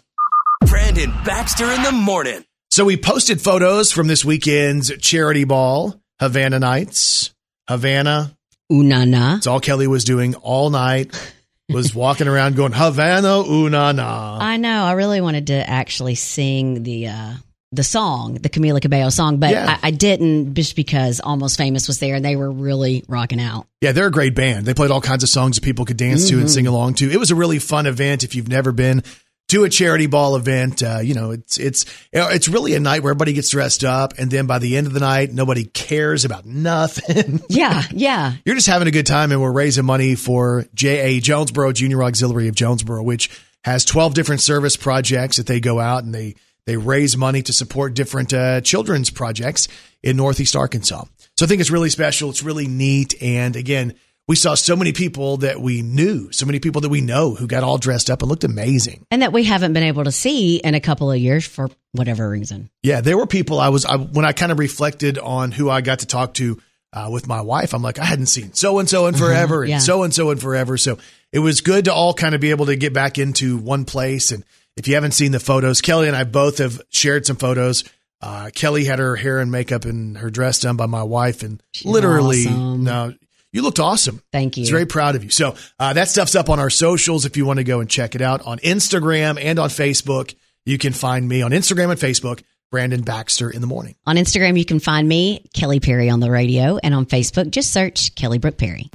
Brandon 0.67 1.11
Baxter 1.25 1.69
in 1.73 1.83
the 1.83 1.91
morning. 1.91 2.45
So 2.71 2.85
we 2.85 2.97
posted 2.97 3.41
photos 3.41 3.91
from 3.91 4.07
this 4.07 4.25
weekend's 4.25 4.97
charity 4.99 5.43
ball, 5.43 6.01
Havana 6.21 6.61
Nights. 6.61 7.35
Havana. 7.67 8.37
Unana. 8.71 9.39
It's 9.39 9.49
all 9.49 9.59
Kelly 9.59 9.89
was 9.89 10.05
doing 10.05 10.37
all 10.37 10.71
night. 10.71 11.21
Was 11.69 11.93
walking 11.97 12.29
around 12.29 12.55
going 12.55 12.71
Havana 12.71 13.43
Unana. 13.43 14.39
I 14.39 14.57
know. 14.57 14.85
I 14.85 14.93
really 14.93 15.21
wanted 15.21 15.49
to 15.49 15.69
actually 15.69 16.15
sing 16.15 16.85
the 16.85 17.09
uh 17.09 17.33
the 17.73 17.85
song, 17.85 18.35
the 18.35 18.49
Camila 18.49 18.81
Cabello 18.83 19.11
song, 19.11 19.37
but 19.39 19.51
Yeah. 19.51 19.79
I, 19.83 19.89
I 19.89 19.91
didn't 19.93 20.55
just 20.55 20.75
because 20.75 21.21
Almost 21.21 21.57
Famous 21.57 21.87
was 21.87 21.99
there 22.01 22.17
and 22.17 22.25
they 22.25 22.35
were 22.37 22.51
really 22.51 23.05
rocking 23.09 23.41
out. 23.41 23.67
Yeah, 23.81 23.93
they're 23.93 24.09
a 24.09 24.11
great 24.11 24.35
band. 24.35 24.67
They 24.67 24.75
played 24.75 24.91
all 24.91 25.01
kinds 25.01 25.23
of 25.23 25.29
songs 25.29 25.57
that 25.57 25.63
people 25.65 25.85
could 25.85 25.97
dance 25.97 26.29
to 26.31 26.39
and 26.41 26.51
sing 26.51 26.67
along 26.67 26.95
to. 26.95 27.11
It 27.11 27.19
was 27.19 27.31
a 27.31 27.37
really 27.37 27.59
fun 27.61 27.87
event. 27.87 28.25
If 28.25 28.35
you've 28.35 28.49
never 28.49 28.73
been 28.73 29.03
to 29.51 29.65
a 29.65 29.69
charity 29.69 30.07
ball 30.07 30.37
event, 30.37 30.83
uh, 30.83 30.99
you 31.03 31.15
know 31.15 31.31
it's 31.33 31.59
it's 31.59 31.85
it's 32.13 32.49
really 32.49 32.75
a 32.75 32.81
night 32.81 33.03
where 33.03 33.11
everybody 33.11 33.33
gets 33.33 33.51
dressed 33.51 33.83
up, 33.85 34.15
and 34.19 34.31
then 34.31 34.47
by 34.47 34.59
the 34.61 34.77
end 34.77 34.87
of 34.87 34.93
the 34.93 35.01
night, 35.01 35.33
nobody 35.33 35.65
cares 35.65 36.25
about 36.25 36.47
nothing. 36.47 37.41
Yeah, 37.49 37.83
yeah. 37.91 38.35
You're 38.45 38.55
just 38.55 38.69
having 38.69 38.87
a 38.87 38.93
good 38.93 39.07
time, 39.07 39.33
and 39.33 39.41
we're 39.41 39.51
raising 39.53 39.85
money 39.85 40.15
for 40.15 40.67
JA 40.75 41.19
Jonesboro 41.21 41.73
Junior 41.73 42.03
Auxiliary 42.05 42.47
of 42.49 42.55
Jonesboro, 42.55 43.03
which 43.03 43.29
has 43.65 43.85
12 43.85 44.15
different 44.15 44.41
service 44.41 44.77
projects 44.77 45.37
that 45.39 45.47
they 45.47 45.59
go 45.61 45.81
out 45.81 46.05
and 46.05 46.15
they 46.15 46.35
they 46.67 46.77
raise 46.77 47.17
money 47.17 47.43
to 47.43 47.53
support 47.53 47.95
different 47.95 48.33
uh, 48.33 48.61
children's 48.61 49.11
projects 49.11 49.69
in 50.03 50.17
Northeast 50.17 50.57
Arkansas. 50.57 51.05
So 51.37 51.45
I 51.45 51.49
think 51.49 51.61
it's 51.61 51.71
really 51.71 51.91
special. 51.91 52.31
It's 52.31 52.43
really 52.43 52.69
neat, 52.69 53.21
and 53.23 53.57
again. 53.57 53.95
we 54.29 54.37
saw 54.37 54.55
so 54.55 54.77
many 54.77 54.93
people 54.93 55.39
that 55.39 55.61
we 55.61 55.83
knew, 55.83 56.31
so 56.31 56.47
many 56.47 56.61
people 56.61 56.83
that 56.83 56.89
we 56.89 57.01
know 57.01 57.35
who 57.35 57.49
got 57.49 57.65
all 57.65 57.79
dressed 57.79 58.09
up 58.09 58.23
and 58.23 58.29
looked 58.29 58.45
amazing. 58.45 59.05
And 59.11 59.23
that 59.23 59.33
we 59.33 59.43
haven't 59.43 59.73
been 59.73 59.83
able 59.83 60.05
to 60.05 60.13
see 60.13 60.59
in 60.59 60.77
a 60.77 60.81
couple 60.81 61.11
of 61.11 61.19
years 61.19 61.45
for 61.45 61.69
whatever 61.91 62.31
reason. 62.31 62.71
Yeah, 62.85 63.01
there 63.01 63.17
were 63.17 63.27
people 63.27 63.59
I 63.59 63.71
was 63.71 63.85
I, 63.85 63.97
when 63.97 64.25
I 64.25 64.31
kind 64.31 64.53
of 64.53 64.61
reflected 64.61 65.19
on 65.19 65.51
who 65.51 65.69
I 65.69 65.81
got 65.81 65.99
to 66.01 66.07
talk 66.07 66.35
to 66.35 66.63
uh, 66.93 67.09
with 67.11 67.27
my 67.27 67.41
wife. 67.41 67.75
I'm 67.75 67.83
like, 67.83 67.99
I 67.99 68.05
hadn't 68.05 68.27
seen 68.27 68.53
so 68.53 68.79
and 68.79 68.89
so 68.89 69.07
in 69.07 69.15
forever, 69.15 69.65
yeah. 69.65 69.77
and 69.77 69.83
so 69.83 70.05
and 70.05 70.15
so 70.15 70.31
in 70.31 70.39
forever. 70.39 70.77
So 70.77 70.99
it 71.33 71.41
was 71.41 71.61
good 71.61 71.87
to 71.87 71.93
all 71.93 72.15
kind 72.15 72.35
of 72.35 72.41
be 72.41 72.51
able 72.51 72.67
to 72.67 72.77
get 72.77 72.93
back 72.93 73.19
into 73.19 73.59
one 73.59 73.85
place. 73.85 74.31
And 74.31 74.45
if 74.81 74.89
you 74.89 74.95
haven't 74.95 75.13
seen 75.13 75.31
the 75.31 75.39
photos, 75.39 75.83
Kelly 75.83 76.09
and 76.09 76.17
I 76.17 76.25
both 76.25 76.57
have 76.57 76.81
shared 76.89 77.27
some 77.27 77.37
photos. 77.37 77.85
Uh, 78.23 78.49
Kelly 78.55 78.87
had 78.87 78.99
her 78.99 79.15
hair 79.15 79.39
and 79.39 79.53
makeup 79.53 79.85
and 79.85 80.17
her 80.17 80.31
dress 80.31 80.59
done 80.59 80.79
by 80.79 80.87
my 80.87 81.03
wife, 81.03 81.43
and 81.43 81.63
literally, 81.85 82.47
awesome. 82.47 82.85
no, 82.85 83.15
you 83.53 83.61
looked 83.61 83.79
awesome. 83.79 84.23
Thank 84.33 84.57
you. 84.57 84.63
It's 84.63 84.71
very 84.71 84.87
proud 84.87 85.17
of 85.17 85.25
you. 85.25 85.29
So 85.29 85.55
uh, 85.79 85.93
that 85.93 86.09
stuff's 86.09 86.35
up 86.35 86.49
on 86.49 86.59
our 86.59 86.71
socials 86.71 87.27
if 87.27 87.37
you 87.37 87.45
want 87.45 87.59
to 87.59 87.65
go 87.65 87.81
and 87.81 87.91
check 87.91 88.15
it 88.15 88.23
out 88.23 88.41
on 88.41 88.59
Instagram 88.61 89.39
and 89.39 89.59
on 89.59 89.69
Facebook. 89.69 90.35
You 90.65 90.79
can 90.79 90.95
find 90.95 91.29
me 91.29 91.43
on 91.43 91.51
Instagram 91.51 91.91
and 91.91 92.01
Facebook, 92.01 92.43
Brandon 92.71 93.03
Baxter 93.03 93.51
in 93.51 93.61
the 93.61 93.67
morning. 93.67 93.97
On 94.07 94.17
Instagram, 94.17 94.59
you 94.59 94.65
can 94.65 94.81
find 94.81 95.07
me, 95.07 95.45
Kelly 95.53 95.81
Perry 95.81 96.09
on 96.09 96.21
the 96.21 96.31
radio, 96.31 96.79
and 96.83 96.95
on 96.95 97.05
Facebook, 97.05 97.51
just 97.51 97.71
search 97.71 98.15
Kelly 98.15 98.39
Brook 98.39 98.57
Perry. 98.57 98.89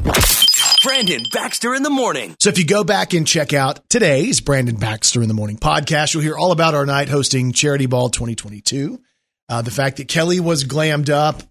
Brandon 0.85 1.23
Baxter 1.33 1.73
in 1.73 1.81
the 1.81 1.89
morning. 1.89 2.35
So 2.39 2.49
if 2.49 2.59
you 2.59 2.65
go 2.65 2.83
back 2.83 3.15
and 3.15 3.25
check 3.25 3.53
out 3.53 3.79
today's 3.89 4.39
Brandon 4.39 4.75
Baxter 4.75 5.23
in 5.23 5.27
the 5.27 5.33
Morning 5.33 5.57
podcast, 5.57 6.13
you'll 6.13 6.21
hear 6.21 6.37
all 6.37 6.51
about 6.51 6.75
our 6.75 6.85
night 6.85 7.09
hosting 7.09 7.53
Charity 7.53 7.87
Ball 7.87 8.09
2022. 8.09 9.01
Uh, 9.49 9.63
the 9.63 9.71
fact 9.71 9.97
that 9.97 10.07
Kelly 10.07 10.39
was 10.39 10.63
glammed 10.63 11.09
up 11.09 11.41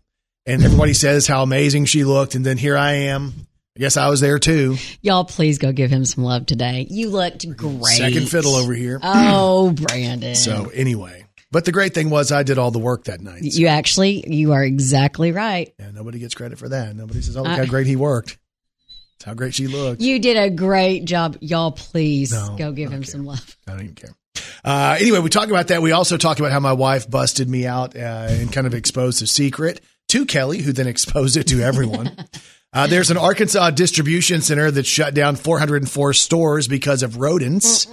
and 0.46 0.62
everybody 0.62 0.94
says 0.94 1.26
how 1.26 1.42
amazing 1.42 1.86
she 1.86 2.04
looked. 2.04 2.36
And 2.36 2.46
then 2.46 2.56
here 2.58 2.76
I 2.76 2.92
am. 2.92 3.32
I 3.76 3.80
guess 3.80 3.96
I 3.96 4.08
was 4.08 4.20
there 4.20 4.38
too. 4.38 4.76
Y'all, 5.02 5.24
please 5.24 5.58
go 5.58 5.72
give 5.72 5.90
him 5.90 6.04
some 6.04 6.22
love 6.22 6.46
today. 6.46 6.86
You 6.88 7.10
looked 7.10 7.44
great. 7.56 7.82
Second 7.96 8.28
fiddle 8.28 8.54
over 8.54 8.72
here. 8.72 9.00
Oh, 9.02 9.72
Brandon. 9.72 10.36
So 10.36 10.70
anyway, 10.72 11.24
but 11.50 11.64
the 11.64 11.72
great 11.72 11.92
thing 11.92 12.08
was 12.08 12.30
I 12.30 12.44
did 12.44 12.58
all 12.58 12.70
the 12.70 12.78
work 12.78 13.04
that 13.06 13.20
night. 13.20 13.42
you 13.42 13.66
actually, 13.66 14.32
you 14.32 14.52
are 14.52 14.62
exactly 14.62 15.32
right. 15.32 15.74
Yeah, 15.80 15.90
nobody 15.90 16.20
gets 16.20 16.34
credit 16.34 16.56
for 16.60 16.68
that. 16.68 16.94
Nobody 16.94 17.20
says, 17.20 17.36
"Oh, 17.36 17.42
look 17.42 17.50
I- 17.50 17.56
how 17.56 17.64
great 17.64 17.88
he 17.88 17.96
worked." 17.96 18.38
It's 19.16 19.24
how 19.24 19.34
great 19.34 19.54
she 19.54 19.66
looked. 19.66 20.00
You 20.00 20.18
did 20.18 20.36
a 20.36 20.50
great 20.50 21.04
job. 21.04 21.36
Y'all, 21.40 21.72
please 21.72 22.32
No, 22.32 22.56
go 22.56 22.72
give 22.72 22.90
him 22.90 23.00
don't 23.00 23.08
some 23.08 23.24
love. 23.24 23.56
I 23.66 23.72
don't 23.72 23.82
even 23.82 23.94
care. 23.94 24.14
Uh, 24.64 24.96
anyway, 24.98 25.20
we 25.20 25.30
talk 25.30 25.48
about 25.48 25.68
that. 25.68 25.82
We 25.82 25.92
also 25.92 26.16
talk 26.16 26.38
about 26.38 26.50
how 26.52 26.60
my 26.60 26.72
wife 26.72 27.08
busted 27.08 27.48
me 27.48 27.66
out 27.66 27.96
uh, 27.96 28.26
and 28.28 28.52
kind 28.52 28.66
of 28.66 28.74
exposed 28.74 29.20
the 29.20 29.26
secret 29.26 29.80
to 30.08 30.26
Kelly, 30.26 30.62
who 30.62 30.72
then 30.72 30.86
exposed 30.88 31.36
it 31.36 31.46
to 31.48 31.60
everyone. 31.62 32.16
uh, 32.72 32.86
there's 32.86 33.10
an 33.10 33.16
Arkansas 33.16 33.70
distribution 33.70 34.40
center 34.40 34.70
that 34.70 34.86
shut 34.86 35.14
down 35.14 35.36
404 35.36 36.12
stores 36.14 36.66
because 36.68 37.02
of 37.02 37.18
rodents. 37.18 37.86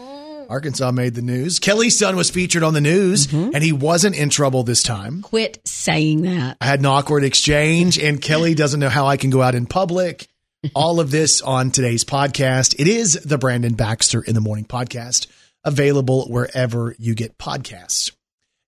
Arkansas 0.49 0.91
made 0.91 1.13
the 1.13 1.21
news. 1.21 1.59
Kelly's 1.59 1.97
son 1.97 2.17
was 2.17 2.29
featured 2.29 2.61
on 2.61 2.73
the 2.73 2.81
news, 2.81 3.31
and 3.31 3.63
he 3.63 3.71
wasn't 3.71 4.17
in 4.17 4.29
trouble 4.29 4.63
this 4.63 4.83
time. 4.83 5.21
Quit 5.21 5.61
saying 5.65 6.23
that. 6.23 6.57
I 6.59 6.65
had 6.65 6.81
an 6.81 6.87
awkward 6.87 7.23
exchange, 7.23 7.97
and 7.97 8.21
Kelly 8.21 8.53
doesn't 8.53 8.81
know 8.81 8.89
how 8.89 9.05
I 9.07 9.15
can 9.15 9.29
go 9.29 9.41
out 9.41 9.55
in 9.55 9.65
public. 9.65 10.27
All 10.75 10.99
of 10.99 11.09
this 11.09 11.41
on 11.41 11.71
today's 11.71 12.03
podcast. 12.03 12.79
It 12.79 12.87
is 12.87 13.13
the 13.13 13.39
Brandon 13.39 13.73
Baxter 13.73 14.21
in 14.21 14.35
the 14.35 14.41
Morning 14.41 14.65
podcast, 14.65 15.25
available 15.63 16.27
wherever 16.27 16.95
you 16.99 17.15
get 17.15 17.39
podcasts. 17.39 18.11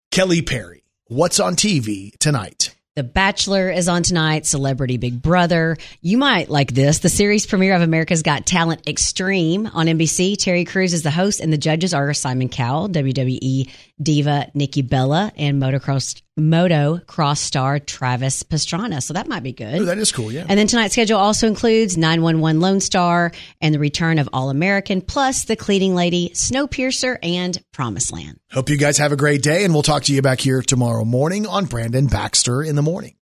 Kelly 0.10 0.42
Perry, 0.42 0.84
what's 1.06 1.40
on 1.40 1.56
TV 1.56 2.18
tonight? 2.18 2.76
The 2.96 3.04
Bachelor 3.04 3.70
is 3.70 3.88
on 3.88 4.02
tonight, 4.02 4.48
Celebrity 4.48 4.98
Big 4.98 5.22
Brother. 5.22 5.78
You 6.02 6.18
might 6.18 6.50
like 6.50 6.74
this. 6.74 7.00
The 7.00 7.10
series 7.10 7.46
premiere 7.46 7.76
of 7.76 7.82
America's 7.84 8.24
Got 8.24 8.48
Talent 8.48 8.88
Extreme 8.88 9.68
on 9.68 9.86
NBC. 9.86 10.36
Terry 10.38 10.66
Crews 10.66 10.94
is 10.94 11.04
the 11.04 11.12
host, 11.12 11.40
and 11.42 11.54
the 11.54 11.58
judges 11.58 11.94
are 11.94 12.12
Simon 12.14 12.50
Cowell, 12.50 12.90
WWE 12.90 13.70
diva 14.02 14.52
Nikki 14.56 14.82
Bella, 14.82 15.32
and 15.38 15.62
motocross 15.62 16.22
motocross 16.40 17.38
star 17.38 17.80
Travis 17.80 18.44
Pastrana. 18.44 19.02
So 19.02 19.14
that 19.14 19.28
might 19.28 19.44
be 19.44 19.54
good. 19.54 19.82
Oh, 19.82 19.86
that 19.86 19.98
is 19.98 20.12
cool. 20.12 20.32
Yeah. 20.32 20.46
And 20.48 20.58
then 20.58 20.68
tonight's 20.68 20.94
schedule 20.94 21.20
also 21.20 21.48
includes 21.48 21.98
911 21.98 22.60
Lone 22.60 22.80
Star 22.80 23.32
and 23.62 23.74
the 23.74 23.80
return 23.80 24.20
of 24.20 24.30
All 24.34 24.50
American, 24.50 25.02
plus 25.02 25.46
the 25.46 25.56
cleaning 25.56 25.96
lady, 25.96 26.32
Snowpiercer, 26.34 27.18
and 27.22 27.62
Promised 27.72 28.12
Land. 28.12 28.40
Hope 28.52 28.70
you 28.70 28.78
guys 28.78 28.98
have 28.98 29.12
a 29.12 29.18
great 29.18 29.42
day, 29.42 29.64
and 29.64 29.74
we'll 29.74 29.84
talk 29.84 30.04
to 30.04 30.14
you 30.14 30.22
back 30.22 30.40
here 30.40 30.62
tomorrow 30.62 31.06
morning 31.06 31.46
on 31.46 31.66
Brandon 31.66 32.08
Baxter 32.08 32.64
in 32.64 32.76
the 32.76 32.82
Morning. 32.82 33.16